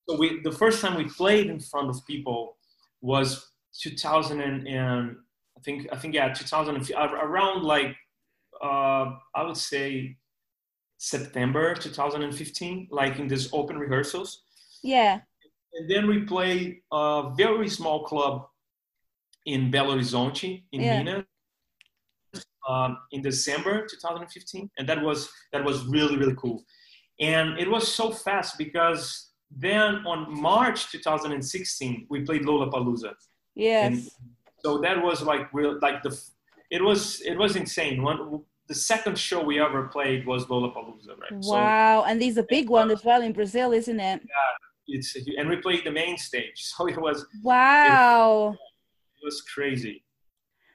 So 0.09 0.17
we 0.17 0.41
the 0.43 0.53
first 0.53 0.81
time 0.81 0.97
we 0.97 1.05
played 1.05 1.49
in 1.49 1.59
front 1.59 1.91
of 1.91 2.07
people 2.07 2.57
was 3.01 3.51
2000 3.81 4.41
and, 4.41 4.67
and 4.67 5.17
I 5.57 5.61
think 5.61 5.89
I 5.93 5.97
think 5.97 6.15
yeah 6.15 6.33
2000 6.33 6.93
uh, 6.93 7.09
around 7.23 7.63
like 7.63 7.97
uh, 8.63 9.13
I 9.35 9.43
would 9.45 9.57
say 9.57 10.17
September 10.99 11.75
2015, 11.75 12.89
like 12.91 13.19
in 13.19 13.29
these 13.29 13.53
open 13.53 13.79
rehearsals. 13.79 14.43
Yeah. 14.83 15.21
And 15.75 15.91
then 15.91 16.07
we 16.07 16.21
played 16.23 16.79
a 16.93 17.33
very 17.37 17.69
small 17.69 18.05
club 18.05 18.47
in 19.45 19.71
Belo 19.71 19.95
Horizonte 19.95 20.65
in 20.73 20.81
Yeah. 20.81 21.03
Minas 21.03 21.25
um, 22.69 22.99
in 23.13 23.23
December 23.23 23.87
2015, 23.87 24.71
and 24.79 24.89
that 24.89 25.03
was 25.03 25.31
that 25.53 25.65
was 25.65 25.85
really 25.87 26.17
really 26.17 26.35
cool. 26.37 26.65
And 27.21 27.59
it 27.59 27.71
was 27.71 27.93
so 27.93 28.11
fast 28.11 28.59
because 28.59 29.26
then 29.51 29.97
on 30.07 30.18
March 30.40 30.90
2016 30.92 32.07
we 32.11 32.20
played 32.22 32.42
Lollapalooza, 32.42 33.12
Yes. 33.55 33.86
and 33.86 34.11
so 34.64 34.78
that 34.78 35.03
was 35.03 35.22
like 35.22 35.53
real 35.53 35.78
like 35.80 36.03
the 36.03 36.18
it 36.70 36.82
was 36.82 37.20
it 37.22 37.36
was 37.38 37.57
insane. 37.57 38.03
One 38.03 38.42
the 38.68 38.74
second 38.74 39.16
show 39.16 39.42
we 39.44 39.61
ever 39.61 39.84
played 39.88 40.26
was 40.26 40.47
Lollapalooza, 40.47 41.16
right? 41.20 41.44
So 41.44 41.53
Wow. 41.53 42.05
And 42.09 42.20
this 42.20 42.30
is 42.30 42.38
a 42.38 42.47
big 42.49 42.68
one 42.68 42.90
as 42.90 43.05
well 43.05 43.22
in 43.22 43.32
Brazil, 43.32 43.72
isn't 43.72 44.01
it? 44.01 44.20
Yeah, 44.22 44.97
it's 44.99 45.16
and 45.38 45.49
we 45.49 45.57
played 45.57 45.84
the 45.84 45.92
main 45.92 46.18
stage, 46.18 46.55
so 46.70 46.86
it 46.88 47.01
was 47.01 47.24
Wow. 47.42 48.57
it 49.20 49.24
was 49.24 49.40
crazy. 49.42 50.03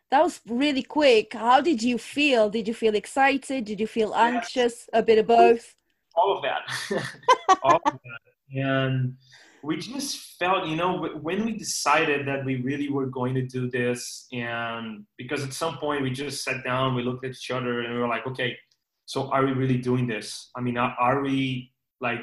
That 0.09 0.23
was 0.23 0.41
really 0.47 0.83
quick. 0.83 1.33
How 1.33 1.61
did 1.61 1.81
you 1.81 1.97
feel? 1.97 2.49
Did 2.49 2.67
you 2.67 2.73
feel 2.73 2.95
excited? 2.95 3.63
Did 3.65 3.79
you 3.79 3.87
feel 3.87 4.13
anxious? 4.13 4.89
A 4.93 5.01
bit 5.03 5.19
of 5.19 5.27
both? 5.27 5.75
all 6.13 6.35
of 6.35 6.43
that 6.43 6.63
all 7.63 7.79
of 7.85 7.93
that 7.93 8.21
and 8.53 9.15
we 9.63 9.77
just 9.77 10.37
felt, 10.39 10.67
you 10.67 10.75
know, 10.75 11.07
when 11.21 11.45
we 11.45 11.53
decided 11.53 12.27
that 12.27 12.43
we 12.43 12.55
really 12.61 12.89
were 12.89 13.05
going 13.05 13.33
to 13.35 13.43
do 13.43 13.69
this, 13.69 14.27
and 14.31 15.05
because 15.17 15.43
at 15.43 15.53
some 15.53 15.77
point 15.77 16.01
we 16.01 16.09
just 16.09 16.43
sat 16.43 16.63
down, 16.63 16.95
we 16.95 17.03
looked 17.03 17.23
at 17.25 17.31
each 17.31 17.51
other, 17.51 17.81
and 17.81 17.93
we 17.93 17.99
were 17.99 18.07
like, 18.07 18.25
okay, 18.25 18.57
so 19.05 19.29
are 19.31 19.45
we 19.45 19.51
really 19.51 19.77
doing 19.77 20.07
this? 20.07 20.49
I 20.55 20.61
mean, 20.61 20.77
are 20.77 21.21
we 21.21 21.71
like 21.99 22.21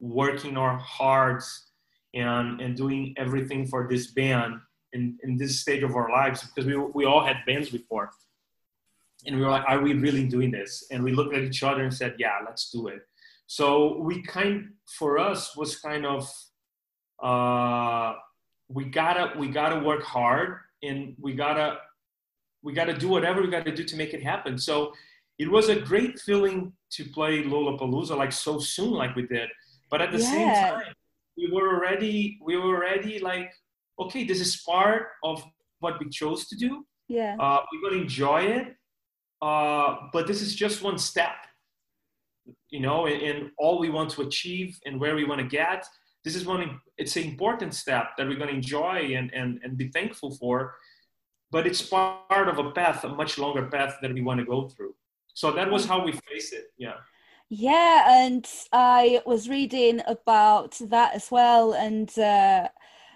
working 0.00 0.56
our 0.56 0.78
hearts 0.78 1.66
and 2.14 2.60
and 2.60 2.76
doing 2.76 3.14
everything 3.18 3.66
for 3.66 3.86
this 3.88 4.12
band 4.12 4.54
in 4.92 5.18
in 5.22 5.36
this 5.36 5.60
stage 5.60 5.82
of 5.82 5.94
our 5.94 6.10
lives? 6.10 6.42
Because 6.42 6.66
we 6.66 6.76
we 6.76 7.04
all 7.04 7.24
had 7.24 7.38
bands 7.46 7.68
before, 7.68 8.10
and 9.26 9.36
we 9.36 9.42
were 9.42 9.50
like, 9.50 9.64
are 9.68 9.80
we 9.80 9.92
really 9.94 10.26
doing 10.26 10.50
this? 10.50 10.86
And 10.90 11.04
we 11.04 11.12
looked 11.12 11.34
at 11.34 11.42
each 11.42 11.62
other 11.62 11.82
and 11.82 11.92
said, 11.92 12.14
yeah, 12.18 12.38
let's 12.46 12.70
do 12.70 12.86
it. 12.88 13.02
So 13.50 13.96
we 13.98 14.22
kind 14.22 14.74
for 14.86 15.18
us 15.18 15.56
was 15.56 15.76
kind 15.80 16.06
of 16.06 16.22
uh, 17.20 18.14
we 18.68 18.84
gotta 18.84 19.36
we 19.36 19.48
gotta 19.48 19.80
work 19.80 20.04
hard 20.04 20.60
and 20.84 21.16
we 21.18 21.34
gotta 21.34 21.78
we 22.62 22.72
gotta 22.72 22.96
do 22.96 23.08
whatever 23.08 23.42
we 23.42 23.50
gotta 23.50 23.74
do 23.74 23.82
to 23.82 23.96
make 23.96 24.14
it 24.14 24.22
happen. 24.22 24.56
So 24.56 24.92
it 25.40 25.50
was 25.50 25.68
a 25.68 25.80
great 25.80 26.20
feeling 26.20 26.72
to 26.92 27.04
play 27.06 27.42
Lollapalooza 27.42 28.16
like 28.16 28.30
so 28.30 28.60
soon, 28.60 28.92
like 28.92 29.16
we 29.16 29.26
did. 29.26 29.48
But 29.90 30.00
at 30.00 30.12
the 30.12 30.18
yeah. 30.18 30.30
same 30.30 30.48
time, 30.48 30.94
we 31.36 31.50
were 31.50 31.74
already 31.74 32.38
we 32.44 32.56
were 32.56 32.76
already 32.76 33.18
like, 33.18 33.50
okay, 33.98 34.22
this 34.22 34.40
is 34.40 34.62
part 34.62 35.08
of 35.24 35.42
what 35.80 35.98
we 35.98 36.08
chose 36.08 36.46
to 36.50 36.56
do. 36.56 36.86
Yeah, 37.08 37.34
uh, 37.40 37.62
we're 37.72 37.90
gonna 37.90 38.02
enjoy 38.02 38.42
it. 38.42 38.76
Uh, 39.42 39.96
but 40.12 40.28
this 40.28 40.40
is 40.40 40.54
just 40.54 40.82
one 40.82 40.98
step, 40.98 41.34
you 42.70 42.80
know, 42.80 43.06
in, 43.06 43.50
all 43.58 43.78
we 43.78 43.90
want 43.90 44.10
to 44.10 44.22
achieve 44.22 44.78
and 44.86 45.00
where 45.00 45.14
we 45.14 45.24
want 45.24 45.40
to 45.40 45.46
get. 45.46 45.86
This 46.24 46.36
is 46.36 46.44
one 46.44 46.80
it's 46.98 47.16
an 47.16 47.24
important 47.24 47.74
step 47.74 48.10
that 48.16 48.26
we're 48.28 48.36
going 48.36 48.50
to 48.50 48.54
enjoy 48.54 49.14
and, 49.16 49.32
and, 49.32 49.58
and 49.62 49.76
be 49.76 49.88
thankful 49.88 50.30
for 50.36 50.74
but 51.50 51.66
it's 51.66 51.82
part 51.82 52.48
of 52.48 52.58
a 52.58 52.70
path 52.70 53.04
a 53.04 53.08
much 53.08 53.38
longer 53.38 53.66
path 53.66 53.96
that 54.02 54.12
we 54.12 54.22
want 54.22 54.38
to 54.40 54.46
go 54.46 54.68
through. 54.68 54.94
So 55.34 55.52
that 55.52 55.70
was 55.70 55.84
how 55.86 56.04
we 56.04 56.12
face 56.12 56.52
it 56.52 56.66
yeah. 56.78 56.94
Yeah 57.48 58.24
and 58.24 58.46
i 58.72 59.22
was 59.26 59.48
reading 59.48 60.00
about 60.06 60.78
that 60.80 61.14
as 61.14 61.30
well 61.30 61.72
and 61.72 62.16
uh, 62.18 62.68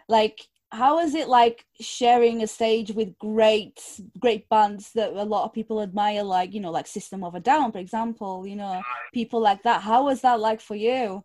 like 0.08 0.48
how 0.74 0.98
is 0.98 1.14
it 1.14 1.28
like 1.28 1.64
sharing 1.80 2.42
a 2.42 2.46
stage 2.46 2.90
with 2.92 3.18
great 3.18 3.80
great 4.18 4.48
bands 4.48 4.92
that 4.92 5.12
a 5.12 5.22
lot 5.22 5.44
of 5.44 5.52
people 5.52 5.80
admire 5.80 6.22
like 6.22 6.52
you 6.52 6.60
know 6.60 6.70
like 6.70 6.86
system 6.86 7.24
of 7.24 7.34
a 7.34 7.40
down 7.40 7.72
for 7.72 7.78
example 7.78 8.46
you 8.46 8.56
know 8.56 8.82
people 9.12 9.40
like 9.40 9.62
that 9.62 9.82
how 9.82 10.04
was 10.04 10.20
that 10.20 10.38
like 10.40 10.60
for 10.60 10.74
you 10.74 11.24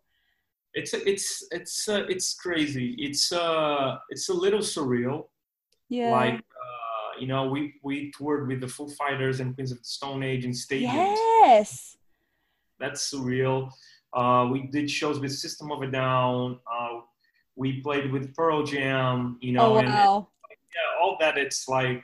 it's 0.74 0.94
it's 0.94 1.44
it's 1.50 1.88
uh, 1.88 2.04
it's 2.08 2.34
crazy. 2.34 2.94
It's 2.98 3.32
uh 3.32 3.96
it's 4.08 4.28
a 4.28 4.34
little 4.34 4.60
surreal. 4.60 5.26
Yeah. 5.88 6.12
Like 6.12 6.34
uh, 6.34 7.20
you 7.20 7.26
know, 7.26 7.48
we 7.48 7.74
we 7.82 8.12
toured 8.16 8.46
with 8.46 8.60
the 8.60 8.68
Foo 8.68 8.88
Fighters 8.88 9.40
and 9.40 9.54
Queens 9.54 9.72
of 9.72 9.78
the 9.78 9.84
Stone 9.84 10.22
Age 10.22 10.44
in 10.44 10.52
stadiums. 10.52 11.16
Yes. 11.42 11.96
That's 12.78 13.12
surreal. 13.12 13.70
Uh, 14.12 14.48
we 14.50 14.68
did 14.68 14.90
shows 14.90 15.20
with 15.20 15.32
System 15.32 15.70
of 15.72 15.82
a 15.82 15.90
Down. 15.90 16.58
We 17.60 17.82
played 17.82 18.10
with 18.10 18.34
Pearl 18.34 18.64
Jam. 18.64 19.36
You 19.42 19.50
oh, 19.58 19.60
know, 19.60 19.66
oh, 19.66 19.82
wow. 19.82 20.28
and 20.48 20.58
yeah, 20.74 21.02
all 21.02 21.18
that. 21.20 21.36
It's 21.36 21.68
like 21.68 22.02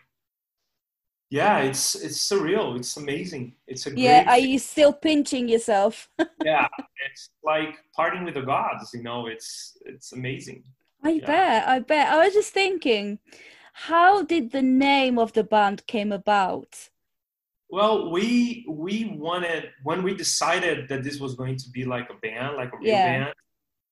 yeah 1.31 1.59
it's 1.59 1.97
it's 1.97 2.29
surreal 2.31 2.77
it's 2.77 2.97
amazing 2.97 3.53
it's 3.67 3.87
a 3.87 3.99
yeah 3.99 4.25
are 4.29 4.39
you 4.39 4.59
still 4.59 4.93
pinching 4.93 5.49
yourself 5.49 6.09
yeah 6.45 6.69
it's 7.11 7.31
like 7.43 7.75
partying 7.99 8.25
with 8.25 8.35
the 8.35 8.43
gods 8.43 8.95
you 8.95 9.03
know 9.03 9.27
it's 9.27 9.77
it's 9.87 10.13
amazing 10.13 10.63
i 11.03 11.11
yeah. 11.11 11.27
bet 11.27 11.69
i 11.69 11.81
bet 11.81 12.13
i 12.13 12.25
was 12.25 12.33
just 12.33 12.53
thinking 12.53 13.19
how 13.73 14.23
did 14.23 14.53
the 14.53 14.63
name 14.63 15.19
of 15.19 15.33
the 15.33 15.43
band 15.43 15.85
came 15.89 16.13
about 16.13 16.91
well 17.71 18.09
we 18.13 18.65
we 18.69 19.17
wanted 19.19 19.71
when 19.83 20.05
we 20.05 20.15
decided 20.15 20.89
that 20.89 21.03
this 21.03 21.19
was 21.19 21.35
going 21.35 21.57
to 21.57 21.69
be 21.71 21.85
like 21.85 22.09
a 22.09 22.15
band 22.25 22.57
like 22.57 22.73
a 22.73 22.77
real 22.77 22.87
yeah. 22.87 23.25
band 23.25 23.35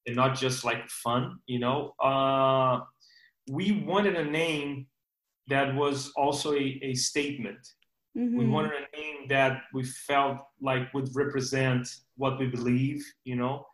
and 0.06 0.16
not 0.16 0.36
just 0.36 0.64
like 0.64 0.88
fun 0.88 1.38
you 1.46 1.58
know 1.58 1.94
uh 2.00 2.80
we 3.50 3.84
wanted 3.86 4.16
a 4.16 4.24
name 4.24 4.86
that 5.48 5.74
was 5.74 6.12
also 6.16 6.54
a, 6.54 6.78
a 6.82 6.94
statement. 6.94 7.58
Mm-hmm. 8.16 8.38
We 8.38 8.46
wanted 8.46 8.72
a 8.72 8.96
name 8.96 9.28
that 9.28 9.62
we 9.72 9.84
felt 9.84 10.38
like 10.60 10.92
would 10.94 11.08
represent 11.14 11.88
what 12.16 12.38
we 12.38 12.46
believe, 12.46 13.04
you 13.24 13.36
know. 13.36 13.66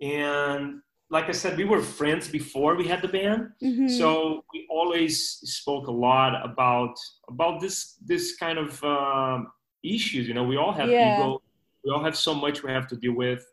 And 0.00 0.80
like 1.10 1.28
I 1.28 1.32
said, 1.32 1.56
we 1.56 1.64
were 1.64 1.80
friends 1.80 2.28
before 2.28 2.74
we 2.74 2.86
had 2.86 3.02
the 3.02 3.08
band, 3.08 3.50
mm-hmm. 3.62 3.88
so 3.88 4.44
we 4.52 4.66
always 4.68 5.38
spoke 5.44 5.86
a 5.86 5.92
lot 5.92 6.44
about 6.44 6.94
about 7.28 7.60
this 7.60 7.96
this 8.04 8.36
kind 8.36 8.58
of 8.58 8.82
uh, 8.84 9.40
issues. 9.82 10.28
You 10.28 10.34
know, 10.34 10.44
we 10.44 10.56
all 10.56 10.72
have 10.72 10.90
yeah. 10.90 11.20
ego. 11.20 11.40
We 11.84 11.92
all 11.92 12.02
have 12.02 12.16
so 12.16 12.34
much 12.34 12.62
we 12.62 12.72
have 12.72 12.88
to 12.88 12.96
deal 12.96 13.14
with. 13.14 13.46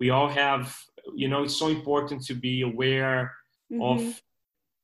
We 0.00 0.10
all 0.10 0.28
have, 0.28 0.76
you 1.14 1.28
know, 1.28 1.44
it's 1.44 1.56
so 1.56 1.68
important 1.68 2.24
to 2.26 2.34
be 2.34 2.62
aware 2.62 3.32
mm-hmm. 3.72 3.82
of 3.82 4.22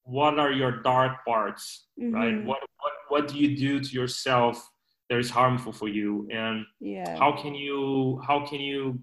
what 0.04 0.38
are 0.38 0.52
your 0.52 0.82
dark 0.82 1.24
parts 1.24 1.86
mm-hmm. 2.00 2.14
right 2.14 2.44
what, 2.44 2.58
what 2.80 2.92
what 3.08 3.28
do 3.28 3.38
you 3.38 3.56
do 3.56 3.80
to 3.80 3.90
yourself 3.92 4.70
that 5.08 5.18
is 5.18 5.30
harmful 5.30 5.72
for 5.72 5.88
you 5.88 6.28
and 6.30 6.64
yeah. 6.80 7.16
how 7.18 7.32
can 7.32 7.54
you 7.54 8.20
how 8.26 8.46
can 8.46 8.60
you 8.60 8.98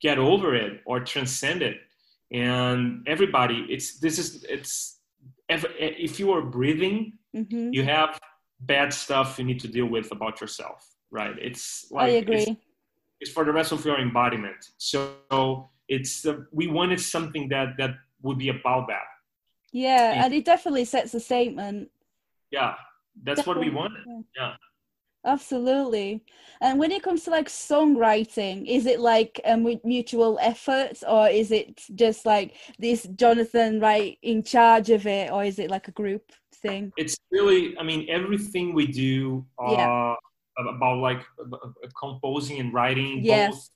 get 0.00 0.18
over 0.18 0.54
it 0.54 0.80
or 0.84 1.00
transcend 1.00 1.62
it 1.62 1.78
and 2.32 3.06
everybody 3.06 3.66
it's 3.68 3.98
this 4.00 4.18
is 4.18 4.44
it's 4.48 4.98
if, 5.48 5.64
if 5.78 6.18
you 6.18 6.32
are 6.32 6.42
breathing 6.42 7.12
mm-hmm. 7.34 7.72
you 7.72 7.84
have 7.84 8.18
bad 8.60 8.92
stuff 8.92 9.38
you 9.38 9.44
need 9.44 9.60
to 9.60 9.68
deal 9.68 9.86
with 9.86 10.10
about 10.10 10.40
yourself 10.40 10.88
right 11.10 11.36
it's 11.40 11.86
like 11.92 12.04
i 12.04 12.08
agree 12.14 12.36
it's, 12.36 12.50
it's 13.20 13.30
for 13.30 13.44
the 13.44 13.52
rest 13.52 13.70
of 13.70 13.84
your 13.84 14.00
embodiment 14.00 14.70
so 14.78 15.70
it's 15.88 16.26
uh, 16.26 16.36
we 16.52 16.66
wanted 16.66 17.00
something 17.00 17.48
that 17.48 17.76
that 17.78 17.94
would 18.22 18.38
be 18.38 18.48
about 18.48 18.86
that 18.88 19.02
yeah, 19.72 20.22
and 20.24 20.34
it 20.34 20.44
definitely 20.44 20.84
sets 20.84 21.14
a 21.14 21.20
statement. 21.20 21.90
Yeah, 22.50 22.74
that's 23.24 23.38
definitely. 23.38 23.70
what 23.70 23.72
we 23.72 23.76
wanted. 23.76 24.24
Yeah. 24.36 24.54
Absolutely. 25.24 26.24
And 26.60 26.80
when 26.80 26.90
it 26.90 27.02
comes 27.02 27.24
to 27.24 27.30
like 27.30 27.48
songwriting, 27.48 28.66
is 28.68 28.86
it 28.86 28.98
like 28.98 29.40
a 29.44 29.56
mutual 29.56 30.36
effort 30.42 31.02
or 31.08 31.28
is 31.28 31.52
it 31.52 31.80
just 31.94 32.26
like 32.26 32.56
this 32.78 33.04
Jonathan 33.14 33.78
right 33.78 34.18
in 34.22 34.42
charge 34.42 34.90
of 34.90 35.06
it 35.06 35.30
or 35.30 35.44
is 35.44 35.60
it 35.60 35.70
like 35.70 35.86
a 35.86 35.92
group 35.92 36.32
thing? 36.56 36.92
It's 36.96 37.16
really, 37.30 37.78
I 37.78 37.84
mean, 37.84 38.06
everything 38.10 38.74
we 38.74 38.88
do 38.88 39.46
uh, 39.64 39.70
yeah. 39.70 40.14
about 40.58 40.98
like 40.98 41.22
composing 41.98 42.58
and 42.58 42.74
writing, 42.74 43.24
yes. 43.24 43.52
both, 43.52 43.70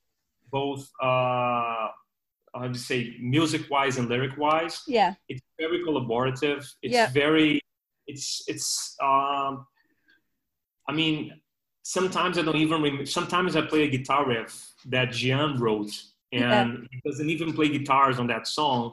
both 0.50 0.88
uh, 1.02 1.88
how 2.58 2.68
to 2.68 2.78
say 2.78 3.16
music 3.20 3.62
wise 3.70 3.98
and 3.98 4.08
lyric 4.08 4.36
wise 4.38 4.82
yeah 4.86 5.14
it's 5.28 5.42
very 5.58 5.82
collaborative 5.84 6.66
it's 6.82 6.94
yeah. 6.94 7.08
very 7.10 7.60
it's 8.06 8.42
it's 8.46 8.96
um 9.02 9.66
i 10.88 10.92
mean 10.92 11.32
sometimes 11.82 12.38
i 12.38 12.42
don't 12.42 12.56
even 12.56 12.82
remember 12.82 13.06
sometimes 13.06 13.56
i 13.56 13.60
play 13.60 13.82
a 13.84 13.88
guitar 13.88 14.26
riff 14.26 14.72
that 14.86 15.10
Jean 15.12 15.58
wrote 15.58 15.92
and 16.32 16.42
yeah. 16.42 16.88
he 16.90 17.00
doesn't 17.08 17.30
even 17.30 17.52
play 17.52 17.68
guitars 17.68 18.18
on 18.18 18.26
that 18.26 18.46
song 18.46 18.92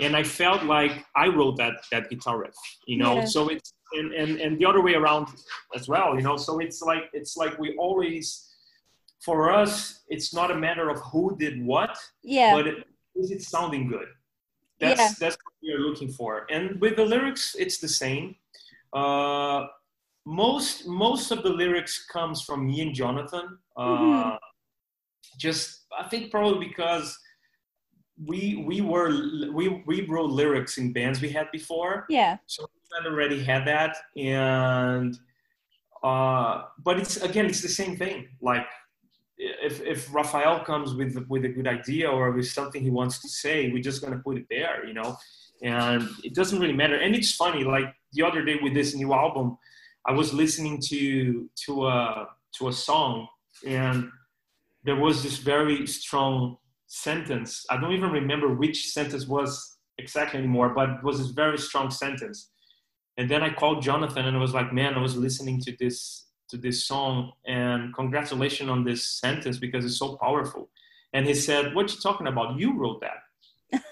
and 0.00 0.16
i 0.16 0.22
felt 0.22 0.62
like 0.64 1.04
i 1.16 1.26
wrote 1.26 1.56
that 1.56 1.74
that 1.90 2.08
guitar 2.10 2.38
riff 2.38 2.54
you 2.86 2.96
know 2.96 3.16
yeah. 3.16 3.24
so 3.24 3.48
it's 3.48 3.72
and, 3.92 4.12
and 4.14 4.40
and 4.40 4.58
the 4.58 4.64
other 4.64 4.80
way 4.80 4.94
around 4.94 5.26
as 5.74 5.88
well 5.88 6.14
you 6.14 6.22
know 6.22 6.36
so 6.36 6.60
it's 6.60 6.80
like 6.80 7.04
it's 7.12 7.36
like 7.36 7.58
we 7.58 7.76
always 7.76 8.49
for 9.24 9.50
us 9.52 10.00
it's 10.08 10.32
not 10.32 10.50
a 10.50 10.54
matter 10.54 10.88
of 10.88 10.98
who 11.00 11.36
did 11.38 11.62
what 11.64 11.96
yeah 12.22 12.54
but 12.54 12.66
it, 12.66 12.84
is 13.20 13.30
it 13.30 13.42
sounding 13.42 13.88
good? 13.88 14.08
That's 14.78 15.00
yeah. 15.00 15.08
that's 15.20 15.36
what 15.44 15.54
we 15.62 15.72
are 15.72 15.78
looking 15.78 16.10
for. 16.10 16.46
And 16.50 16.80
with 16.80 16.96
the 16.96 17.04
lyrics, 17.04 17.54
it's 17.58 17.78
the 17.78 17.88
same. 17.88 18.36
Uh, 18.92 19.66
most 20.26 20.86
most 20.86 21.30
of 21.30 21.42
the 21.42 21.50
lyrics 21.50 22.06
comes 22.06 22.42
from 22.42 22.66
me 22.66 22.80
and 22.80 22.94
Jonathan. 22.94 23.58
Uh, 23.76 23.82
mm-hmm. 23.82 24.36
Just 25.38 25.84
I 25.98 26.08
think 26.08 26.30
probably 26.30 26.66
because 26.66 27.18
we 28.26 28.64
we 28.66 28.80
were 28.80 29.10
we 29.52 29.82
we 29.86 30.06
wrote 30.06 30.30
lyrics 30.30 30.78
in 30.78 30.92
bands 30.92 31.20
we 31.20 31.28
had 31.28 31.50
before. 31.52 32.06
Yeah. 32.08 32.38
So 32.46 32.66
we 32.72 33.10
already 33.10 33.42
had 33.42 33.66
that, 33.66 33.96
and 34.16 35.18
uh, 36.02 36.62
but 36.82 36.98
it's 36.98 37.18
again 37.18 37.46
it's 37.46 37.62
the 37.62 37.68
same 37.68 37.96
thing. 37.96 38.28
Like 38.40 38.66
if 39.40 39.80
if 39.82 40.12
Raphael 40.14 40.60
comes 40.60 40.94
with 40.94 41.16
with 41.28 41.44
a 41.44 41.48
good 41.48 41.66
idea 41.66 42.08
or 42.10 42.30
with 42.30 42.48
something 42.48 42.82
he 42.82 42.90
wants 42.90 43.20
to 43.22 43.28
say, 43.28 43.70
we're 43.70 43.82
just 43.82 44.02
gonna 44.02 44.18
put 44.18 44.36
it 44.36 44.46
there, 44.50 44.86
you 44.86 44.94
know. 44.94 45.16
And 45.62 46.08
it 46.24 46.34
doesn't 46.34 46.58
really 46.58 46.74
matter. 46.74 46.96
And 46.96 47.14
it's 47.14 47.34
funny, 47.34 47.64
like 47.64 47.94
the 48.12 48.22
other 48.22 48.44
day 48.44 48.58
with 48.62 48.74
this 48.74 48.94
new 48.94 49.12
album, 49.12 49.58
I 50.06 50.12
was 50.12 50.32
listening 50.32 50.80
to 50.88 51.48
to 51.66 51.86
a 51.86 52.28
to 52.56 52.68
a 52.68 52.72
song, 52.72 53.28
and 53.66 54.10
there 54.84 54.96
was 54.96 55.22
this 55.22 55.38
very 55.38 55.86
strong 55.86 56.56
sentence. 56.86 57.64
I 57.70 57.76
don't 57.76 57.92
even 57.92 58.10
remember 58.10 58.54
which 58.54 58.88
sentence 58.88 59.26
was 59.26 59.78
exactly 59.98 60.38
anymore, 60.38 60.70
but 60.70 60.90
it 60.90 61.02
was 61.02 61.20
a 61.20 61.32
very 61.32 61.58
strong 61.58 61.90
sentence. 61.90 62.50
And 63.16 63.30
then 63.30 63.42
I 63.42 63.50
called 63.52 63.82
Jonathan 63.82 64.26
and 64.26 64.36
I 64.36 64.40
was 64.40 64.54
like, 64.54 64.72
man, 64.72 64.94
I 64.94 65.00
was 65.00 65.16
listening 65.16 65.60
to 65.60 65.76
this 65.78 66.29
to 66.50 66.56
this 66.56 66.86
song 66.86 67.32
and 67.46 67.94
congratulations 67.94 68.70
on 68.70 68.84
this 68.84 69.06
sentence 69.06 69.58
because 69.58 69.84
it's 69.84 69.98
so 69.98 70.16
powerful. 70.16 70.68
And 71.12 71.26
he 71.26 71.34
said, 71.34 71.74
What 71.74 71.92
you 71.92 72.00
talking 72.00 72.26
about? 72.26 72.58
You 72.58 72.78
wrote 72.78 73.00
that. 73.00 73.82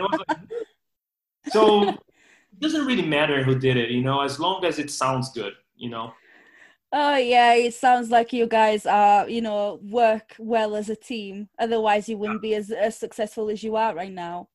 like, 0.00 0.38
so 1.48 1.88
it 1.88 1.98
doesn't 2.60 2.86
really 2.86 3.06
matter 3.06 3.42
who 3.42 3.58
did 3.58 3.76
it, 3.76 3.90
you 3.90 4.02
know, 4.02 4.20
as 4.20 4.38
long 4.38 4.64
as 4.64 4.78
it 4.78 4.90
sounds 4.90 5.30
good, 5.32 5.54
you 5.76 5.90
know. 5.90 6.12
Oh 6.94 7.16
yeah, 7.16 7.54
it 7.54 7.72
sounds 7.72 8.10
like 8.10 8.34
you 8.34 8.46
guys 8.46 8.84
are, 8.84 9.26
you 9.28 9.40
know, 9.40 9.80
work 9.82 10.34
well 10.38 10.76
as 10.76 10.90
a 10.90 10.96
team. 10.96 11.48
Otherwise, 11.58 12.06
you 12.06 12.18
wouldn't 12.18 12.42
be 12.42 12.54
as, 12.54 12.70
as 12.70 12.98
successful 12.98 13.48
as 13.48 13.62
you 13.62 13.76
are 13.76 13.94
right 13.94 14.12
now. 14.12 14.48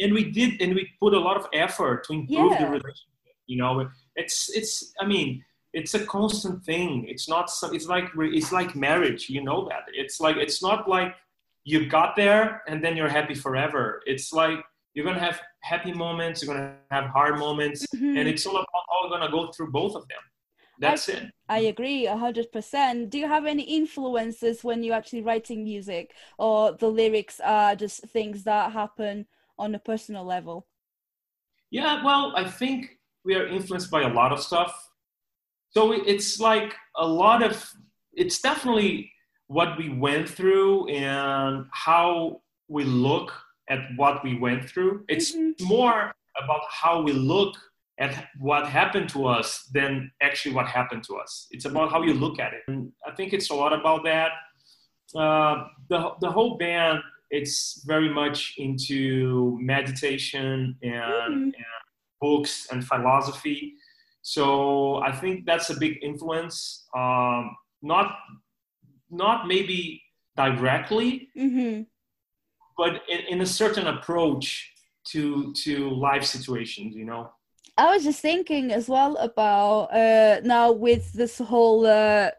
And 0.00 0.12
we 0.12 0.30
did, 0.30 0.60
and 0.62 0.74
we 0.74 0.88
put 1.00 1.14
a 1.14 1.18
lot 1.18 1.36
of 1.36 1.46
effort 1.52 2.04
to 2.04 2.12
improve 2.12 2.52
yeah. 2.52 2.58
the 2.58 2.66
relationship. 2.66 3.34
You 3.46 3.56
know, 3.56 3.88
it's 4.14 4.48
it's. 4.54 4.92
I 5.00 5.06
mean, 5.06 5.44
it's 5.72 5.94
a 5.94 6.04
constant 6.06 6.64
thing. 6.64 7.06
It's 7.08 7.28
not. 7.28 7.50
It's 7.72 7.86
like 7.86 8.10
it's 8.16 8.52
like 8.52 8.76
marriage. 8.76 9.28
You 9.28 9.42
know 9.42 9.68
that. 9.68 9.84
It's 9.92 10.20
like 10.20 10.36
it's 10.36 10.62
not 10.62 10.88
like 10.88 11.14
you 11.64 11.86
got 11.86 12.16
there 12.16 12.62
and 12.66 12.82
then 12.82 12.96
you're 12.96 13.08
happy 13.08 13.34
forever. 13.34 14.02
It's 14.06 14.32
like 14.32 14.58
you're 14.94 15.04
gonna 15.04 15.20
have 15.20 15.40
happy 15.62 15.92
moments. 15.92 16.42
You're 16.42 16.54
gonna 16.54 16.76
have 16.90 17.04
hard 17.04 17.38
moments, 17.38 17.86
mm-hmm. 17.94 18.16
and 18.16 18.28
it's 18.28 18.46
all 18.46 18.56
about 18.56 18.66
how 18.72 19.08
you're 19.08 19.18
gonna 19.18 19.30
go 19.30 19.52
through 19.52 19.70
both 19.70 19.94
of 19.94 20.06
them 20.08 20.20
that's 20.80 21.08
I, 21.08 21.12
it 21.12 21.30
i 21.48 21.58
agree 21.60 22.06
100% 22.06 23.10
do 23.10 23.18
you 23.18 23.28
have 23.28 23.46
any 23.46 23.62
influences 23.62 24.64
when 24.64 24.82
you're 24.82 24.96
actually 24.96 25.22
writing 25.22 25.62
music 25.62 26.12
or 26.38 26.72
the 26.72 26.88
lyrics 26.88 27.38
are 27.44 27.76
just 27.76 28.02
things 28.08 28.44
that 28.44 28.72
happen 28.72 29.26
on 29.58 29.74
a 29.74 29.78
personal 29.78 30.24
level 30.24 30.66
yeah 31.70 32.02
well 32.02 32.32
i 32.34 32.44
think 32.44 32.98
we 33.24 33.34
are 33.34 33.46
influenced 33.46 33.90
by 33.90 34.02
a 34.02 34.12
lot 34.12 34.32
of 34.32 34.40
stuff 34.40 34.89
so 35.70 35.92
it's 35.92 36.40
like 36.40 36.74
a 36.96 37.06
lot 37.06 37.42
of 37.42 37.72
it's 38.12 38.40
definitely 38.40 39.10
what 39.46 39.76
we 39.78 39.88
went 39.88 40.28
through 40.28 40.88
and 40.88 41.66
how 41.72 42.40
we 42.68 42.84
look 42.84 43.32
at 43.68 43.80
what 43.96 44.22
we 44.24 44.38
went 44.38 44.68
through 44.68 45.04
it's 45.08 45.34
mm-hmm. 45.34 45.64
more 45.64 46.12
about 46.36 46.60
how 46.70 47.00
we 47.02 47.12
look 47.12 47.56
at 48.00 48.28
what 48.38 48.66
happened 48.66 49.08
to 49.10 49.26
us 49.26 49.68
than 49.74 50.10
actually 50.22 50.54
what 50.54 50.66
happened 50.66 51.04
to 51.04 51.16
us. 51.16 51.46
It's 51.50 51.66
about 51.66 51.90
how 51.90 52.02
you 52.02 52.14
look 52.14 52.40
at 52.40 52.54
it. 52.54 52.62
And 52.66 52.90
I 53.06 53.14
think 53.14 53.34
it's 53.34 53.50
a 53.50 53.54
lot 53.54 53.74
about 53.74 54.04
that. 54.04 54.30
Uh, 55.14 55.64
the, 55.90 56.12
the 56.22 56.30
whole 56.30 56.56
band, 56.56 57.00
it's 57.30 57.84
very 57.86 58.08
much 58.08 58.54
into 58.56 59.58
meditation 59.60 60.76
and, 60.82 60.92
mm-hmm. 60.92 61.42
and 61.44 61.54
books 62.22 62.68
and 62.72 62.84
philosophy. 62.84 63.74
So 64.22 64.96
I 64.96 65.12
think 65.12 65.46
that's 65.46 65.70
a 65.70 65.78
big 65.78 65.98
influence. 66.02 66.86
Um, 66.96 67.56
not, 67.82 68.16
not 69.10 69.46
maybe 69.46 70.02
directly, 70.36 71.28
mm-hmm. 71.36 71.82
but 72.76 73.02
in, 73.08 73.20
in 73.28 73.40
a 73.40 73.46
certain 73.46 73.86
approach 73.86 74.72
to 75.08 75.52
to 75.54 75.90
life 75.90 76.24
situations, 76.24 76.94
you 76.94 77.04
know. 77.04 77.30
I 77.76 77.94
was 77.94 78.04
just 78.04 78.20
thinking 78.20 78.72
as 78.72 78.88
well 78.88 79.16
about 79.16 79.84
uh, 79.92 80.40
now 80.44 80.72
with 80.72 81.12
this 81.12 81.38
whole 81.38 81.86
uh, 81.86 82.30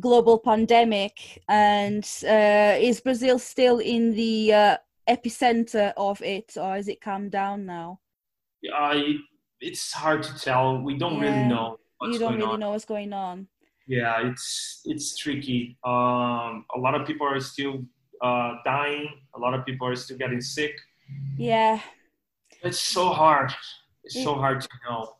global 0.00 0.38
pandemic, 0.38 1.42
and 1.48 2.08
uh, 2.24 2.76
is 2.78 3.00
Brazil 3.00 3.38
still 3.38 3.78
in 3.78 4.14
the 4.14 4.52
uh, 4.52 4.76
epicenter 5.08 5.92
of 5.96 6.22
it, 6.22 6.56
or 6.56 6.74
has 6.74 6.88
it 6.88 7.00
calmed 7.00 7.32
down 7.32 7.66
now? 7.66 8.00
I, 8.74 9.16
it's 9.62 9.92
hard 9.92 10.22
to 10.24 10.38
tell. 10.38 10.82
We 10.82 10.98
don't 10.98 11.16
yeah. 11.16 11.30
really 11.30 11.48
know. 11.48 11.78
you 12.02 12.18
don't 12.18 12.34
really 12.34 12.54
on. 12.54 12.60
know 12.60 12.70
what's 12.70 12.84
going 12.84 13.12
on. 13.12 13.46
Yeah, 13.86 14.28
it's 14.28 14.82
it's 14.84 15.16
tricky. 15.16 15.78
Um, 15.84 16.64
a 16.74 16.78
lot 16.78 16.94
of 16.94 17.06
people 17.06 17.26
are 17.26 17.40
still 17.40 17.84
uh, 18.22 18.54
dying. 18.64 19.08
A 19.34 19.38
lot 19.38 19.54
of 19.54 19.64
people 19.64 19.86
are 19.88 19.96
still 19.96 20.18
getting 20.18 20.40
sick. 20.40 20.74
Yeah. 21.36 21.80
It's 22.62 22.78
so 22.78 23.08
hard 23.08 23.52
it's 24.04 24.22
so 24.22 24.34
hard 24.34 24.60
to 24.60 24.68
know 24.88 25.14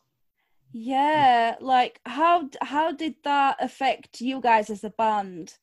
yeah 0.71 1.55
like 1.61 1.99
how 2.05 2.49
how 2.61 2.91
did 2.91 3.15
that 3.23 3.55
affect 3.59 4.21
you 4.21 4.41
guys 4.41 4.69
as 4.69 4.83
a 4.83 4.89
band 4.91 5.53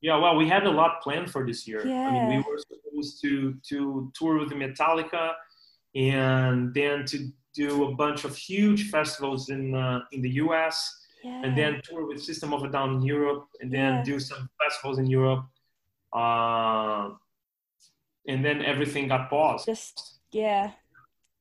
yeah 0.00 0.16
well 0.16 0.36
we 0.36 0.48
had 0.48 0.64
a 0.64 0.70
lot 0.70 1.02
planned 1.02 1.30
for 1.30 1.44
this 1.44 1.66
year 1.66 1.86
yeah. 1.86 2.08
i 2.08 2.12
mean 2.12 2.28
we 2.28 2.36
were 2.38 2.58
supposed 2.58 3.20
to 3.20 3.54
to 3.68 4.10
tour 4.14 4.38
with 4.38 4.50
metallica 4.50 5.32
and 5.94 6.72
then 6.72 7.04
to 7.04 7.28
do 7.54 7.84
a 7.84 7.94
bunch 7.94 8.24
of 8.24 8.36
huge 8.36 8.90
festivals 8.90 9.48
in 9.50 9.74
uh, 9.74 10.00
in 10.12 10.22
the 10.22 10.30
us 10.30 10.76
yeah. 11.22 11.42
and 11.44 11.56
then 11.56 11.80
tour 11.84 12.06
with 12.06 12.22
system 12.22 12.52
of 12.52 12.62
a 12.64 12.68
down 12.68 12.94
in 12.96 13.02
europe 13.02 13.46
and 13.60 13.72
then 13.72 13.94
yeah. 13.94 14.02
do 14.02 14.20
some 14.20 14.48
festivals 14.62 14.98
in 14.98 15.06
europe 15.06 15.44
uh, 16.14 17.10
and 18.28 18.44
then 18.44 18.64
everything 18.64 19.08
got 19.08 19.28
paused 19.28 19.66
just 19.66 20.20
yeah 20.32 20.72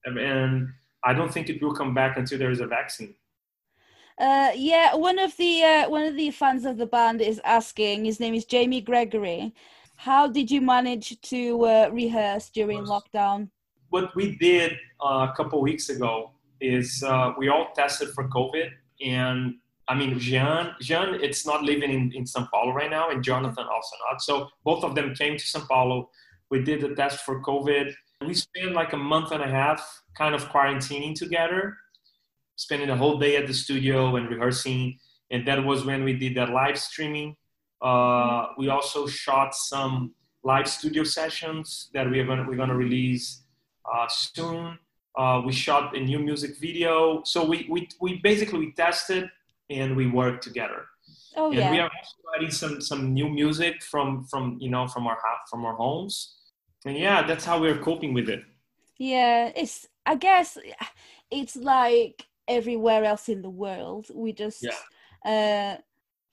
and 0.05 0.69
I 1.03 1.13
don't 1.13 1.33
think 1.33 1.49
it 1.49 1.61
will 1.61 1.73
come 1.73 1.93
back 1.93 2.17
until 2.17 2.37
there 2.37 2.51
is 2.51 2.59
a 2.59 2.67
vaccine. 2.67 3.15
Uh, 4.19 4.51
yeah, 4.55 4.95
one 4.95 5.17
of 5.17 5.35
the 5.37 5.63
uh, 5.63 5.89
one 5.89 6.03
of 6.03 6.15
the 6.15 6.29
fans 6.31 6.65
of 6.65 6.77
the 6.77 6.85
band 6.85 7.21
is 7.21 7.41
asking. 7.43 8.05
His 8.05 8.19
name 8.19 8.35
is 8.35 8.45
Jamie 8.45 8.81
Gregory. 8.81 9.53
How 9.95 10.27
did 10.27 10.51
you 10.51 10.61
manage 10.61 11.19
to 11.21 11.65
uh, 11.65 11.89
rehearse 11.91 12.49
during 12.49 12.83
lockdown? 12.83 13.49
What 13.91 14.15
we 14.15 14.37
did 14.37 14.77
uh, 15.03 15.27
a 15.29 15.33
couple 15.35 15.61
weeks 15.61 15.89
ago 15.89 16.31
is 16.61 17.03
uh, 17.03 17.33
we 17.37 17.49
all 17.49 17.73
tested 17.75 18.09
for 18.15 18.29
COVID, 18.29 18.71
and 19.05 19.55
I 19.89 19.95
mean, 19.95 20.17
Jean, 20.17 20.73
Jean, 20.79 21.15
it's 21.15 21.45
not 21.45 21.61
living 21.63 21.91
in, 21.91 22.13
in 22.13 22.23
São 22.23 22.49
Paulo 22.49 22.71
right 22.71 22.89
now, 22.89 23.09
and 23.09 23.21
Jonathan 23.21 23.65
also 23.65 23.95
not. 24.09 24.21
So 24.21 24.47
both 24.63 24.85
of 24.85 24.95
them 24.95 25.13
came 25.13 25.37
to 25.37 25.43
São 25.43 25.67
Paulo. 25.67 26.09
We 26.49 26.63
did 26.63 26.79
the 26.79 26.95
test 26.95 27.25
for 27.25 27.41
COVID. 27.41 27.93
We 28.25 28.33
spent 28.33 28.71
like 28.71 28.93
a 28.93 28.97
month 28.97 29.33
and 29.33 29.43
a 29.43 29.47
half 29.49 30.03
kind 30.17 30.33
of 30.33 30.47
quarantining 30.47 31.13
together, 31.13 31.75
spending 32.55 32.87
the 32.87 32.95
whole 32.95 33.19
day 33.19 33.35
at 33.35 33.45
the 33.45 33.53
studio 33.53 34.15
and 34.15 34.29
rehearsing. 34.29 34.97
And 35.31 35.45
that 35.47 35.65
was 35.65 35.83
when 35.83 36.05
we 36.05 36.13
did 36.13 36.35
that 36.35 36.51
live 36.51 36.79
streaming. 36.79 37.35
Uh, 37.81 38.47
we 38.57 38.69
also 38.69 39.05
shot 39.05 39.53
some 39.53 40.13
live 40.45 40.69
studio 40.69 41.03
sessions 41.03 41.89
that 41.93 42.09
we 42.09 42.21
are 42.21 42.25
gonna, 42.25 42.45
we're 42.47 42.55
gonna 42.55 42.75
release 42.75 43.40
uh, 43.40 43.40
soon. 44.07 44.77
Uh, 45.17 45.41
we 45.45 45.51
shot 45.51 45.95
a 45.95 45.99
new 45.99 46.19
music 46.19 46.57
video. 46.59 47.21
So 47.25 47.45
we, 47.45 47.67
we, 47.69 47.87
we 47.99 48.19
basically 48.23 48.59
we 48.59 48.71
tested 48.73 49.29
and 49.69 49.95
we 49.95 50.07
worked 50.07 50.43
together. 50.43 50.85
Oh, 51.35 51.47
and 51.47 51.55
yeah. 51.55 51.71
we 51.71 51.79
are 51.79 51.89
also 51.89 52.15
writing 52.31 52.51
some, 52.51 52.81
some 52.81 53.13
new 53.13 53.29
music 53.29 53.83
from, 53.83 54.25
from, 54.25 54.57
you 54.59 54.69
know, 54.69 54.87
from 54.87 55.07
our, 55.07 55.17
from 55.49 55.65
our 55.65 55.75
homes. 55.75 56.37
And 56.85 56.97
yeah, 56.97 57.25
that's 57.25 57.45
how 57.45 57.59
we're 57.59 57.77
coping 57.77 58.13
with 58.13 58.29
it. 58.29 58.43
Yeah, 58.97 59.51
it's 59.55 59.87
I 60.05 60.15
guess 60.15 60.57
it's 61.31 61.55
like 61.55 62.25
everywhere 62.47 63.03
else 63.03 63.29
in 63.29 63.41
the 63.41 63.49
world. 63.49 64.07
We 64.13 64.33
just 64.33 64.63
yeah. 64.63 65.77
uh, 65.77 65.81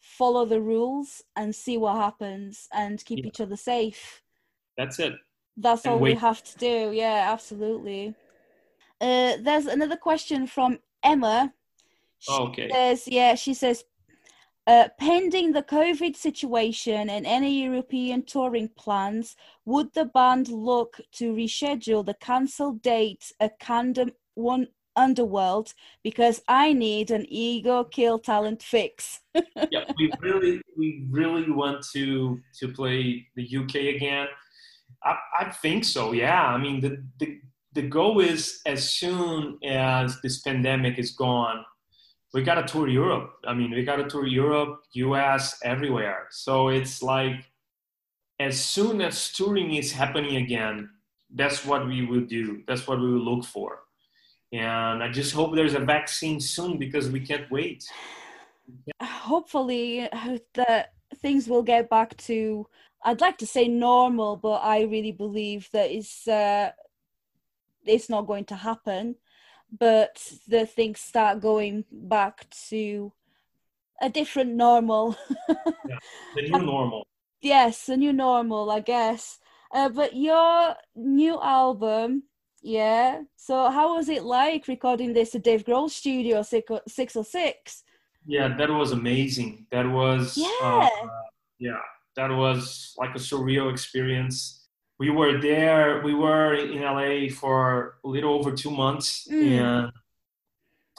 follow 0.01 0.45
the 0.45 0.61
rules 0.61 1.23
and 1.37 1.55
see 1.55 1.77
what 1.77 1.97
happens 1.97 2.69
and 2.73 3.03
keep 3.05 3.21
yeah. 3.21 3.27
each 3.27 3.41
other 3.41 3.57
safe. 3.57 4.23
That's 4.77 4.99
it. 4.99 5.15
That's 5.61 5.87
all 5.87 5.99
we 5.99 6.15
have 6.15 6.43
to 6.45 6.57
do. 6.59 6.93
Yeah, 6.93 7.29
absolutely. 7.33 8.15
Uh, 9.01 9.35
there's 9.41 9.67
another 9.67 9.97
question 9.97 10.47
from 10.47 10.79
Emma. 11.03 11.53
She 12.21 12.33
oh, 12.33 12.47
okay. 12.49 12.69
Says, 12.71 13.09
yeah, 13.09 13.35
she 13.35 13.55
says, 13.55 13.85
uh, 14.69 14.89
pending 15.01 15.53
the 15.53 15.63
COVID 15.63 16.15
situation 16.15 17.11
and 17.11 17.27
any 17.27 17.63
European 17.65 18.23
touring 18.23 18.69
plans, 18.77 19.35
would 19.65 19.93
the 19.95 20.05
band 20.05 20.49
look 20.49 21.01
to 21.13 21.33
reschedule 21.33 22.05
the 22.05 22.15
cancelled 22.15 22.83
date 22.83 23.33
at 23.41 23.59
Camden 23.59 24.13
One 24.35 24.69
Underworld? 24.95 25.73
Because 26.05 26.43
I 26.49 26.73
need 26.73 27.11
an 27.11 27.25
ego 27.29 27.83
kill 27.83 28.19
talent 28.19 28.63
fix. 28.63 29.21
yeah, 29.71 29.85
we 29.97 30.13
really, 30.21 30.61
we 30.77 31.07
really 31.11 31.51
want 31.51 31.85
to 31.95 32.39
to 32.61 32.69
play 32.69 33.27
the 33.37 33.57
UK 33.57 33.97
again. 33.97 34.29
I, 35.03 35.17
I 35.41 35.51
think 35.51 35.85
so. 35.85 36.13
Yeah, 36.13 36.45
I 36.45 36.59
mean 36.59 36.81
the 36.81 37.03
the 37.19 37.41
the 37.75 37.83
goal 37.83 38.21
is 38.21 38.61
as 38.67 38.93
soon 38.95 39.59
as 39.65 40.21
this 40.21 40.41
pandemic 40.41 40.99
is 40.99 41.13
gone 41.13 41.65
we 42.35 42.43
got 42.43 42.55
to 42.57 42.73
tour 42.73 42.89
Europe. 42.89 43.33
I 43.47 43.55
mean, 43.55 43.71
we 43.71 43.85
got 43.85 43.97
to 43.97 44.09
tour 44.09 44.27
Europe, 44.27 44.83
US, 44.93 45.59
everywhere. 45.65 46.27
So 46.31 46.69
it's 46.69 47.03
like 47.03 47.45
as 48.39 48.61
soon 48.61 49.01
as 49.01 49.33
touring 49.33 49.75
is 49.75 49.93
happening 49.93 50.37
again, 50.37 50.91
that's 51.35 51.65
what 51.65 51.87
we 51.87 52.07
will 52.07 52.25
do. 52.25 52.63
That's 52.67 52.87
what 52.87 53.01
we 53.01 53.11
will 53.11 53.25
look 53.35 53.45
for. 53.45 53.81
And 54.53 55.03
I 55.03 55.11
just 55.11 55.35
hope 55.35 55.55
there's 55.55 55.75
a 55.75 55.81
vaccine 55.81 56.41
soon 56.41 56.79
because 56.79 57.11
we 57.11 57.21
can't 57.21 57.51
wait. 57.51 57.85
Hopefully, 59.03 60.09
the 60.55 60.87
things 61.17 61.49
will 61.49 61.63
get 61.63 61.91
back 61.91 62.17
to 62.19 62.67
I'd 63.05 63.21
like 63.21 63.39
to 63.39 63.47
say 63.47 63.69
normal, 63.69 64.37
but 64.37 64.61
I 64.63 64.83
really 64.83 65.13
believe 65.13 65.69
that 65.73 65.91
it's 65.91 66.27
uh, 66.27 66.73
it's 67.85 68.09
not 68.09 68.27
going 68.27 68.45
to 68.47 68.57
happen. 68.57 69.17
But 69.71 70.33
the 70.49 70.67
things 70.67 71.01
start 71.01 71.41
going 71.41 71.85
back 71.93 72.47
to 72.71 73.13
a 74.01 74.09
different 74.09 74.55
normal. 74.55 75.17
yeah, 75.49 75.99
the 76.35 76.43
new 76.43 76.59
normal. 76.65 77.07
yes, 77.43 77.89
a 77.89 77.97
new 77.97 78.13
normal, 78.13 78.71
I 78.71 78.81
guess. 78.81 79.39
Uh, 79.73 79.91
but 79.91 80.17
your 80.17 80.75
new 80.97 81.39
album, 81.43 82.23
yeah. 82.63 83.23
So 83.37 83.71
how 83.71 83.97
was 83.97 84.09
it 84.09 84.25
like 84.25 84.69
recording 84.69 85.13
this 85.13 85.35
at 85.35 85.45
Dave 85.45 85.65
Grohl 85.65 85.91
Studio 85.91 86.43
606? 86.43 87.85
Yeah, 88.27 88.57
that 88.57 88.71
was 88.71 88.93
amazing. 88.93 89.67
That 89.71 89.89
was 89.91 90.37
yeah, 90.37 90.49
uh, 90.63 90.89
yeah, 91.59 91.81
that 92.19 92.31
was 92.31 92.95
like 92.99 93.15
a 93.15 93.19
surreal 93.19 93.71
experience. 93.71 94.67
We 94.99 95.09
were 95.11 95.41
there. 95.41 96.03
We 96.03 96.15
were 96.15 96.55
in 96.55 96.83
LA 96.83 97.33
for 97.33 97.99
a 98.05 98.09
little 98.09 98.35
over 98.35 98.51
two 98.51 98.73
months, 98.73 99.29
mm. 99.31 99.61
and 99.61 99.93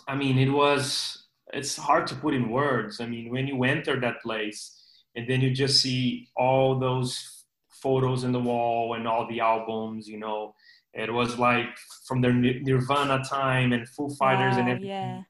I 0.07 0.15
mean, 0.15 0.39
it 0.39 0.49
was. 0.49 1.25
It's 1.51 1.75
hard 1.75 2.07
to 2.07 2.15
put 2.15 2.33
in 2.35 2.49
words. 2.49 3.01
I 3.01 3.07
mean, 3.07 3.31
when 3.31 3.47
you 3.47 3.63
enter 3.63 3.99
that 3.99 4.21
place, 4.21 4.79
and 5.15 5.27
then 5.27 5.41
you 5.41 5.51
just 5.51 5.81
see 5.81 6.29
all 6.37 6.79
those 6.79 7.43
photos 7.69 8.23
in 8.23 8.31
the 8.31 8.39
wall 8.39 8.93
and 8.93 9.05
all 9.07 9.27
the 9.27 9.41
albums, 9.41 10.07
you 10.07 10.19
know, 10.19 10.53
it 10.93 11.11
was 11.11 11.37
like 11.37 11.75
from 12.07 12.21
their 12.21 12.33
Nirvana 12.33 13.23
time 13.23 13.73
and 13.73 13.89
Foo 13.89 14.09
Fighters 14.09 14.53
wow, 14.53 14.59
and 14.59 14.69
everything. 14.69 14.89
Yeah. 14.89 15.21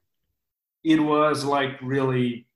It 0.84 1.00
was 1.00 1.44
like 1.44 1.72
really 1.82 2.46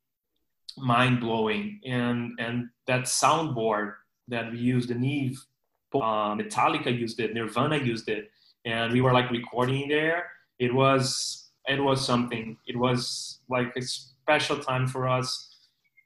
mind 0.77 1.21
blowing, 1.21 1.81
and 1.85 2.33
and 2.39 2.69
that 2.87 3.03
soundboard 3.03 3.95
that 4.29 4.51
we 4.53 4.59
used, 4.59 4.89
the 4.89 4.95
Neve, 4.95 5.39
uh, 5.95 6.35
Metallica 6.35 6.97
used 6.97 7.21
it, 7.21 7.35
Nirvana 7.35 7.77
used 7.77 8.09
it, 8.09 8.31
and 8.65 8.93
we 8.93 9.01
were 9.01 9.13
like 9.13 9.31
recording 9.31 9.89
there. 9.89 10.31
It 10.59 10.75
was 10.75 11.51
it 11.69 11.81
was 11.81 12.05
something. 12.05 12.57
It 12.67 12.77
was 12.77 13.41
like 13.49 13.73
a 13.77 13.83
special 13.83 14.59
time 14.59 14.87
for 14.87 15.09
us, 15.09 15.57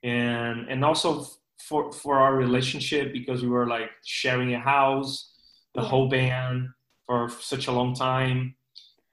and 0.02 0.68
and 0.68 0.84
also 0.84 1.26
for 1.68 1.92
for 1.92 2.16
our 2.16 2.34
relationship 2.34 3.12
because 3.12 3.42
we 3.42 3.48
were 3.48 3.66
like 3.66 3.90
sharing 4.04 4.54
a 4.54 4.60
house, 4.60 5.32
the 5.74 5.82
whole 5.82 6.08
band 6.08 6.68
for 7.06 7.28
such 7.28 7.66
a 7.66 7.72
long 7.72 7.94
time, 7.94 8.54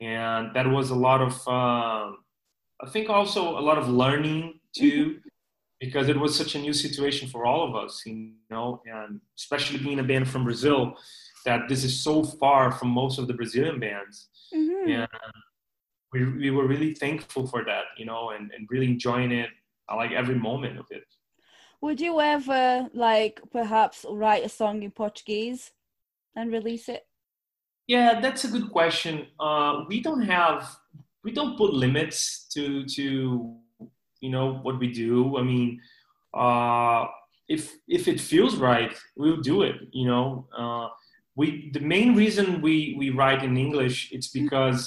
and 0.02 0.54
that 0.56 0.68
was 0.68 0.90
a 0.90 0.96
lot 0.96 1.22
of. 1.22 1.34
Uh, 1.48 2.12
I 2.82 2.90
think 2.90 3.10
also 3.10 3.58
a 3.58 3.62
lot 3.62 3.78
of 3.78 3.88
learning 3.88 4.60
too. 4.76 5.20
Because 5.80 6.08
it 6.08 6.20
was 6.20 6.36
such 6.36 6.56
a 6.56 6.60
new 6.60 6.74
situation 6.74 7.28
for 7.28 7.46
all 7.46 7.68
of 7.68 7.76
us, 7.76 8.02
you 8.06 8.32
know, 8.50 8.82
and 8.86 9.20
especially 9.38 9.78
being 9.78 10.00
a 10.00 10.04
band 10.04 10.28
from 10.30 10.46
Brazil, 10.46 10.96
that 11.46 11.68
this 11.68 11.84
is 11.84 12.02
so 12.02 12.24
far 12.24 12.72
from 12.72 12.90
most 12.90 13.20
of 13.20 13.28
the 13.28 13.34
Brazilian 13.34 13.80
bands. 13.80 14.30
Mm-hmm. 14.54 14.90
And 14.92 15.08
we, 16.14 16.26
we 16.26 16.52
were 16.52 16.66
really 16.66 16.94
thankful 16.94 17.46
for 17.46 17.66
that, 17.66 17.86
you 17.98 18.06
know, 18.06 18.30
and, 18.30 18.52
and 18.58 18.68
really 18.70 18.88
enjoying 18.88 19.32
it, 19.32 19.50
I 19.90 19.96
like 19.96 20.12
every 20.12 20.36
moment 20.36 20.80
of 20.80 20.86
it. 20.92 21.04
Would 21.82 22.00
you 22.00 22.22
ever, 22.22 22.90
like, 22.94 23.42
perhaps 23.52 24.06
write 24.10 24.46
a 24.46 24.50
song 24.50 24.82
in 24.82 24.92
Portuguese 24.92 25.72
and 26.36 26.52
release 26.52 26.88
it? 26.90 27.06
Yeah, 27.86 28.22
that's 28.22 28.46
a 28.46 28.48
good 28.48 28.72
question. 28.72 29.28
Uh, 29.40 29.84
we 29.88 30.02
don't 30.02 30.24
have, 30.24 30.76
we 31.24 31.32
don't 31.32 31.58
put 31.58 31.74
limits 31.74 32.48
to, 32.54 32.86
to 32.86 33.58
you 34.26 34.32
know 34.36 34.48
what 34.66 34.80
we 34.80 34.90
do 35.06 35.38
i 35.38 35.44
mean 35.52 35.80
uh, 36.44 37.06
if 37.48 37.62
if 37.88 38.08
it 38.08 38.20
feels 38.20 38.56
right 38.58 38.94
we'll 39.16 39.42
do 39.52 39.62
it 39.62 39.76
you 39.92 40.08
know 40.08 40.48
uh, 40.58 40.88
we 41.36 41.70
the 41.78 41.80
main 41.80 42.16
reason 42.16 42.62
we 42.62 42.96
we 42.98 43.10
write 43.10 43.44
in 43.44 43.58
english 43.58 43.98
it's 44.12 44.30
mm-hmm. 44.30 44.46
because 44.46 44.80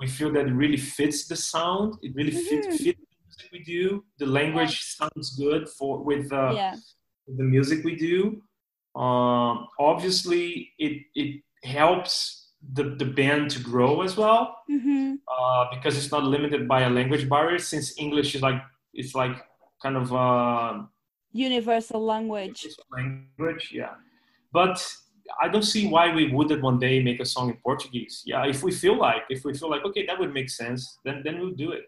we 0.00 0.06
feel 0.06 0.32
that 0.32 0.46
it 0.46 0.54
really 0.62 0.76
fits 0.76 1.26
the 1.26 1.36
sound 1.36 1.94
it 2.02 2.12
really 2.14 2.32
mm-hmm. 2.32 2.50
fits 2.50 2.66
the 2.66 2.84
music 2.84 2.98
we 3.52 3.62
do 3.62 4.04
the 4.18 4.26
language 4.26 4.74
yeah. 4.80 5.08
sounds 5.08 5.36
good 5.36 5.68
for 5.68 6.02
with 6.02 6.32
uh, 6.32 6.52
yeah. 6.54 6.74
the 7.36 7.44
music 7.54 7.84
we 7.84 7.94
do 7.94 8.42
um, 9.00 9.66
obviously 9.78 10.72
it 10.78 11.02
it 11.14 11.42
helps 11.64 12.46
the, 12.72 12.96
the 12.98 13.04
band 13.04 13.50
to 13.50 13.60
grow 13.60 14.02
as 14.02 14.16
well 14.16 14.56
mm-hmm. 14.70 15.14
uh, 15.32 15.64
because 15.74 15.96
it's 15.96 16.10
not 16.10 16.24
limited 16.24 16.66
by 16.66 16.80
a 16.82 16.90
language 16.90 17.28
barrier 17.28 17.58
since 17.58 17.98
english 17.98 18.34
is 18.34 18.42
like 18.42 18.60
it's 18.94 19.14
like 19.14 19.36
kind 19.82 19.96
of 19.96 20.12
uh, 20.12 20.82
universal 21.32 22.04
language. 22.04 22.66
language 22.92 23.70
yeah. 23.72 23.94
But 24.52 24.82
i 25.42 25.46
don't 25.46 25.68
see 25.74 25.86
why 25.88 26.12
we 26.14 26.32
wouldn't 26.32 26.62
one 26.62 26.78
day 26.78 27.02
make 27.02 27.20
a 27.20 27.24
song 27.24 27.50
in 27.50 27.56
portuguese. 27.62 28.22
Yeah 28.24 28.46
if 28.46 28.62
we 28.62 28.72
feel 28.72 28.96
like 28.98 29.22
if 29.28 29.44
we 29.44 29.52
feel 29.54 29.70
like 29.70 29.84
okay 29.84 30.06
that 30.06 30.18
would 30.18 30.32
make 30.32 30.50
sense 30.50 30.98
then 31.04 31.22
then 31.24 31.38
we'll 31.38 31.58
do 31.64 31.72
it. 31.72 31.84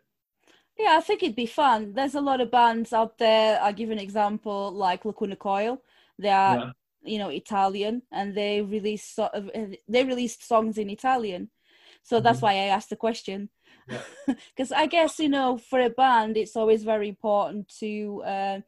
Yeah 0.79 0.97
i 0.99 1.01
think 1.01 1.23
it'd 1.23 1.37
be 1.37 1.47
fun. 1.47 1.93
There's 1.95 2.15
a 2.15 2.21
lot 2.21 2.41
of 2.41 2.51
bands 2.51 2.93
out 2.93 3.19
there. 3.19 3.61
I'll 3.63 3.73
give 3.81 3.91
an 3.91 3.99
example 3.99 4.73
like 4.73 5.05
lacuna 5.05 5.37
coil. 5.37 5.83
They 6.19 6.31
are 6.31 6.57
yeah. 6.57 6.71
you 7.13 7.19
know 7.19 7.31
Italian 7.31 8.03
and 8.13 8.35
they 8.35 8.61
release 8.61 9.05
sort 9.05 9.33
of 9.33 9.51
they 9.89 10.05
released 10.05 10.47
songs 10.47 10.77
in 10.77 10.91
Italian. 10.91 11.51
So 12.03 12.21
that's 12.21 12.39
mm-hmm. 12.39 12.47
why 12.47 12.53
I 12.65 12.75
asked 12.77 12.91
the 12.91 12.97
question. 12.97 13.51
Because 14.27 14.73
I 14.77 14.87
guess 14.87 15.19
you 15.19 15.29
know 15.29 15.59
for 15.59 15.81
a 15.81 15.91
band 15.91 16.37
it's 16.37 16.57
always 16.57 16.85
very 16.85 17.09
important 17.09 17.73
to 17.81 18.23
uh, 18.25 18.61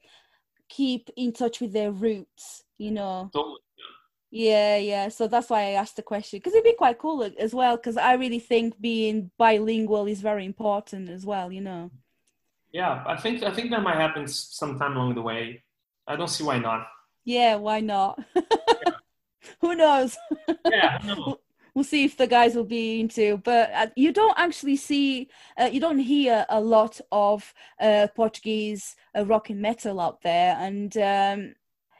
keep 0.68 1.10
in 1.16 1.32
touch 1.32 1.60
with 1.60 1.72
their 1.72 1.92
roots. 1.92 2.64
You 2.78 2.92
know. 2.92 3.30
Totally. 3.32 3.58
Yeah, 4.34 4.78
yeah. 4.78 5.08
So 5.08 5.28
that's 5.28 5.50
why 5.50 5.60
I 5.60 5.70
asked 5.72 5.96
the 5.96 6.02
question 6.02 6.38
because 6.38 6.54
it'd 6.54 6.64
be 6.64 6.72
quite 6.72 6.98
cool 6.98 7.30
as 7.38 7.52
well. 7.52 7.76
Because 7.76 7.98
I 7.98 8.14
really 8.14 8.38
think 8.38 8.80
being 8.80 9.30
bilingual 9.36 10.06
is 10.06 10.22
very 10.22 10.46
important 10.46 11.10
as 11.10 11.26
well. 11.26 11.52
You 11.52 11.60
know. 11.60 11.90
Yeah, 12.72 13.04
I 13.06 13.16
think 13.16 13.42
I 13.42 13.52
think 13.52 13.70
that 13.70 13.82
might 13.82 13.96
happen 13.96 14.26
sometime 14.26 14.96
along 14.96 15.14
the 15.14 15.22
way. 15.22 15.62
I 16.06 16.16
don't 16.16 16.28
see 16.28 16.44
why 16.44 16.58
not. 16.58 16.86
Yeah, 17.24 17.56
why 17.56 17.80
not? 17.80 18.18
Yeah. 18.84 18.92
Who 19.60 19.74
knows? 19.74 20.16
yeah, 20.70 20.98
we'll 21.74 21.84
see 21.84 22.04
if 22.04 22.16
the 22.16 22.26
guys 22.26 22.54
will 22.54 22.64
be 22.64 23.00
into. 23.00 23.38
But 23.38 23.70
uh, 23.74 23.86
you 23.96 24.12
don't 24.12 24.38
actually 24.38 24.76
see, 24.76 25.28
uh, 25.58 25.70
you 25.72 25.80
don't 25.80 25.98
hear 25.98 26.46
a 26.48 26.60
lot 26.60 27.00
of 27.10 27.52
uh, 27.80 28.08
Portuguese 28.14 28.96
uh, 29.16 29.24
rock 29.26 29.50
and 29.50 29.60
metal 29.60 30.00
out 30.00 30.22
there, 30.22 30.56
and 30.58 30.96
um, 30.96 31.54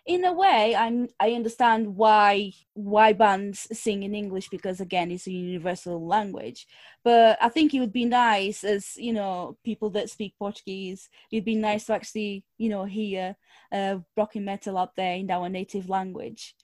in 0.05 0.25
a 0.25 0.33
way, 0.33 0.75
I'm 0.75 1.09
I 1.21 1.33
understand 1.33 1.95
why 1.97 2.53
why 2.75 3.13
bands 3.13 3.69
sing 3.73 4.03
in 4.03 4.15
English 4.15 4.49
because 4.49 4.81
again, 4.81 5.13
it's 5.13 5.29
a 5.29 5.33
universal 5.33 6.05
language. 6.05 6.67
But 7.05 7.39
I 7.41 7.49
think 7.49 7.73
it 7.73 7.81
would 7.81 7.93
be 7.93 8.05
nice, 8.05 8.65
as 8.65 8.97
you 8.97 9.13
know, 9.13 9.57
people 9.65 9.91
that 9.91 10.11
speak 10.11 10.35
Portuguese, 10.39 11.09
it'd 11.31 11.45
be 11.45 11.55
nice 11.55 11.87
to 11.87 11.95
actually, 11.95 12.45
you 12.59 12.69
know, 12.69 12.85
hear 12.85 13.37
uh, 13.71 13.99
rock 14.17 14.35
and 14.35 14.45
metal 14.45 14.77
up 14.77 14.95
there 14.97 15.15
in 15.15 15.31
our 15.31 15.49
native 15.49 15.89
language. 15.89 16.57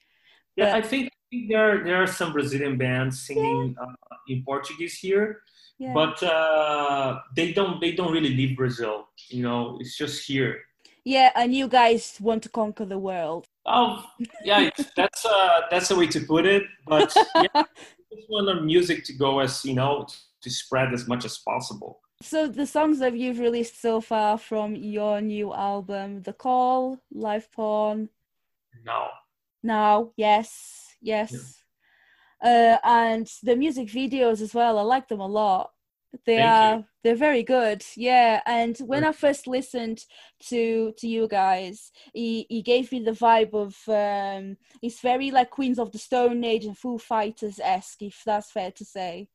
Yeah, 0.57 0.73
but, 0.73 0.83
I 0.83 0.87
think 0.87 1.11
there 1.31 1.83
there 1.83 2.01
are 2.01 2.07
some 2.07 2.33
Brazilian 2.33 2.77
bands 2.77 3.21
singing 3.21 3.75
yeah. 3.77 3.83
uh, 3.83 4.15
in 4.27 4.43
Portuguese 4.43 4.97
here, 4.97 5.41
yeah. 5.77 5.93
but 5.93 6.21
uh, 6.23 7.19
they 7.35 7.53
don't 7.53 7.79
they 7.79 7.91
don't 7.91 8.11
really 8.11 8.33
leave 8.33 8.57
Brazil. 8.57 9.07
You 9.29 9.43
know, 9.43 9.77
it's 9.79 9.97
just 9.97 10.25
here. 10.25 10.61
Yeah, 11.05 11.31
and 11.35 11.53
you 11.53 11.67
guys 11.67 12.17
want 12.19 12.43
to 12.43 12.49
conquer 12.49 12.85
the 12.85 12.99
world. 12.99 13.47
Oh, 13.65 14.03
yeah, 14.43 14.69
that's 14.95 15.25
uh, 15.25 15.61
that's 15.71 15.87
the 15.89 15.95
way 15.95 16.07
to 16.07 16.19
put 16.21 16.45
it. 16.45 16.63
But 16.85 17.15
yeah, 17.35 17.63
just 18.13 18.29
want 18.29 18.49
our 18.49 18.61
music 18.61 19.03
to 19.05 19.13
go 19.13 19.39
as 19.39 19.63
you 19.63 19.73
know 19.73 20.07
to 20.41 20.49
spread 20.49 20.93
as 20.93 21.07
much 21.07 21.25
as 21.25 21.37
possible. 21.39 21.99
So 22.21 22.47
the 22.47 22.65
songs 22.65 22.99
that 22.99 23.15
you've 23.15 23.39
released 23.39 23.81
so 23.81 24.01
far 24.01 24.37
from 24.37 24.75
your 24.75 25.21
new 25.21 25.53
album, 25.53 26.21
The 26.23 26.33
Call, 26.33 26.99
Live 27.11 27.49
Porn. 27.51 28.09
No. 28.83 29.07
Now, 29.63 30.11
yes, 30.17 30.88
yes. 31.01 31.31
Yeah. 31.31 31.47
Uh, 32.41 32.77
and 32.87 33.27
the 33.43 33.55
music 33.55 33.89
videos 33.89 34.41
as 34.41 34.53
well. 34.53 34.77
I 34.79 34.81
like 34.83 35.07
them 35.07 35.19
a 35.19 35.27
lot. 35.27 35.71
They 36.25 36.37
Thank 36.37 36.49
are 36.49 36.75
you. 36.77 36.85
they're 37.03 37.15
very 37.15 37.43
good. 37.43 37.83
Yeah. 37.95 38.41
And 38.45 38.77
when 38.79 39.03
I 39.03 39.11
first 39.11 39.45
listened 39.45 40.03
to 40.47 40.93
to 40.97 41.07
you 41.07 41.27
guys, 41.27 41.91
he, 42.13 42.47
he 42.49 42.61
gave 42.61 42.91
me 42.91 43.01
the 43.01 43.11
vibe 43.11 43.53
of 43.53 43.77
um 43.87 44.57
it's 44.81 45.01
very 45.01 45.31
like 45.31 45.51
Queens 45.51 45.79
of 45.79 45.91
the 45.91 45.99
Stone 45.99 46.43
Age 46.43 46.65
and 46.65 46.77
Foo 46.77 46.97
Fighters 46.97 47.59
esque, 47.59 48.01
if 48.01 48.21
that's 48.25 48.51
fair 48.51 48.71
to 48.71 48.85
say. 48.85 49.27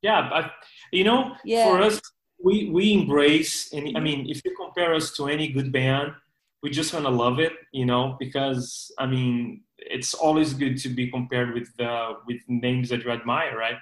Yeah, 0.00 0.28
but 0.30 0.52
you 0.92 1.04
know, 1.04 1.34
yeah. 1.44 1.64
for 1.64 1.82
us 1.82 2.00
we 2.42 2.70
we 2.70 2.94
embrace 2.94 3.72
and 3.72 3.96
I 3.96 4.00
mean 4.00 4.28
if 4.28 4.42
you 4.44 4.54
compare 4.56 4.94
us 4.94 5.12
to 5.16 5.26
any 5.26 5.48
good 5.48 5.72
band, 5.72 6.12
we 6.62 6.70
just 6.70 6.92
gonna 6.92 7.10
love 7.10 7.38
it, 7.38 7.52
you 7.72 7.84
know, 7.84 8.16
because 8.18 8.90
I 8.98 9.06
mean 9.06 9.63
it's 9.78 10.14
always 10.14 10.54
good 10.54 10.78
to 10.78 10.88
be 10.88 11.10
compared 11.10 11.54
with 11.54 11.68
uh, 11.80 12.14
with 12.26 12.40
names 12.48 12.88
that 12.90 13.04
you 13.04 13.10
admire, 13.10 13.56
right? 13.56 13.76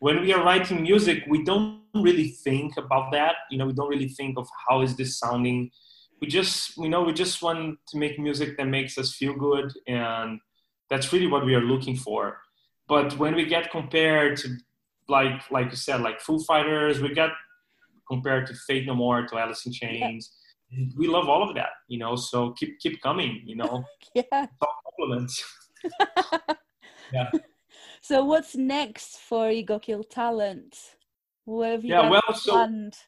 when 0.00 0.20
we 0.20 0.32
are 0.32 0.44
writing 0.44 0.82
music, 0.82 1.24
we 1.28 1.42
don't 1.42 1.82
really 1.92 2.28
think 2.28 2.76
about 2.76 3.10
that. 3.10 3.34
You 3.50 3.58
know, 3.58 3.66
we 3.66 3.72
don't 3.72 3.88
really 3.88 4.08
think 4.08 4.38
of 4.38 4.46
how 4.68 4.82
is 4.82 4.94
this 4.94 5.18
sounding 5.18 5.72
we 6.20 6.26
just 6.26 6.76
we 6.76 6.88
know 6.88 7.02
we 7.02 7.12
just 7.12 7.42
want 7.42 7.78
to 7.88 7.98
make 7.98 8.18
music 8.18 8.56
that 8.56 8.66
makes 8.66 8.98
us 8.98 9.14
feel 9.14 9.34
good 9.34 9.72
and 9.86 10.40
that's 10.90 11.12
really 11.12 11.26
what 11.26 11.44
we 11.44 11.54
are 11.54 11.60
looking 11.60 11.96
for 11.96 12.38
but 12.88 13.16
when 13.18 13.34
we 13.34 13.44
get 13.44 13.70
compared 13.70 14.36
to 14.36 14.48
like 15.08 15.40
like 15.50 15.70
you 15.70 15.76
said 15.76 16.00
like 16.00 16.20
foo 16.20 16.38
fighters 16.40 17.00
we 17.00 17.12
get 17.14 17.30
compared 18.08 18.46
to 18.46 18.54
Faith 18.66 18.86
No 18.86 18.94
More 18.94 19.26
to 19.26 19.36
Alice 19.36 19.66
in 19.66 19.72
Chains. 19.72 20.32
We 20.96 21.06
love 21.06 21.28
all 21.28 21.48
of 21.48 21.54
that 21.54 21.70
you 21.88 21.98
know 21.98 22.14
so 22.14 22.52
keep 22.52 22.78
keep 22.78 23.00
coming 23.00 23.42
you 23.44 23.56
know 23.56 23.84
yeah 24.14 24.46
compliments 24.96 25.42
yeah 27.12 27.30
so 28.00 28.24
what's 28.24 28.54
next 28.54 29.18
for 29.18 29.50
ego 29.50 29.78
kill 29.78 30.04
talent 30.04 30.76
what 31.44 31.70
have 31.70 31.84
you 31.84 31.90
yeah 31.90 32.08
well 32.08 32.20
planned? 32.28 32.94
so 32.94 33.00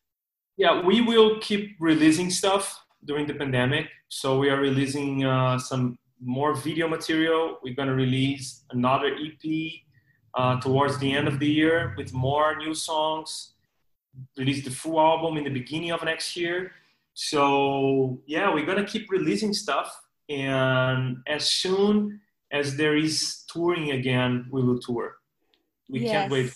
yeah 0.57 0.81
we 0.81 1.01
will 1.01 1.39
keep 1.41 1.77
releasing 1.79 2.31
stuff 2.31 2.83
during 3.05 3.27
the 3.27 3.35
pandemic. 3.35 3.89
So 4.09 4.39
we 4.39 4.51
are 4.51 4.61
releasing 4.61 5.25
uh, 5.25 5.59
some 5.59 5.99
more 6.23 6.55
video 6.55 6.89
material. 6.89 7.59
We're 7.63 7.75
going 7.75 7.89
to 7.89 7.95
release 7.95 8.65
another 8.71 9.15
EP 9.15 9.73
uh, 10.35 10.61
towards 10.61 10.99
the 10.99 11.13
end 11.13 11.29
of 11.29 11.39
the 11.39 11.47
year 11.47 11.95
with 11.97 12.13
more 12.13 12.57
new 12.57 12.75
songs. 12.75 13.53
Release 14.37 14.65
the 14.65 14.71
full 14.71 15.01
album 15.01 15.37
in 15.37 15.45
the 15.45 15.51
beginning 15.51 15.93
of 15.93 16.05
next 16.05 16.37
year. 16.37 16.73
So 17.23 18.23
yeah, 18.27 18.53
we're 18.53 18.65
gonna 18.65 18.87
keep 18.87 19.11
releasing 19.11 19.53
stuff, 19.53 19.95
and 20.31 21.19
as 21.27 21.53
soon 21.53 22.19
as 22.51 22.79
there 22.79 22.97
is 22.97 23.45
touring 23.53 23.91
again, 23.91 24.47
we 24.51 24.63
will 24.63 24.81
tour. 24.81 25.17
We 25.91 26.01
yes. 26.01 26.13
can't 26.13 26.33
wait. 26.33 26.55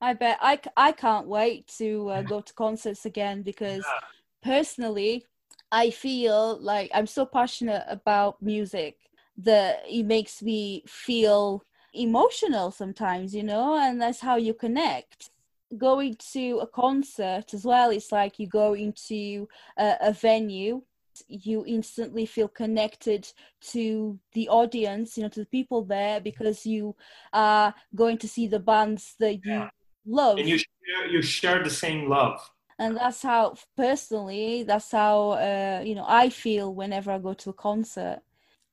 I 0.00 0.14
bet 0.14 0.38
I, 0.40 0.60
I 0.78 0.92
can't 0.92 1.28
wait 1.28 1.68
to 1.76 2.08
uh, 2.08 2.22
go 2.22 2.40
to 2.40 2.54
concerts 2.54 3.04
again 3.04 3.42
because 3.42 3.84
yeah. 3.84 4.06
personally 4.42 5.26
I 5.70 5.90
feel 5.90 6.58
like 6.58 6.90
I'm 6.94 7.06
so 7.06 7.26
passionate 7.26 7.84
about 7.86 8.40
music 8.40 8.96
that 9.36 9.82
it 9.86 10.04
makes 10.04 10.40
me 10.42 10.84
feel 10.86 11.62
emotional 11.92 12.70
sometimes, 12.70 13.34
you 13.34 13.42
know, 13.42 13.76
and 13.76 14.00
that's 14.00 14.20
how 14.20 14.36
you 14.36 14.54
connect. 14.54 15.28
Going 15.76 16.16
to 16.32 16.60
a 16.62 16.66
concert 16.66 17.52
as 17.52 17.64
well, 17.64 17.90
it's 17.90 18.10
like 18.10 18.38
you 18.38 18.46
go 18.46 18.74
into 18.74 19.48
a, 19.76 19.96
a 20.00 20.12
venue 20.12 20.82
you 21.28 21.64
instantly 21.66 22.26
feel 22.26 22.48
connected 22.48 23.30
to 23.60 24.18
the 24.32 24.48
audience 24.48 25.16
you 25.16 25.22
know 25.22 25.28
to 25.28 25.40
the 25.40 25.46
people 25.46 25.82
there 25.82 26.20
because 26.20 26.66
you 26.66 26.94
are 27.32 27.74
going 27.94 28.18
to 28.18 28.28
see 28.28 28.46
the 28.46 28.58
bands 28.58 29.14
that 29.18 29.34
you 29.44 29.52
yeah. 29.52 29.70
love. 30.06 30.38
And 30.38 30.48
you 30.48 30.58
share, 30.58 31.06
you 31.08 31.22
share 31.22 31.62
the 31.62 31.70
same 31.70 32.08
love. 32.08 32.50
And 32.78 32.96
that's 32.96 33.22
how 33.22 33.54
personally 33.76 34.62
that's 34.62 34.92
how 34.92 35.30
uh, 35.30 35.82
you 35.84 35.94
know 35.94 36.04
i 36.06 36.28
feel 36.28 36.72
whenever 36.74 37.10
i 37.10 37.18
go 37.18 37.34
to 37.34 37.50
a 37.50 37.54
concert. 37.54 38.20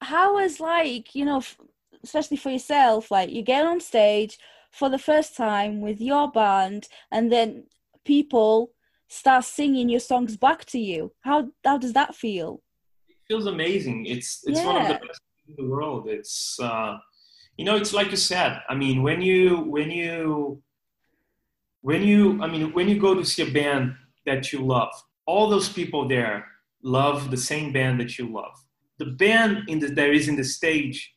How 0.02 0.38
is 0.38 0.60
like 0.60 1.16
you 1.16 1.26
know 1.26 1.41
especially 2.04 2.38
for 2.38 2.52
yourself 2.52 3.10
like 3.10 3.32
you 3.32 3.41
get 3.41 3.66
on 3.66 3.80
stage 3.80 4.38
for 4.78 4.89
the 4.89 4.97
first 4.97 5.36
time 5.36 5.82
with 5.82 5.99
your 6.01 6.32
band 6.32 6.88
and 7.11 7.32
then 7.32 7.63
people 8.03 8.71
start 9.07 9.43
singing 9.45 9.89
your 9.89 9.99
songs 9.99 10.38
back 10.38 10.65
to 10.65 10.80
you. 10.80 11.11
How 11.21 11.49
how 11.63 11.78
does 11.78 11.93
that 11.93 12.15
feel? 12.15 12.61
It 13.09 13.17
feels 13.28 13.45
amazing. 13.45 14.05
It's 14.05 14.43
it's 14.45 14.59
yeah. 14.59 14.65
one 14.65 14.82
of 14.82 14.88
the 14.88 15.07
best 15.07 15.21
in 15.47 15.55
the 15.57 15.69
world. 15.73 16.07
It's 16.07 16.59
uh 16.59 16.97
you 17.57 17.65
know 17.65 17.76
it's 17.76 17.93
like 17.93 18.11
you 18.11 18.17
said 18.17 18.59
i 18.67 18.76
mean 18.76 19.01
when 19.01 19.21
you 19.21 19.61
when 19.76 19.89
you 19.89 20.61
when 21.89 22.01
you 22.03 22.38
i 22.43 22.47
mean 22.47 22.73
when 22.73 22.89
you 22.89 22.99
go 22.99 23.15
to 23.15 23.23
see 23.23 23.43
a 23.43 23.51
band 23.59 23.95
that 24.26 24.51
you 24.51 24.59
love 24.59 24.91
all 25.26 25.49
those 25.49 25.69
people 25.69 26.05
there 26.05 26.45
love 26.86 27.32
the 27.32 27.38
same 27.38 27.73
band 27.73 27.99
that 27.99 28.17
you 28.17 28.32
love. 28.32 28.55
The 28.99 29.05
band 29.05 29.63
in 29.67 29.80
the, 29.80 29.88
that 29.88 30.09
is 30.11 30.28
in 30.28 30.36
the 30.36 30.43
stage 30.43 31.14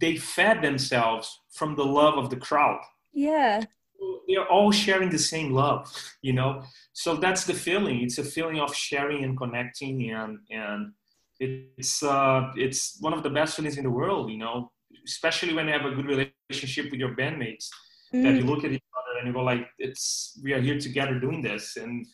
they 0.00 0.16
fed 0.16 0.62
themselves 0.62 1.40
from 1.50 1.76
the 1.76 1.84
love 1.84 2.16
of 2.18 2.30
the 2.30 2.36
crowd. 2.36 2.80
Yeah. 3.12 3.64
They're 4.28 4.48
all 4.48 4.72
sharing 4.72 5.10
the 5.10 5.18
same 5.18 5.52
love 5.52 5.92
you 6.22 6.32
know? 6.32 6.62
So 6.92 7.16
that's 7.16 7.44
the 7.44 7.54
feeling. 7.54 8.02
It's 8.02 8.18
a 8.18 8.24
feeling 8.24 8.60
of 8.60 8.74
sharing 8.74 9.24
and 9.24 9.36
connecting 9.36 10.10
and 10.10 10.38
and 10.50 10.92
it's 11.38 12.02
uh 12.02 12.50
it's 12.56 12.98
one 13.00 13.12
of 13.12 13.22
the 13.22 13.30
best 13.30 13.56
feelings 13.56 13.76
in 13.76 13.84
the 13.84 13.90
world 13.90 14.30
you 14.30 14.38
know? 14.38 14.70
Especially 15.04 15.54
when 15.54 15.66
you 15.66 15.72
have 15.72 15.84
a 15.84 15.94
good 15.94 16.06
relationship 16.06 16.90
with 16.90 17.00
your 17.00 17.14
bandmates 17.16 17.68
mm. 18.12 18.22
that 18.22 18.34
you 18.34 18.42
look 18.42 18.64
at 18.64 18.72
each 18.72 18.82
other 18.98 19.18
and 19.18 19.28
you 19.28 19.34
go 19.34 19.42
like 19.42 19.66
it's 19.78 20.38
we 20.42 20.52
are 20.52 20.60
here 20.60 20.78
together 20.78 21.18
doing 21.18 21.42
this. 21.42 21.76
And 21.76 22.06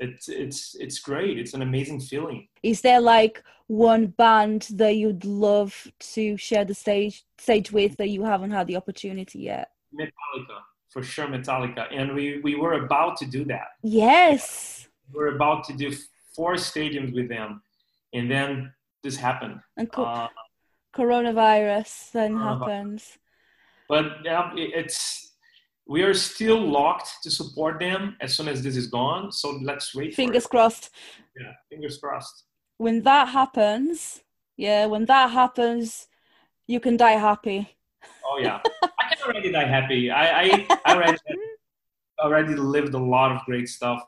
it's 0.00 0.28
it's 0.28 0.74
it's 0.80 0.98
great. 0.98 1.38
It's 1.38 1.54
an 1.54 1.62
amazing 1.62 2.00
feeling. 2.00 2.48
Is 2.62 2.80
there 2.80 3.00
like 3.00 3.42
one 3.68 4.06
band 4.06 4.68
that 4.72 4.96
you'd 4.96 5.24
love 5.24 5.86
to 6.14 6.36
share 6.36 6.64
the 6.64 6.74
stage 6.74 7.24
stage 7.38 7.70
with 7.70 7.96
that 7.98 8.08
you 8.08 8.24
haven't 8.24 8.50
had 8.50 8.66
the 8.66 8.76
opportunity 8.76 9.40
yet? 9.40 9.70
Metallica 9.94 10.58
for 10.88 11.02
sure 11.02 11.28
metallica. 11.28 11.86
And 11.92 12.14
we 12.14 12.40
we 12.40 12.56
were 12.56 12.84
about 12.84 13.16
to 13.18 13.26
do 13.26 13.44
that. 13.44 13.68
Yes. 13.82 14.88
We 15.12 15.22
are 15.22 15.34
about 15.36 15.64
to 15.64 15.72
do 15.72 15.94
four 16.34 16.54
stadiums 16.54 17.14
with 17.14 17.28
them 17.28 17.62
and 18.12 18.30
then 18.30 18.72
this 19.02 19.16
happened. 19.16 19.60
And 19.76 19.90
co- 19.90 20.04
uh, 20.04 20.28
coronavirus 20.94 22.12
then 22.12 22.34
coronavirus. 22.34 22.58
happens 22.58 23.18
but 23.90 24.18
yeah, 24.24 24.52
it's 24.54 25.29
we 25.90 26.02
are 26.04 26.14
still 26.14 26.60
locked 26.60 27.10
to 27.24 27.30
support 27.32 27.80
them 27.80 28.16
as 28.20 28.36
soon 28.36 28.46
as 28.46 28.62
this 28.62 28.76
is 28.76 28.86
gone. 28.86 29.32
So 29.32 29.58
let's 29.60 29.92
wait. 29.92 30.14
Fingers 30.14 30.46
crossed. 30.46 30.90
Yeah, 31.36 31.52
fingers 31.68 31.98
crossed. 31.98 32.44
When 32.78 33.02
that 33.02 33.28
happens, 33.28 34.22
yeah, 34.56 34.86
when 34.86 35.04
that 35.06 35.32
happens, 35.32 36.06
you 36.68 36.78
can 36.78 36.96
die 36.96 37.18
happy. 37.18 37.68
Oh 38.24 38.38
yeah, 38.40 38.60
I 39.00 39.14
can 39.16 39.26
already 39.26 39.50
die 39.50 39.66
happy. 39.66 40.12
I 40.12 40.42
I, 40.42 40.66
I 40.84 40.94
already 40.94 41.18
already 42.20 42.54
lived 42.54 42.94
a 42.94 43.04
lot 43.16 43.32
of 43.32 43.44
great 43.44 43.68
stuff. 43.68 44.00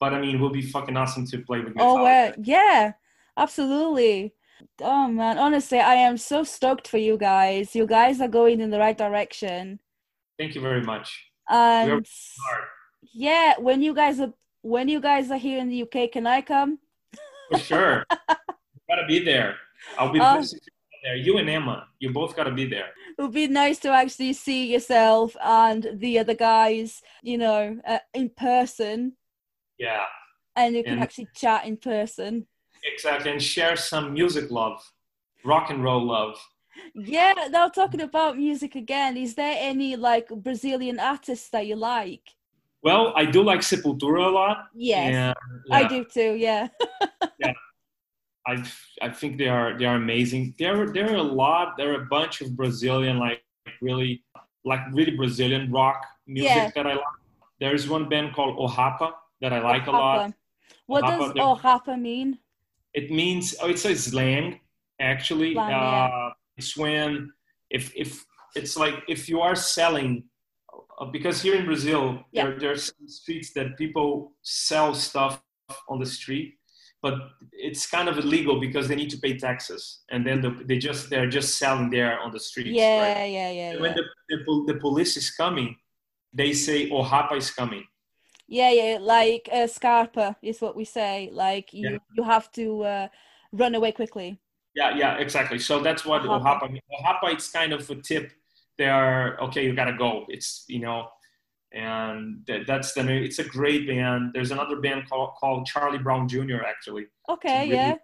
But 0.00 0.12
I 0.12 0.20
mean, 0.20 0.34
it 0.34 0.40
will 0.40 0.50
be 0.50 0.62
fucking 0.62 0.96
awesome 0.96 1.24
to 1.28 1.38
play 1.38 1.60
with. 1.60 1.74
Oh 1.78 2.02
well, 2.02 2.34
yeah, 2.42 2.94
absolutely. 3.36 4.34
Oh 4.80 5.06
man, 5.06 5.38
honestly, 5.38 5.78
I 5.78 5.94
am 5.94 6.16
so 6.16 6.42
stoked 6.42 6.88
for 6.88 6.98
you 6.98 7.16
guys. 7.16 7.76
You 7.76 7.86
guys 7.86 8.20
are 8.20 8.28
going 8.40 8.60
in 8.60 8.70
the 8.70 8.80
right 8.80 8.98
direction 8.98 9.78
Thank 10.38 10.54
you 10.54 10.60
very 10.60 10.82
much. 10.82 11.30
And 11.48 12.06
yeah, 13.14 13.54
when 13.58 13.82
you 13.82 13.94
guys 13.94 14.20
are 14.20 14.32
when 14.62 14.88
you 14.88 15.00
guys 15.00 15.30
are 15.30 15.38
here 15.38 15.58
in 15.58 15.68
the 15.68 15.82
UK, 15.82 16.10
can 16.12 16.26
I 16.26 16.42
come? 16.42 16.78
For 17.50 17.58
sure. 17.58 18.04
gotta 18.88 19.06
be 19.06 19.20
there. 19.20 19.56
I'll 19.98 20.12
be 20.12 20.20
um, 20.20 20.44
there. 21.04 21.16
You 21.16 21.38
and 21.38 21.48
Emma, 21.48 21.86
you 22.00 22.12
both 22.12 22.34
gotta 22.34 22.50
be 22.50 22.66
there. 22.66 22.88
It 23.16 23.22
would 23.22 23.32
be 23.32 23.46
nice 23.46 23.78
to 23.80 23.90
actually 23.90 24.32
see 24.32 24.72
yourself 24.72 25.36
and 25.42 25.86
the 25.94 26.18
other 26.18 26.34
guys, 26.34 27.00
you 27.22 27.38
know, 27.38 27.78
uh, 27.86 27.98
in 28.12 28.30
person. 28.30 29.16
Yeah. 29.78 30.02
And 30.56 30.74
you 30.74 30.82
can 30.82 30.94
and 30.94 31.02
actually 31.02 31.28
chat 31.34 31.64
in 31.64 31.76
person. 31.76 32.46
Exactly, 32.84 33.30
and 33.30 33.42
share 33.42 33.76
some 33.76 34.12
music 34.12 34.50
love, 34.50 34.82
rock 35.44 35.70
and 35.70 35.82
roll 35.82 36.04
love 36.04 36.38
yeah, 36.94 37.48
now 37.50 37.68
talking 37.68 38.00
about 38.00 38.36
music 38.36 38.74
again, 38.74 39.16
is 39.16 39.34
there 39.34 39.56
any 39.58 39.96
like 39.96 40.28
Brazilian 40.28 40.98
artists 40.98 41.48
that 41.50 41.66
you 41.66 41.76
like? 41.76 42.34
Well, 42.82 43.12
I 43.16 43.24
do 43.24 43.42
like 43.42 43.60
Sepultura 43.60 44.26
a 44.26 44.30
lot. 44.30 44.68
Yes, 44.74 45.12
yeah. 45.12 45.34
I 45.70 45.88
do 45.88 46.04
too. 46.04 46.34
Yeah. 46.34 46.68
yeah, 47.38 47.52
I 48.46 48.64
I 49.02 49.10
think 49.10 49.38
they 49.38 49.48
are 49.48 49.76
they 49.78 49.86
are 49.86 49.96
amazing. 49.96 50.54
There 50.58 50.86
there 50.92 51.10
are 51.12 51.16
a 51.16 51.22
lot. 51.22 51.76
There 51.76 51.92
are 51.92 52.02
a 52.02 52.06
bunch 52.06 52.40
of 52.40 52.56
Brazilian 52.56 53.18
like 53.18 53.42
really 53.80 54.22
like 54.64 54.80
really 54.92 55.16
Brazilian 55.16 55.70
rock 55.70 56.04
music 56.26 56.54
yeah. 56.54 56.70
that 56.74 56.86
I 56.86 56.94
like. 56.94 57.16
There's 57.58 57.88
one 57.88 58.08
band 58.08 58.34
called 58.34 58.56
O 58.58 58.68
Rappa 58.68 59.14
that 59.40 59.52
I 59.52 59.60
like 59.60 59.86
a 59.86 59.90
lot. 59.90 60.32
What 60.86 61.02
does 61.02 61.32
O 61.38 61.56
Rappa 61.56 61.96
mean? 61.96 62.38
It 62.94 63.10
means 63.10 63.54
oh, 63.60 63.68
it's 63.68 63.84
a 63.84 63.96
slang 63.96 64.60
actually. 65.00 65.54
Slang, 65.54 65.72
uh, 65.72 66.30
when 66.76 67.30
if 67.70 67.92
if 67.94 68.24
it's 68.54 68.76
like 68.76 68.94
if 69.08 69.28
you 69.28 69.40
are 69.40 69.54
selling 69.54 70.24
uh, 70.98 71.04
because 71.06 71.42
here 71.42 71.54
in 71.54 71.66
Brazil 71.66 72.24
yeah. 72.32 72.44
there 72.44 72.58
there's 72.58 72.92
streets 73.06 73.52
that 73.52 73.76
people 73.76 74.32
sell 74.42 74.94
stuff 74.94 75.42
on 75.88 75.98
the 75.98 76.06
street 76.06 76.54
but 77.02 77.14
it's 77.52 77.86
kind 77.86 78.08
of 78.08 78.18
illegal 78.18 78.58
because 78.58 78.88
they 78.88 78.94
need 78.94 79.10
to 79.10 79.18
pay 79.18 79.36
taxes 79.36 80.00
and 80.10 80.26
then 80.26 80.40
the, 80.40 80.50
they 80.64 80.78
just 80.78 81.10
they're 81.10 81.28
just 81.28 81.58
selling 81.58 81.90
there 81.90 82.18
on 82.20 82.32
the 82.32 82.40
streets 82.40 82.70
yeah 82.70 83.00
right? 83.00 83.30
yeah 83.30 83.50
yeah, 83.50 83.72
yeah. 83.72 83.80
when 83.80 83.94
the, 83.94 84.04
the, 84.28 84.72
the, 84.72 84.78
police 84.80 85.16
is 85.16 85.30
coming 85.30 85.76
they 86.32 86.52
say 86.52 86.90
oh 86.90 87.02
hapa 87.02 87.36
is 87.36 87.50
coming 87.50 87.84
yeah 88.48 88.70
yeah 88.70 88.98
like 89.00 89.48
uh, 89.52 89.66
scarpa 89.66 90.36
is 90.42 90.60
what 90.60 90.76
we 90.76 90.84
say 90.84 91.28
like 91.32 91.72
you 91.72 91.90
yeah. 91.90 91.98
you 92.16 92.22
have 92.22 92.50
to 92.52 92.82
uh, 92.82 93.08
run 93.52 93.74
away 93.74 93.92
quickly 93.92 94.40
yeah, 94.76 94.94
yeah, 94.94 95.16
exactly. 95.16 95.58
So 95.58 95.80
that's 95.80 96.04
what 96.04 96.26
O 96.26 96.38
Rappa 96.38 96.68
means. 96.68 96.84
O 97.22 97.26
it's 97.28 97.50
kind 97.50 97.72
of 97.72 97.88
a 97.88 97.96
tip. 97.96 98.30
They 98.76 98.86
are 98.88 99.40
okay. 99.40 99.64
You 99.64 99.74
gotta 99.74 99.96
go. 99.96 100.26
It's 100.28 100.64
you 100.68 100.80
know, 100.80 101.08
and 101.72 102.42
that, 102.46 102.66
that's 102.66 102.92
the 102.92 103.02
new. 103.02 103.18
It's 103.18 103.38
a 103.38 103.44
great 103.44 103.86
band. 103.88 104.32
There's 104.34 104.50
another 104.50 104.76
band 104.76 105.08
called 105.08 105.30
called 105.40 105.66
Charlie 105.66 105.98
Brown 105.98 106.28
Jr. 106.28 106.62
Actually. 106.68 107.06
Okay, 107.28 107.62
really 107.64 107.74
yeah. 107.74 107.94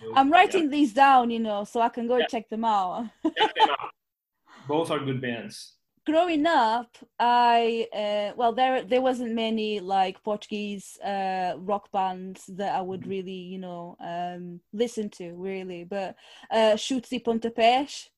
new. 0.00 0.14
I'm 0.14 0.30
writing 0.30 0.64
Yeah, 0.64 0.70
these 0.70 0.92
down, 0.92 1.30
you 1.30 1.40
know, 1.40 1.64
so 1.64 1.80
I 1.80 1.88
can 1.88 2.06
go 2.06 2.16
Yeah. 2.18 2.26
check 2.26 2.48
them 2.48 2.64
out. 2.64 3.08
check 3.24 3.54
them 3.54 3.70
out. 3.70 3.90
Both 4.68 4.90
are 4.92 5.00
good 5.00 5.20
bands. 5.20 5.74
Growing 6.04 6.46
up, 6.46 6.96
I 7.20 7.86
uh, 7.94 8.34
well, 8.36 8.52
there 8.52 8.82
there 8.82 9.00
wasn't 9.00 9.34
many 9.34 9.78
like 9.78 10.20
Portuguese 10.24 10.98
uh, 11.00 11.54
rock 11.58 11.92
bands 11.92 12.44
that 12.56 12.74
I 12.74 12.80
would 12.80 13.06
really, 13.06 13.30
you 13.54 13.58
know, 13.58 13.96
um, 14.00 14.60
listen 14.72 15.10
to 15.10 15.32
really. 15.34 15.84
But 15.84 16.16
uh, 16.50 16.74
Chutes 16.76 17.12
e 17.12 17.20
Pontapés, 17.20 18.08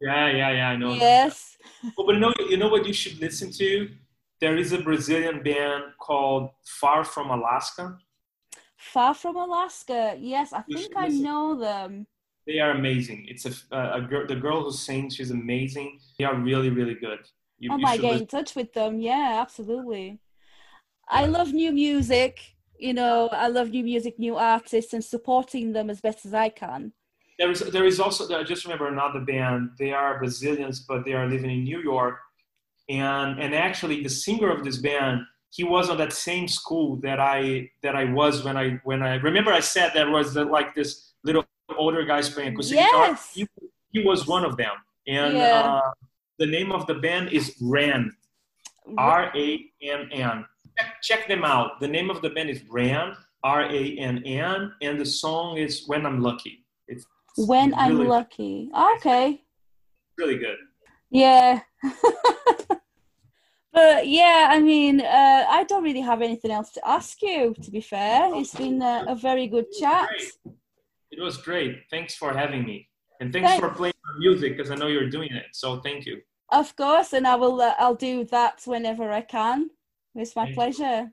Yeah, 0.00 0.30
yeah, 0.30 0.50
yeah. 0.52 0.68
I 0.70 0.76
know. 0.76 0.94
yes, 0.94 1.58
Oh, 1.98 2.06
but 2.06 2.14
you 2.14 2.20
know, 2.20 2.32
you 2.48 2.56
know 2.56 2.68
what 2.68 2.86
you 2.86 2.94
should 2.94 3.20
listen 3.20 3.50
to? 3.52 3.90
There 4.40 4.56
is 4.56 4.72
a 4.72 4.78
Brazilian 4.80 5.42
band 5.42 5.84
called 6.00 6.48
Far 6.80 7.04
From 7.04 7.30
Alaska. 7.30 7.98
Far 8.76 9.14
from 9.14 9.36
Alaska, 9.36 10.16
yes, 10.18 10.52
I 10.54 10.62
You 10.66 10.76
think 10.78 10.96
I 10.96 11.06
listen. 11.06 11.22
know 11.22 11.54
them. 11.56 12.06
They 12.46 12.58
are 12.58 12.72
amazing. 12.72 13.26
It's 13.28 13.46
a, 13.46 13.52
a, 13.74 13.98
a 13.98 14.00
girl. 14.02 14.26
The 14.26 14.36
girl 14.36 14.64
who 14.64 14.72
sings, 14.72 15.16
she's 15.16 15.30
amazing. 15.30 16.00
They 16.18 16.24
are 16.24 16.34
really, 16.34 16.70
really 16.70 16.94
good. 16.94 17.20
You, 17.58 17.72
I 17.72 17.76
you 17.76 17.86
should 17.86 18.00
get 18.02 18.08
listen. 18.08 18.20
in 18.20 18.26
touch 18.26 18.54
with 18.54 18.72
them. 18.72 19.00
Yeah, 19.00 19.38
absolutely. 19.40 20.20
I 21.08 21.26
love 21.26 21.52
new 21.52 21.72
music. 21.72 22.40
You 22.78 22.92
know, 22.92 23.28
I 23.32 23.48
love 23.48 23.70
new 23.70 23.84
music, 23.84 24.18
new 24.18 24.36
artists, 24.36 24.92
and 24.92 25.02
supporting 25.02 25.72
them 25.72 25.88
as 25.88 26.00
best 26.00 26.26
as 26.26 26.34
I 26.34 26.48
can. 26.48 26.92
There 27.38 27.50
is, 27.50 27.60
there 27.60 27.84
is 27.84 27.98
also. 27.98 28.32
I 28.38 28.44
just 28.44 28.64
remember 28.64 28.88
another 28.88 29.20
band. 29.20 29.70
They 29.78 29.92
are 29.92 30.18
Brazilians, 30.18 30.80
but 30.80 31.04
they 31.04 31.14
are 31.14 31.26
living 31.26 31.50
in 31.50 31.64
New 31.64 31.80
York. 31.80 32.16
And 32.88 33.40
and 33.40 33.54
actually, 33.54 34.02
the 34.02 34.10
singer 34.10 34.50
of 34.50 34.64
this 34.64 34.76
band, 34.76 35.22
he 35.50 35.64
was 35.64 35.88
on 35.88 35.96
that 35.98 36.12
same 36.12 36.46
school 36.46 36.96
that 36.96 37.20
I 37.20 37.70
that 37.82 37.96
I 37.96 38.04
was 38.12 38.44
when 38.44 38.56
I 38.56 38.80
when 38.84 39.02
I 39.02 39.14
remember 39.16 39.52
I 39.52 39.60
said 39.60 39.92
there 39.94 40.10
was 40.10 40.36
like 40.36 40.74
this 40.74 41.12
little 41.24 41.44
older 41.76 42.04
guys 42.04 42.28
playing 42.28 42.52
acoustic 42.52 42.78
guitar. 42.78 43.18
He, 43.32 43.46
he 43.92 44.02
was 44.04 44.26
one 44.26 44.44
of 44.44 44.56
them. 44.56 44.74
And 45.06 45.36
Yeah. 45.36 45.80
uh, 45.84 45.90
the 46.38 46.46
name 46.46 46.72
of 46.72 46.86
the 46.86 46.94
band 46.94 47.30
is 47.32 47.54
Rann. 47.60 48.12
R 48.98 49.32
A 49.34 49.64
N 49.82 50.08
N. 50.12 50.44
Check, 50.76 51.02
check 51.02 51.28
them 51.28 51.44
out. 51.44 51.80
The 51.80 51.88
name 51.88 52.10
of 52.10 52.20
the 52.20 52.30
band 52.30 52.50
is 52.50 52.62
Rann, 52.68 53.16
R 53.42 53.62
A 53.62 53.96
N 53.98 54.22
N, 54.26 54.72
and 54.82 55.00
the 55.00 55.06
song 55.06 55.56
is 55.56 55.84
When 55.86 56.04
I'm 56.04 56.20
Lucky. 56.20 56.64
It's 56.88 57.06
When 57.38 57.72
I'm 57.74 57.96
really, 57.96 58.08
lucky. 58.08 58.70
Okay. 58.96 59.42
really 60.18 60.36
good. 60.36 60.58
Yeah. 61.10 61.60
but 63.72 64.06
yeah, 64.06 64.48
I 64.50 64.60
mean, 64.60 65.00
uh, 65.00 65.44
I 65.48 65.64
don't 65.64 65.82
really 65.82 66.00
have 66.02 66.20
anything 66.20 66.50
else 66.50 66.70
to 66.72 66.86
ask 66.86 67.22
you, 67.22 67.54
to 67.62 67.70
be 67.70 67.80
fair. 67.80 68.34
It's 68.34 68.54
been 68.54 68.82
a, 68.82 69.06
a 69.08 69.14
very 69.14 69.46
good 69.46 69.66
chat. 69.72 70.08
Great. 70.08 70.56
It 71.16 71.22
was 71.22 71.36
great. 71.36 71.72
Thanks 71.90 72.14
for 72.16 72.32
having 72.32 72.64
me, 72.64 72.88
and 73.20 73.32
thanks 73.32 73.50
Thank- 73.50 73.62
for 73.62 73.70
playing 73.70 73.94
my 74.04 74.18
music 74.18 74.56
because 74.56 74.70
I 74.70 74.74
know 74.74 74.88
you're 74.88 75.10
doing 75.10 75.32
it. 75.32 75.46
So 75.52 75.80
thank 75.80 76.06
you. 76.06 76.20
Of 76.50 76.74
course, 76.76 77.12
and 77.12 77.26
I 77.26 77.36
will. 77.36 77.60
Uh, 77.60 77.74
I'll 77.78 77.94
do 77.94 78.24
that 78.36 78.62
whenever 78.66 79.10
I 79.10 79.20
can. 79.22 79.70
It's 80.14 80.34
my 80.36 80.44
Thank 80.44 80.50
you. 80.50 80.54
pleasure. 80.54 81.10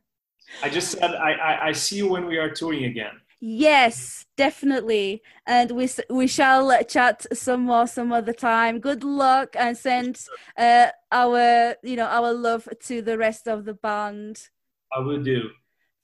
I 0.63 0.69
just 0.69 0.91
said 0.91 1.11
I, 1.15 1.31
I, 1.33 1.67
I 1.67 1.71
see 1.71 1.97
you 1.97 2.07
when 2.09 2.25
we 2.25 2.37
are 2.37 2.49
touring 2.49 2.85
again. 2.85 3.15
Yes, 3.39 4.25
definitely, 4.37 5.21
and 5.45 5.71
we 5.71 5.87
we 6.09 6.27
shall 6.27 6.83
chat 6.83 7.25
some 7.33 7.61
more 7.65 7.87
some 7.87 8.11
other 8.11 8.33
time. 8.33 8.79
Good 8.79 9.03
luck, 9.03 9.55
and 9.57 9.77
send 9.77 10.19
uh, 10.57 10.87
our 11.11 11.75
you 11.83 11.95
know 11.95 12.05
our 12.07 12.33
love 12.33 12.67
to 12.87 13.01
the 13.01 13.17
rest 13.17 13.47
of 13.47 13.65
the 13.65 13.73
band. 13.75 14.49
I 14.95 14.99
will 14.99 15.23
do. 15.23 15.49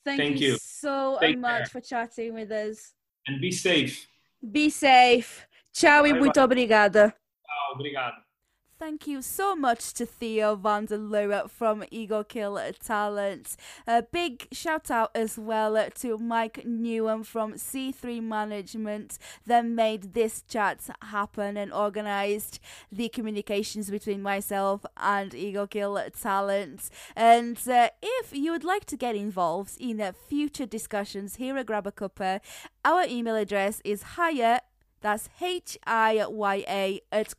Thank, 0.06 0.22
Thank 0.22 0.40
you, 0.40 0.52
you. 0.54 0.58
so 0.62 1.18
Take 1.20 1.38
much 1.40 1.58
care. 1.58 1.66
for 1.74 1.82
chatting 1.82 2.34
with 2.34 2.52
us. 2.52 2.94
And 3.28 3.40
be 3.40 3.52
safe. 3.52 4.08
Be 4.42 4.72
safe. 4.72 5.46
E 5.72 6.12
Bye 6.12 6.20
muito 6.20 6.40
obrigada. 6.42 7.14
Tchau, 7.46 7.74
obrigado. 7.74 8.27
Thank 8.80 9.08
you 9.08 9.24
so 9.24 9.56
much 9.56 9.92
to 9.96 10.06
Theo 10.06 10.56
van 10.56 10.86
der 10.86 10.98
Loo 10.98 11.48
from 11.48 11.84
Ego 11.90 12.24
Kill 12.24 12.60
Talent. 12.86 13.58
A 13.88 14.04
big 14.04 14.48
shout 14.52 14.92
out 14.92 15.10
as 15.16 15.36
well 15.36 15.90
to 15.96 16.18
Mike 16.20 16.64
Newham 16.64 17.26
from 17.26 17.54
C3 17.54 18.22
Management 18.22 19.18
that 19.48 19.66
made 19.66 20.14
this 20.14 20.44
chat 20.44 20.92
happen 21.02 21.58
and 21.58 21.74
organized 21.74 22.60
the 22.92 23.10
communications 23.10 23.90
between 23.90 24.22
myself 24.22 24.86
and 24.96 25.34
Ego 25.34 25.66
Kill 25.66 26.00
Talent. 26.12 26.92
And 27.16 27.58
uh, 27.68 27.90
if 28.00 28.32
you 28.32 28.52
would 28.52 28.64
like 28.64 28.86
to 28.86 28.96
get 28.96 29.16
involved 29.16 29.74
in 29.80 30.00
uh, 30.00 30.12
future 30.12 30.68
discussions 30.68 31.38
here 31.38 31.58
at 31.58 31.66
Grab 31.66 31.88
a 31.88 31.92
Cuppa, 31.92 32.42
our 32.86 33.06
email 33.08 33.38
address 33.38 33.82
is 33.84 34.04
hiya 34.18 34.62
that's 35.02 35.30
H 35.40 35.78
I 35.86 36.26
Y 36.28 36.66
A 36.68 37.02
at 37.12 37.38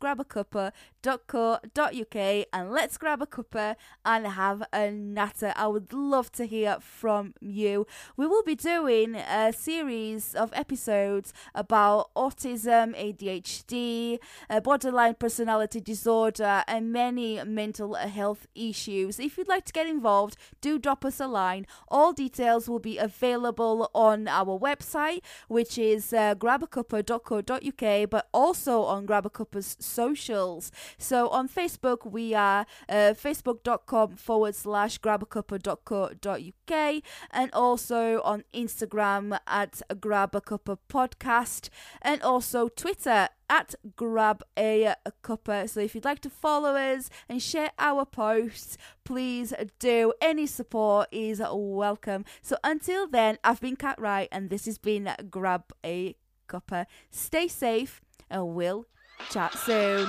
grabacuppa.co.uk 1.09 2.47
and 2.53 2.71
let's 2.71 2.99
grab 2.99 3.23
a 3.23 3.27
cuppa 3.27 3.77
and 4.05 4.27
have 4.27 4.63
a 4.73 4.91
natter. 4.91 5.53
I 5.57 5.67
would 5.67 5.93
love 5.93 6.31
to 6.33 6.45
hear 6.45 6.79
from 6.81 7.35
you. 7.41 7.87
We 8.17 8.27
will 8.27 8.43
be 8.43 8.55
doing 8.55 9.15
a 9.15 9.53
series 9.53 10.35
of 10.35 10.53
episodes 10.53 11.33
about 11.55 12.11
autism, 12.15 12.95
ADHD, 12.97 14.19
uh, 14.51 14.61
borderline 14.61 15.15
personality 15.15 15.81
disorder, 15.81 16.65
and 16.67 16.93
many 16.93 17.43
mental 17.45 17.95
health 17.95 18.47
issues. 18.55 19.19
If 19.19 19.39
you'd 19.39 19.49
like 19.49 19.65
to 19.67 19.73
get 19.73 19.87
involved, 19.87 20.37
do 20.61 20.79
drop 20.79 21.05
us 21.05 21.21
a 21.21 21.27
line. 21.27 21.67
All 21.89 22.13
details 22.13 22.69
will 22.69 22.79
be 22.79 22.99
available 22.99 23.91
on 23.95 24.29
our 24.29 24.59
website, 24.59 25.21
which 25.49 25.79
is 25.79 26.13
uh, 26.13 26.35
grabacuppa.co.uk, 26.35 28.11
but 28.11 28.29
also 28.33 28.83
on 28.83 29.07
Grabacuppa's 29.07 29.77
socials. 29.81 30.71
So 30.99 31.29
on 31.29 31.49
Facebook, 31.49 32.11
we 32.11 32.35
are 32.35 32.67
uh, 32.89 33.15
facebook.com 33.15 34.17
forward 34.17 34.57
slash 34.57 35.01
grabacuppa.co.uk, 35.01 37.03
and 37.31 37.51
also 37.53 38.21
on 38.23 38.45
Instagram 38.53 39.39
at 39.47 39.81
grabacuppa 39.95 40.79
podcast, 40.89 41.69
and 42.03 42.21
also 42.23 42.69
Twitter 42.69 43.29
at 43.49 43.75
grab 43.97 44.43
a 44.59 44.95
cuppa. 45.23 45.69
So 45.69 45.81
if 45.81 45.95
you'd 45.95 46.05
like 46.05 46.21
to 46.21 46.31
follow 46.31 46.75
us 46.75 47.09
and 47.29 47.41
share 47.41 47.71
our 47.79 48.05
posts, 48.05 48.77
please 49.05 49.55
do. 49.79 50.13
Any 50.21 50.47
support 50.47 51.09
is 51.13 51.41
welcome. 51.51 52.25
So 52.43 52.57
until 52.65 53.07
then, 53.07 53.39
I've 53.45 53.61
been 53.61 53.77
Cat 53.77 54.01
Wright, 54.01 54.29
and 54.33 54.51
this 54.51 54.67
has 54.67 54.79
been 54.79 55.11
Grab 55.31 55.73
a 55.85 56.17
Cuppa. 56.49 56.87
Stay 57.11 57.47
safe, 57.47 58.01
and 58.29 58.55
we'll 58.55 58.87
chat 59.31 59.55
soon. 59.55 60.09